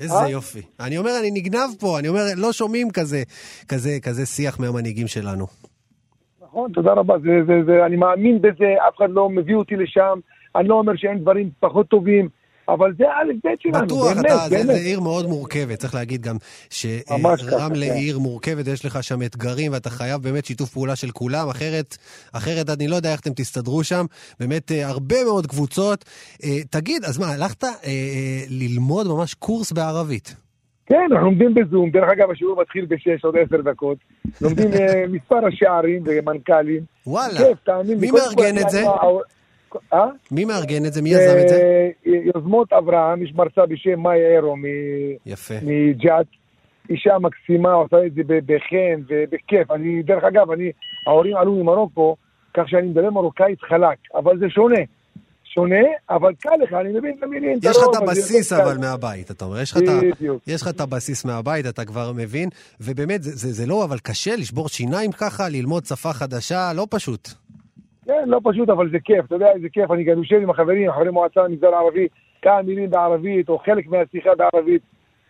איזה 0.00 0.14
אה? 0.14 0.30
יופי. 0.30 0.62
אני 0.80 0.98
אומר, 0.98 1.10
אני 1.20 1.30
נגנב 1.30 1.70
פה, 1.80 1.98
אני 1.98 2.08
אומר, 2.08 2.20
לא 2.36 2.52
שומעים 2.52 2.90
כזה, 2.90 3.22
כזה, 3.68 3.90
כזה 4.02 4.26
שיח 4.26 4.60
מהמנהיגים 4.60 5.06
שלנו. 5.06 5.46
נכון, 6.42 6.72
תודה 6.72 6.92
רבה. 6.92 7.18
זה, 7.18 7.30
זה, 7.46 7.52
זה, 7.66 7.86
אני 7.86 7.96
מאמין 7.96 8.42
בזה, 8.42 8.74
אף 8.88 8.96
אחד 8.96 9.10
לא 9.10 9.30
מביא 9.30 9.54
אותי 9.54 9.76
לשם. 9.76 10.18
אני 10.56 10.68
לא 10.68 10.74
אומר 10.74 10.92
שאין 10.96 11.18
דברים 11.18 11.50
פחות 11.60 11.88
טובים, 11.88 12.28
אבל 12.68 12.92
זה 12.98 13.04
א' 13.04 13.32
ב' 13.44 13.48
שלנו, 13.60 13.86
בטוח, 13.86 14.12
באמת, 14.12 14.26
אתה, 14.26 14.36
זה, 14.48 14.56
באמת. 14.56 14.66
זה 14.66 14.72
עיר 14.72 15.00
מאוד 15.00 15.26
מורכבת, 15.26 15.78
צריך 15.78 15.94
להגיד 15.94 16.22
גם 16.22 16.36
שרמלה 16.70 17.86
כן. 17.86 17.92
עיר 17.92 18.18
מורכבת, 18.18 18.66
יש 18.66 18.84
לך 18.84 19.02
שם 19.02 19.22
אתגרים 19.22 19.72
ואתה 19.72 19.90
חייב 19.90 20.22
באמת 20.22 20.44
שיתוף 20.44 20.70
פעולה 20.70 20.96
של 20.96 21.10
כולם, 21.10 21.48
אחרת, 21.48 21.96
אחרת 22.32 22.70
אני 22.70 22.88
לא 22.88 22.96
יודע 22.96 23.12
איך 23.12 23.20
אתם 23.20 23.30
תסתדרו 23.36 23.84
שם, 23.84 24.04
באמת 24.40 24.72
אה, 24.72 24.88
הרבה 24.88 25.24
מאוד 25.24 25.46
קבוצות. 25.46 26.04
אה, 26.44 26.48
תגיד, 26.70 27.04
אז 27.04 27.18
מה, 27.18 27.26
הלכת 27.32 27.64
אה, 27.64 27.70
ללמוד 28.50 29.06
ממש 29.06 29.34
קורס 29.34 29.72
בערבית? 29.72 30.36
כן, 30.86 31.06
אנחנו 31.10 31.26
לומדים 31.26 31.54
בזום. 31.54 31.90
דרך 31.90 32.08
אגב, 32.12 32.30
השיעור 32.30 32.60
מתחיל 32.60 32.86
בשש, 32.86 33.24
עוד 33.24 33.34
עשר 33.36 33.62
דקות. 33.62 33.98
לומדים 34.40 34.70
מספר 35.14 35.38
ראשי 35.44 35.66
ערים 35.66 36.02
ומנכ"לים. 36.06 36.82
וואלה. 37.06 37.38
כיף, 37.38 37.58
תאמין. 37.64 37.98
מי 38.00 38.10
מארגן 38.10 38.58
את 38.58 38.70
זה? 38.70 38.82
אה? 39.92 40.06
מי 40.30 40.44
מארגן 40.44 40.86
את 40.86 40.92
זה? 40.92 41.02
מי 41.02 41.10
יזם 41.10 41.36
את 41.42 41.48
זה? 41.48 41.54
אה, 41.56 42.12
יוזמות 42.34 42.72
אברהם, 42.72 43.22
יש 43.22 43.32
מרצה 43.34 43.66
בשם 43.66 44.00
מאיה 44.00 44.36
אירו 44.36 44.56
מ- 44.56 44.62
יפה. 45.26 45.54
מג'ת. 45.62 46.26
אישה 46.90 47.18
מקסימה, 47.18 47.72
עושה 47.72 48.06
את 48.06 48.14
זה 48.14 48.22
בחן 48.46 49.02
ובכיף. 49.08 49.70
אני, 49.70 50.02
דרך 50.02 50.24
אגב, 50.24 50.50
אני, 50.50 50.70
ההורים 51.06 51.36
עלו 51.36 51.54
ממרוקו, 51.54 52.16
כך 52.54 52.68
שאני 52.68 52.88
מדבר 52.88 53.10
מרוקאית 53.10 53.60
חלק, 53.60 53.98
אבל 54.14 54.38
זה 54.38 54.46
שונה. 54.50 54.80
שונה, 55.54 55.86
אבל 56.10 56.32
קל 56.34 56.50
לך, 56.62 56.72
אני 56.72 56.98
מבין 56.98 57.14
את 57.18 57.22
המילים. 57.22 57.58
יש 57.62 57.76
לך 57.76 57.82
הרוב, 57.82 57.96
את 57.96 58.02
הבסיס. 58.02 58.52
אבל 58.52 58.78
מהבית, 58.78 59.30
אתה 59.30 59.44
אומר, 59.44 59.60
יש 60.46 60.62
לך 60.62 60.68
את 60.68 60.80
הבסיס 60.80 61.24
מהבית, 61.24 61.66
אתה 61.66 61.84
כבר 61.84 62.12
מבין, 62.16 62.48
ובאמת, 62.80 63.22
זה 63.22 63.66
לא, 63.66 63.84
אבל 63.84 63.98
קשה 63.98 64.36
לשבור 64.36 64.68
שיניים 64.68 65.12
ככה, 65.12 65.48
ללמוד 65.48 65.84
שפה 65.84 66.12
חדשה, 66.12 66.72
לא 66.72 66.86
פשוט. 66.90 67.28
כן, 68.04 68.24
לא 68.26 68.40
פשוט, 68.44 68.68
אבל 68.68 68.90
זה 68.90 68.98
כיף, 69.00 69.24
אתה 69.24 69.34
יודע 69.34 69.52
איזה 69.52 69.68
כיף, 69.68 69.90
אני 69.90 70.04
גם 70.04 70.18
יושב 70.18 70.40
עם 70.42 70.50
החברים, 70.50 70.92
חברי 70.92 71.10
מועצה 71.10 71.42
במגזר 71.44 71.74
הערבי, 71.74 72.08
כמה 72.42 72.62
מילים 72.62 72.90
בערבית, 72.90 73.48
או 73.48 73.58
חלק 73.58 73.86
מהשיחה 73.86 74.30
בערבית. 74.34 74.82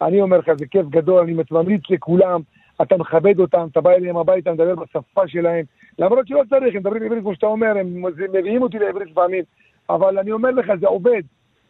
אני 0.02 0.20
אומר 0.20 0.38
לך, 0.38 0.50
זה 0.58 0.66
כיף 0.66 0.86
גדול, 0.86 1.20
אני 1.22 1.34
ממליץ 1.50 1.82
לכולם, 1.90 2.40
אתה 2.82 2.96
מכבד 2.96 3.40
אותם, 3.40 3.66
אתה 3.72 3.80
בא 3.80 3.90
אליהם 3.90 4.16
הביתה, 4.16 4.52
מדבר 4.52 4.74
בשפה 4.74 5.28
שלהם, 5.28 5.64
למרות 5.98 6.28
שלא 6.28 6.42
צריך, 6.50 6.74
הם 6.74 6.80
מדברים 6.80 7.02
עברית 7.02 7.20
כמו 7.22 7.34
שאתה 7.34 7.46
אומר, 7.46 7.78
הם 7.78 8.02
זה- 8.16 8.26
מביאים 8.32 8.62
אותי 8.62 8.78
לעברית 8.78 9.10
לפעמים, 9.10 9.44
אבל 9.90 10.18
אני 10.18 10.32
אומר 10.32 10.50
לך, 10.50 10.72
זה 10.80 10.86
עובד, 10.86 11.22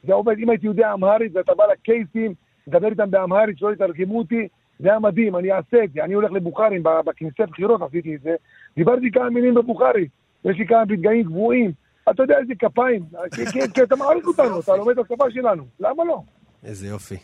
זה 0.05 0.14
עובד, 0.14 0.38
אם 0.38 0.50
הייתי 0.50 0.66
יודע 0.66 0.94
אמהרית 0.94 1.32
ואתה 1.36 1.55
בא 1.55 1.64
לקייסים, 1.72 2.34
מדבר 2.66 2.88
איתם 2.88 3.11
באמהרית, 3.11 3.59
שלא 3.59 3.72
יתרגמו 3.72 4.18
אותי, 4.18 4.48
זה 4.78 4.88
היה 4.88 4.98
מדהים, 4.98 5.36
אני 5.36 5.52
אעשה 5.52 5.84
את 5.84 5.92
זה, 5.92 6.05
אני 6.05 6.14
הולך 6.14 6.32
לבוכרים, 6.32 6.82
בכנסי 6.82 7.42
בחירות 7.50 7.82
עשיתי 7.82 8.14
את 8.14 8.20
זה, 8.20 8.34
דיברתי 8.76 9.11
כמה 9.11 9.30
מילים 9.30 9.55
בבוכרית. 9.55 10.23
יש 10.45 10.59
לי 10.59 10.66
כמה 10.66 10.82
פתגמים 10.88 11.24
קבועים. 11.24 11.72
אתה 12.11 12.22
יודע 12.22 12.34
איזה 12.38 12.53
כפיים, 12.59 13.03
כי- 13.34 13.47
כי- 13.47 13.72
כי 13.74 13.82
אתה 13.82 13.97
מעריך 13.97 14.26
אותנו, 14.26 14.61
אתה 14.61 14.76
לומד 14.76 14.99
את 14.99 15.05
השפה 15.11 15.24
שלנו, 15.30 15.64
למה 15.80 16.05
לא? 16.05 16.22
איזה 16.64 16.86
יופי. 16.86 17.16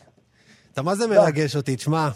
אתה 0.72 0.82
מה 0.82 0.94
זה 0.94 1.06
מרגש 1.06 1.56
אותי, 1.56 1.76
תשמע. 1.76 2.08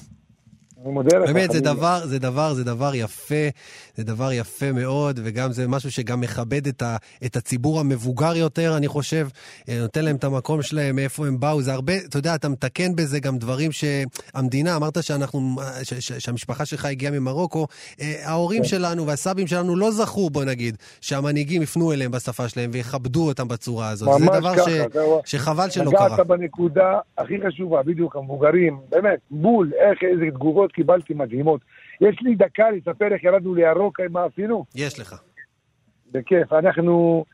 אני 0.84 0.92
מודה 0.92 1.18
לך. 1.18 1.30
באמת, 1.30 1.50
זה. 1.50 1.60
דבר, 1.60 2.00
זה 2.04 2.18
דבר, 2.18 2.54
זה 2.54 2.64
דבר 2.64 2.94
יפה, 2.94 3.48
זה 3.94 4.04
דבר 4.04 4.32
יפה 4.32 4.72
מאוד, 4.72 5.20
וגם 5.24 5.52
זה 5.52 5.68
משהו 5.68 5.90
שגם 5.90 6.20
מכבד 6.20 6.66
את, 6.66 6.82
ה, 6.82 6.96
את 7.24 7.36
הציבור 7.36 7.80
המבוגר 7.80 8.36
יותר, 8.36 8.76
אני 8.76 8.88
חושב, 8.88 9.28
אה, 9.68 9.78
נותן 9.80 10.04
להם 10.04 10.16
את 10.16 10.24
המקום 10.24 10.62
שלהם, 10.62 10.96
מאיפה 10.96 11.26
הם 11.26 11.40
באו, 11.40 11.62
זה 11.62 11.72
הרבה, 11.72 11.92
אתה 12.08 12.18
יודע, 12.18 12.34
אתה 12.34 12.48
מתקן 12.48 12.96
בזה 12.96 13.20
גם 13.20 13.38
דברים 13.38 13.70
שהמדינה, 13.72 14.76
אמרת 14.76 15.02
שאנחנו, 15.02 15.56
ש, 15.82 15.94
ש, 15.94 16.12
שהמשפחה 16.12 16.64
שלך 16.64 16.84
הגיעה 16.84 17.12
ממרוקו, 17.12 17.66
אה, 18.00 18.14
ההורים 18.24 18.62
כן. 18.62 18.68
שלנו 18.68 19.06
והסבים 19.06 19.46
שלנו 19.46 19.76
לא 19.76 19.90
זכו, 19.90 20.30
בוא 20.30 20.44
נגיד, 20.44 20.76
שהמנהיגים 21.00 21.62
יפנו 21.62 21.92
אליהם 21.92 22.10
בשפה 22.10 22.48
שלהם 22.48 22.70
ויכבדו 22.72 23.28
אותם 23.28 23.48
בצורה 23.48 23.88
הזאת. 23.88 24.08
זה 24.18 24.26
דבר 24.26 24.54
ככה, 24.54 24.70
ש. 24.70 25.30
שחבל 25.32 25.70
שלא 25.70 25.90
קרה. 25.90 26.06
נגעת 26.06 26.26
בנקודה 26.26 26.98
הכי 27.18 27.34
חשובה, 27.46 27.82
בדיוק, 27.82 28.16
המבוגרים, 28.16 28.76
באמת, 28.88 29.18
בול, 29.30 29.72
איך, 29.78 29.98
איזה 30.02 30.24
תגובות 30.34 30.73
קיבלתי 30.74 31.14
מדהימות. 31.14 31.60
יש 32.00 32.16
לי 32.20 32.34
דקה 32.34 32.70
לספר 32.70 33.12
איך 33.12 33.24
ירדנו 33.24 33.54
לירוק, 33.54 34.00
מה 34.10 34.24
עשינו? 34.24 34.64
יש 34.74 35.00
לך. 35.00 35.22
בכיף. 36.12 36.52
אנחנו, 36.52 37.24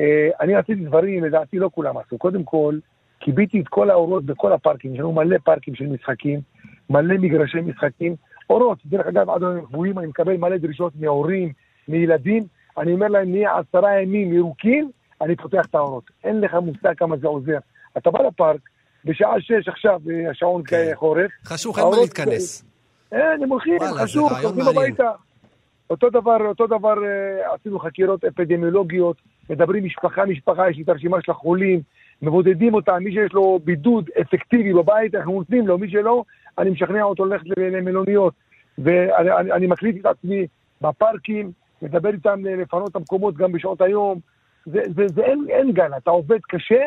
אה, 0.00 0.28
אני 0.40 0.54
עשיתי 0.54 0.84
דברים, 0.84 1.24
לדעתי 1.24 1.58
לא 1.58 1.70
כולם 1.74 1.98
עשו. 1.98 2.18
קודם 2.18 2.44
כל, 2.44 2.78
כיביתי 3.20 3.60
את 3.60 3.68
כל 3.68 3.90
האורות 3.90 4.24
בכל 4.24 4.52
הפארקים, 4.52 4.94
יש 4.94 5.00
לנו 5.00 5.12
מלא 5.12 5.38
פארקים 5.38 5.74
של 5.74 5.86
משחקים, 5.86 6.40
מלא 6.90 7.14
מגרשי 7.14 7.60
משחקים. 7.60 8.16
אורות, 8.50 8.78
דרך 8.86 9.06
אגב, 9.06 9.30
עד 9.30 9.42
היום 9.42 9.66
קבועים, 9.66 9.98
אני 9.98 10.06
מקבל 10.06 10.36
מלא 10.36 10.56
דרישות 10.56 10.92
מהורים, 11.00 11.52
מילדים. 11.88 12.42
אני 12.78 12.92
אומר 12.92 13.08
להם, 13.08 13.30
נהיה 13.30 13.58
עשרה 13.58 14.00
ימים 14.00 14.32
ירוקים, 14.32 14.90
אני 15.20 15.36
פותח 15.36 15.66
את 15.70 15.74
האורות. 15.74 16.04
אין 16.24 16.40
לך 16.40 16.54
מושג 16.54 16.94
כמה 16.96 17.16
זה 17.16 17.26
עוזר. 17.26 17.58
אתה 17.98 18.10
בא 18.10 18.22
לפארק, 18.22 18.60
בשעה 19.04 19.40
שש 19.40 19.68
עכשיו, 19.68 20.00
אה, 20.10 20.30
השעון 20.30 20.62
חורף. 20.94 21.30
חשוך, 21.44 21.78
אין 21.78 21.86
מה 21.86 21.96
להתכנס. 22.02 22.73
אין, 23.12 23.42
הם 23.42 23.48
הולכים, 23.48 23.78
זה 23.78 24.02
חשוב, 24.02 24.32
מעניין. 24.32 24.66
הביתה. 24.68 25.10
אותו 25.90 26.10
דבר, 26.10 26.36
אותו 26.46 26.66
דבר 26.66 26.94
אה, 27.04 27.54
עשינו 27.54 27.78
חקירות 27.78 28.24
אפידמיולוגיות, 28.24 29.16
מדברים 29.50 29.84
משפחה 29.84 30.24
משפחה, 30.24 30.70
יש 30.70 30.76
לי 30.76 30.82
את 30.82 30.88
הרשימה 30.88 31.16
של 31.22 31.32
החולים, 31.32 31.80
מבודדים 32.22 32.74
אותם, 32.74 32.96
מי 33.00 33.12
שיש 33.12 33.32
לו 33.32 33.60
בידוד 33.64 34.10
אפקטיבי 34.20 34.72
בבית, 34.72 35.14
אנחנו 35.14 35.32
נותנים 35.32 35.66
לו, 35.66 35.78
מי 35.78 35.90
שלא, 35.90 36.24
אני 36.58 36.70
משכנע 36.70 37.02
אותו 37.02 37.24
ללכת 37.24 37.46
למלוניות. 37.56 38.34
ואני 38.78 39.32
אני, 39.32 39.52
אני 39.52 39.66
מקליט 39.66 40.00
את 40.00 40.06
עצמי 40.06 40.46
בפארקים, 40.80 41.52
מדבר 41.82 42.08
איתם 42.12 42.40
ל- 42.44 42.60
לפנות 42.60 42.90
את 42.90 42.96
המקומות 42.96 43.36
גם 43.36 43.52
בשעות 43.52 43.80
היום. 43.80 44.18
זה, 44.66 44.80
זה, 44.96 45.08
זה 45.08 45.22
אין, 45.22 45.46
אין 45.48 45.72
גל, 45.72 45.90
אתה 45.96 46.10
עובד 46.10 46.38
קשה, 46.48 46.84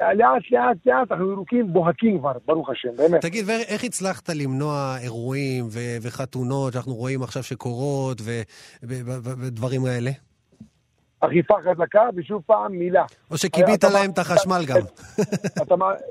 לאט 0.00 0.42
לאט 0.50 0.76
לאט 0.86 1.12
אנחנו 1.12 1.32
ירוקים 1.32 1.72
בוהקים 1.72 2.18
כבר, 2.18 2.32
ברוך 2.46 2.70
השם, 2.70 2.88
באמת. 2.96 3.20
תגיד, 3.22 3.44
ואיך 3.48 3.84
הצלחת 3.84 4.28
למנוע 4.28 4.96
אירועים 5.02 5.64
ו- 5.70 5.96
וחתונות 6.02 6.72
שאנחנו 6.72 6.94
רואים 6.94 7.22
עכשיו 7.22 7.42
שקורות 7.42 8.20
ו- 8.20 8.42
ו- 8.82 9.00
ו- 9.04 9.46
ודברים 9.46 9.84
האלה? 9.84 10.10
אכיפה 11.20 11.54
חזקה, 11.64 12.08
ושוב 12.16 12.42
פעם 12.46 12.72
מילה. 12.72 13.04
או 13.30 13.38
שכיבית 13.38 13.84
להם 13.84 14.10
את 14.10 14.18
החשמל 14.18 14.60
גם. 14.66 14.80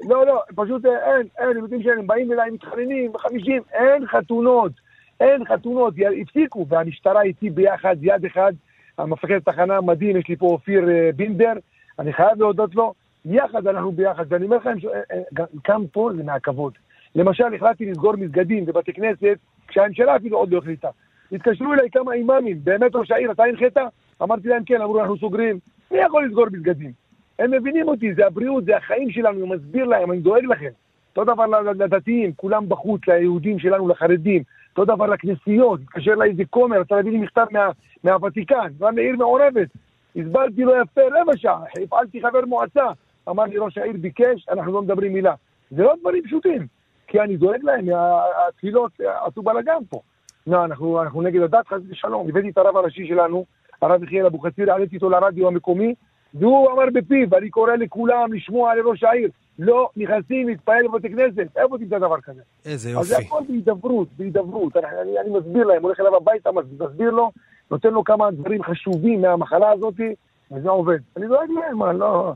לא, 0.09 0.25
לא, 0.25 0.41
פשוט 0.55 0.85
אה, 0.85 0.91
אין, 0.91 1.27
אין, 1.39 1.49
הם 1.49 1.57
יודעים 1.57 1.83
שהם 1.83 2.07
באים 2.07 2.31
אליי, 2.31 2.51
מתחננים, 2.51 3.13
בחמישים, 3.13 3.61
אין 3.73 4.07
חתונות, 4.07 4.71
אין 5.19 5.45
חתונות, 5.45 5.93
הפסיקו, 6.21 6.65
והמשטרה 6.69 7.21
איתי 7.21 7.49
ביחד, 7.49 7.95
יד 8.01 8.25
אחד, 8.25 8.51
המפקד 8.97 9.35
התחנה 9.35 9.77
המדהים, 9.77 10.17
יש 10.17 10.27
לי 10.29 10.35
פה 10.35 10.45
אופיר 10.45 10.89
אה, 10.89 11.09
בינדר, 11.15 11.53
אני 11.99 12.13
חייב 12.13 12.39
להודות 12.39 12.75
לו, 12.75 12.93
יחד 13.25 13.67
אנחנו 13.67 13.91
ביחד, 13.91 14.25
ואני 14.29 14.45
אומר 14.45 14.57
לכם, 14.57 14.69
אה, 14.93 15.01
אה, 15.11 15.45
גם- 15.67 15.87
פה 15.91 16.09
זה 16.17 16.23
מהכבוד. 16.23 16.73
למשל, 17.15 17.53
החלטתי 17.55 17.85
לסגור 17.85 18.15
מסגדים 18.15 18.63
ובתי 18.67 18.93
כנסת, 18.93 19.37
כשהממשלה 19.67 20.15
אפילו 20.15 20.37
עוד 20.37 20.51
לא 20.51 20.57
החליטה. 20.57 20.89
התקשרו 21.31 21.73
אליי 21.73 21.89
כמה 21.89 22.13
אימאמים, 22.13 22.57
באמת 22.63 22.95
ראש 22.95 23.11
העיר, 23.11 23.31
אתה 23.31 23.43
הנחית? 23.43 23.77
אמרתי 24.21 24.47
להם 24.47 24.63
כן, 24.63 24.81
אמרו 24.81 24.99
אנחנו 24.99 25.17
סוגרים. 25.17 25.59
מי 25.91 25.97
יכול 25.97 26.25
לסגור 26.25 26.45
מסגדים? 26.51 26.91
הם 27.39 27.51
מבינים 27.51 27.87
אותי, 27.87 28.13
זה 28.13 28.25
הבריאות, 28.27 28.65
זה 28.65 28.77
החיים 28.77 29.11
שלנו, 29.11 29.45
אני 29.45 29.55
מסביר 29.55 29.85
להם, 29.85 30.11
אני 30.11 30.19
דואג 30.19 30.45
לכם. 30.45 30.69
אותו 31.17 31.33
דבר 31.33 31.45
לדתיים, 31.71 32.31
כולם 32.35 32.69
בחוץ, 32.69 33.01
ליהודים 33.07 33.59
שלנו, 33.59 33.87
לחרדים. 33.87 34.43
אותו 34.77 34.95
דבר 34.95 35.05
לכנסיות, 35.05 35.79
התקשר 35.83 36.13
אליי 36.13 36.29
איזה 36.29 36.43
כומר, 36.49 36.79
רצה 36.79 36.95
להביא 36.95 37.11
לי 37.11 37.17
מכתב 37.17 37.45
מה, 37.51 37.69
מהוותיקן, 38.03 38.67
גם 38.79 38.95
מעיר 38.95 39.15
מעורבת. 39.15 39.67
הסברתי 40.15 40.63
לו 40.63 40.71
יפה 40.81 41.01
רבע 41.21 41.37
שעה, 41.37 41.63
הפעלתי 41.83 42.21
חבר 42.21 42.45
מועצה. 42.45 42.85
אמר 43.29 43.43
לי 43.43 43.57
ראש 43.57 43.77
העיר 43.77 43.93
ביקש, 44.01 44.45
אנחנו 44.51 44.71
לא 44.71 44.81
מדברים 44.81 45.13
מילה. 45.13 45.33
זה 45.71 45.83
לא 45.83 45.93
דברים 46.01 46.23
פשוטים, 46.23 46.67
כי 47.07 47.19
אני 47.21 47.37
דואג 47.37 47.63
להם, 47.63 47.85
התפילות 48.47 48.91
עשו 48.99 49.41
בלאגן 49.41 49.77
פה. 49.89 49.99
לא, 50.47 50.65
אנחנו, 50.65 51.01
אנחנו 51.01 51.21
נגד 51.21 51.41
הדת, 51.41 51.67
חס 51.67 51.81
ושלום. 51.89 52.29
הבאתי 52.29 52.49
את 52.49 52.57
הרב 52.57 52.77
הראשי 52.77 53.07
שלנו, 53.07 53.45
הרב 53.81 54.03
יחיאל 54.03 54.25
אבוחצירא, 54.25 54.71
העליתי 54.71 54.95
אותו 54.95 55.09
לרדיו 55.09 55.47
המקומי, 55.47 55.93
והוא 56.33 56.71
אמר 56.71 56.83
בפיו, 56.93 57.27
אני 57.37 57.49
קורא 57.49 57.75
לכולם 57.75 58.33
לשמוע 58.33 58.75
לראש 58.75 59.03
העיר, 59.03 59.29
לא 59.59 59.89
נכנסים 59.97 60.47
להתפעל 60.47 60.87
בבתי 60.87 61.09
כנסת, 61.09 61.57
איפה 61.57 61.77
תמצא 61.77 61.97
דבר 61.99 62.21
כזה? 62.21 62.41
איזה 62.65 62.99
אז 62.99 63.05
זה 63.07 63.13
יופי. 63.15 63.25
הכל 63.25 63.41
בהידברות, 63.47 64.07
בהידברות. 64.17 64.77
אני, 64.77 64.85
אני, 65.01 65.19
אני 65.19 65.29
מסביר 65.29 65.65
להם, 65.67 65.83
הולך 65.83 65.99
אליו 65.99 66.15
הביתה, 66.15 66.51
מס- 66.51 66.65
מסביר 66.79 67.11
לו, 67.11 67.31
נותן 67.71 67.89
לו 67.89 68.03
כמה 68.03 68.31
דברים 68.31 68.63
חשובים 68.63 69.21
מהמחלה 69.21 69.71
הזאת, 69.71 69.93
וזה 70.51 70.69
עובד. 70.69 70.97
אני 71.17 71.27
דואג 71.27 71.49
להם, 71.49 71.77
מה, 71.77 71.93
לא... 71.93 72.33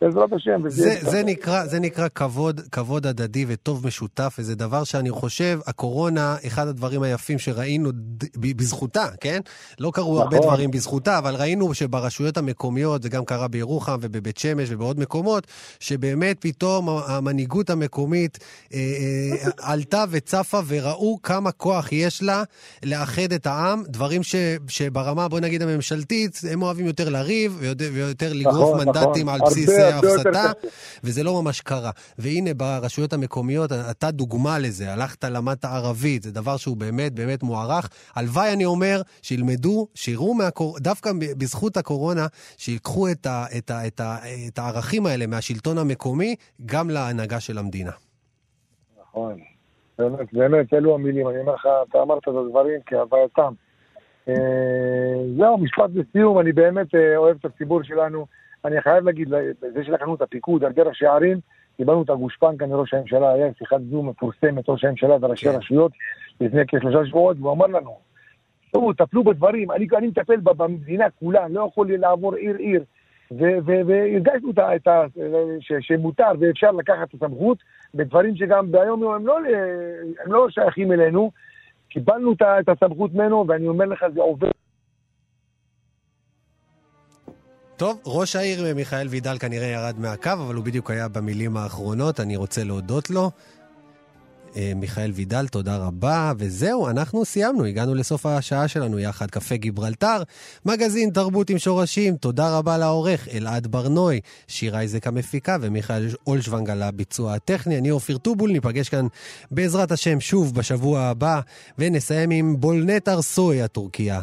בעזרת 0.00 0.32
השם. 0.32 0.68
זה, 0.68 0.96
זה, 1.00 1.22
נקרא, 1.22 1.66
זה 1.66 1.80
נקרא 1.80 2.08
כבוד, 2.14 2.60
כבוד 2.72 3.06
הדדי 3.06 3.44
וטוב 3.48 3.86
משותף, 3.86 4.36
וזה 4.38 4.54
דבר 4.54 4.84
שאני 4.84 5.10
חושב, 5.10 5.60
הקורונה, 5.66 6.36
אחד 6.46 6.68
הדברים 6.68 7.02
היפים 7.02 7.38
שראינו 7.38 7.92
ד- 7.92 8.24
ב- 8.36 8.56
בזכותה, 8.56 9.06
כן? 9.20 9.40
לא 9.80 9.90
קרו 9.94 10.14
נכון. 10.14 10.22
הרבה 10.22 10.46
דברים 10.46 10.70
בזכותה, 10.70 11.18
אבל 11.18 11.34
ראינו 11.34 11.74
שברשויות 11.74 12.36
המקומיות, 12.36 13.02
זה 13.02 13.08
גם 13.08 13.24
קרה 13.24 13.48
בירוחם 13.48 13.98
ובבית 14.00 14.38
שמש 14.38 14.68
ובעוד 14.70 15.00
מקומות, 15.00 15.46
שבאמת 15.80 16.36
פתאום 16.40 16.88
המנהיגות 16.88 17.70
המקומית 17.70 18.38
אה, 18.74 18.78
אה, 18.78 19.50
עלתה 19.72 20.04
וצפה 20.10 20.60
וראו 20.66 21.18
כמה 21.22 21.52
כוח 21.52 21.92
יש 21.92 22.22
לה 22.22 22.42
לאחד 22.84 23.32
את 23.34 23.46
העם, 23.46 23.82
דברים 23.88 24.22
ש, 24.22 24.34
שברמה, 24.68 25.28
בוא 25.28 25.40
נגיד, 25.40 25.62
הממשלתית, 25.62 26.40
הם 26.50 26.62
אוהבים 26.62 26.86
יותר 26.86 27.08
לריב 27.08 27.56
ויותר, 27.58 27.90
ויותר 27.92 28.32
לגרוף 28.32 28.74
נכון, 28.74 28.86
מנדטים 28.86 29.28
נכון. 29.28 29.28
על 29.28 29.40
הרבה, 29.40 29.50
בסיס 29.50 29.68
קשה. 30.00 30.52
וזה 31.04 31.22
לא 31.22 31.42
ממש 31.42 31.60
קרה. 31.60 31.90
והנה, 32.18 32.54
ברשויות 32.54 33.12
המקומיות, 33.12 33.72
אתה 33.72 34.10
דוגמה 34.10 34.58
לזה, 34.58 34.92
הלכת, 34.92 35.24
למדת 35.24 35.64
ערבית, 35.64 36.22
זה 36.22 36.32
דבר 36.32 36.56
שהוא 36.56 36.76
באמת 36.76 37.12
באמת 37.12 37.42
מוערך. 37.42 37.88
הלוואי, 38.16 38.52
אני 38.52 38.64
אומר, 38.64 39.00
שילמדו, 39.22 39.86
שיראו 39.94 40.34
מהקור... 40.34 40.78
דווקא 40.78 41.10
בזכות 41.38 41.76
הקורונה, 41.76 42.26
שיקחו 42.56 43.08
את, 43.10 43.26
ה... 43.26 43.44
את, 43.58 43.70
ה... 43.70 43.86
את, 43.86 44.00
ה... 44.00 44.16
את 44.48 44.58
הערכים 44.58 45.06
האלה 45.06 45.26
מהשלטון 45.26 45.78
המקומי, 45.78 46.34
גם 46.66 46.90
להנהגה 46.90 47.40
של 47.40 47.58
המדינה. 47.58 47.92
נכון. 49.00 49.38
באמת, 49.98 50.32
באמת, 50.32 50.74
אלו 50.74 50.94
המילים. 50.94 51.28
אני 51.28 51.38
אומר 51.38 51.54
לך, 51.54 51.68
אתה 51.90 52.02
אמרת 52.02 52.22
את 52.22 52.28
הדברים 52.28 52.80
כהווייתם. 52.86 53.52
אה, 54.28 54.34
זהו, 55.38 55.58
משפט 55.58 55.90
לסיום, 55.94 56.40
אני 56.40 56.52
באמת 56.52 56.94
אה, 56.94 57.16
אוהב 57.16 57.36
את 57.40 57.44
הציבור 57.44 57.82
שלנו. 57.82 58.26
אני 58.64 58.80
חייב 58.80 59.04
להגיד, 59.04 59.28
זה 59.74 59.84
שלקחנו 59.84 60.14
את 60.14 60.22
הפיקוד 60.22 60.64
על 60.64 60.72
ראשי 60.76 61.06
ערים, 61.06 61.38
קיבלנו 61.76 62.02
את 62.02 62.10
הגושפנקה 62.10 62.66
מראש 62.66 62.94
הממשלה, 62.94 63.32
היה 63.32 63.46
שיחת 63.58 63.80
זום 63.90 64.08
מפורסמת, 64.08 64.68
ראש 64.68 64.84
הממשלה 64.84 65.16
וראשי 65.20 65.48
רשויות 65.48 65.92
לפני 66.40 66.60
כשלושה 66.68 67.06
שבועות, 67.06 67.36
והוא 67.40 67.52
אמר 67.52 67.66
לנו, 67.66 67.96
תראו, 68.72 68.92
טפלו 68.92 69.24
בדברים, 69.24 69.70
אני, 69.70 69.86
אני 69.96 70.06
מטפל 70.06 70.36
במדינה 70.36 71.10
כולה, 71.10 71.46
אני 71.46 71.54
לא 71.54 71.68
יכול 71.72 71.96
לעבור 71.96 72.34
עיר-עיר. 72.34 72.84
והרגשנו 73.30 74.50
את 74.50 74.58
ה- 74.58 74.76
את 74.76 74.88
ה- 74.88 75.06
ש- 75.60 75.72
שמותר 75.80 76.30
ואפשר 76.38 76.70
לקחת 76.70 77.08
את 77.08 77.22
הסמכות 77.22 77.58
בדברים 77.94 78.36
שגם 78.36 78.72
ביום 78.72 79.02
יום 79.02 79.14
הם 79.14 79.26
לא, 79.26 79.38
הם 80.24 80.32
לא 80.32 80.50
שייכים 80.50 80.92
אלינו. 80.92 81.30
קיבלנו 81.88 82.32
את 82.60 82.68
הסמכות 82.68 83.14
ממנו, 83.14 83.44
ואני 83.48 83.68
אומר 83.68 83.84
לך, 83.84 84.04
זה 84.14 84.20
עובד. 84.20 84.50
טוב, 87.80 87.98
ראש 88.06 88.36
העיר 88.36 88.74
מיכאל 88.74 89.08
וידל 89.08 89.38
כנראה 89.38 89.66
ירד 89.66 89.94
מהקו, 89.98 90.30
אבל 90.32 90.54
הוא 90.54 90.64
בדיוק 90.64 90.90
היה 90.90 91.08
במילים 91.08 91.56
האחרונות, 91.56 92.20
אני 92.20 92.36
רוצה 92.36 92.64
להודות 92.64 93.10
לו. 93.10 93.30
אה, 94.56 94.72
מיכאל 94.76 95.10
וידל, 95.14 95.48
תודה 95.48 95.76
רבה. 95.76 96.32
וזהו, 96.38 96.88
אנחנו 96.88 97.24
סיימנו, 97.24 97.64
הגענו 97.64 97.94
לסוף 97.94 98.26
השעה 98.26 98.68
שלנו 98.68 98.98
יחד. 98.98 99.30
קפה 99.30 99.56
גיברלטר, 99.56 100.22
מגזין 100.66 101.10
תרבות 101.10 101.50
עם 101.50 101.58
שורשים, 101.58 102.16
תודה 102.16 102.58
רבה 102.58 102.78
לעורך 102.78 103.28
אלעד 103.28 103.66
ברנוי, 103.66 104.20
שירה 104.48 104.80
איזק 104.80 105.06
המפיקה 105.06 105.56
ומיכאל 105.60 106.08
אולשוונג 106.26 106.70
על 106.70 106.82
הביצוע 106.82 107.34
הטכני. 107.34 107.78
אני 107.78 107.90
אופיר 107.90 108.18
טובול, 108.18 108.52
ניפגש 108.52 108.88
כאן 108.88 109.06
בעזרת 109.50 109.92
השם 109.92 110.20
שוב 110.20 110.54
בשבוע 110.54 111.00
הבא, 111.00 111.40
ונסיים 111.78 112.30
עם 112.30 112.60
בולנט 112.60 113.08
ארסוי 113.08 113.62
הטורקיה. 113.62 114.20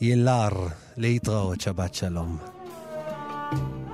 ילר, 0.00 0.50
להתראות, 0.96 1.60
שבת 1.60 1.94
שלום. 1.94 2.55
you 3.52 3.85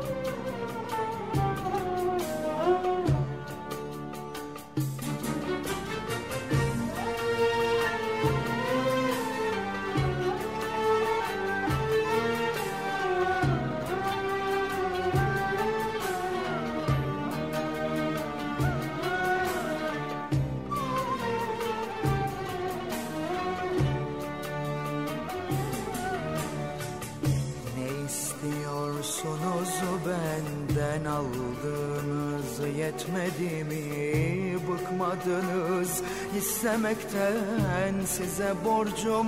istemekten 36.63 37.95
size 38.07 38.55
borcum 38.65 39.27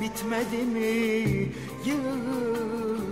bitmedi 0.00 0.62
mi? 0.62 1.48
Yıllar. 1.84 3.04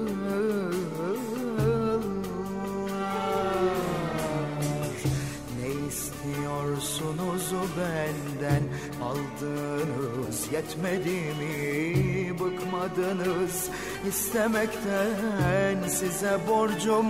Ne 5.61 5.69
istiyorsunuz 5.89 7.53
benden? 7.79 8.63
Aldığınız 9.03 10.53
yetmedi 10.53 11.21
mi? 11.41 12.41
Bıkmadınız. 12.41 13.69
İstemekten 14.09 15.89
size 15.89 16.39
borcum 16.49 17.07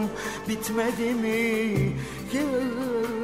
bitmedi 0.48 1.14
mi? 1.14 1.92
Yıllar 2.32 3.21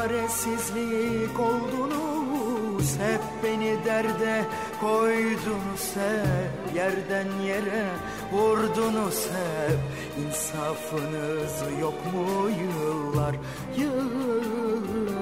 çaresizlik 0.00 1.40
oldunuz. 1.40 2.98
Hep 2.98 3.20
beni 3.44 3.84
derde 3.84 4.44
koydunuz 4.80 5.94
hep 5.94 6.76
yerden 6.76 7.26
yere 7.46 7.86
vurdunuz 8.32 9.26
hep 9.26 9.78
insafınız 10.26 11.80
yok 11.80 11.94
mu 12.12 12.48
yıllar 12.48 13.34
yıllar 13.76 15.19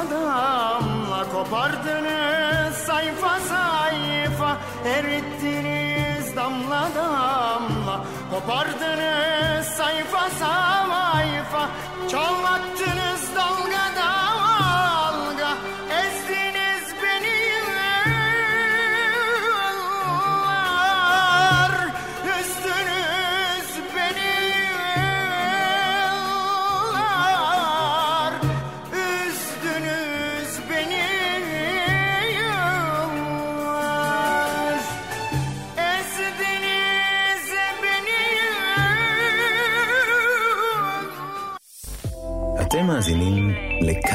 Erittiniz 0.00 0.10
damla 0.10 0.44
damla 0.50 1.24
Kopardınız 1.32 2.76
sayfa 2.86 3.40
sayfa. 3.40 4.56
Erittiniz 4.84 6.36
damla 6.36 6.88
damla. 6.94 8.04
Kopardınız 8.30 9.66
sayfa 9.66 10.30
sayfa. 10.30 11.68
Çalattınız 12.10 13.36
dalga 13.36 13.96
dalga 13.96 14.29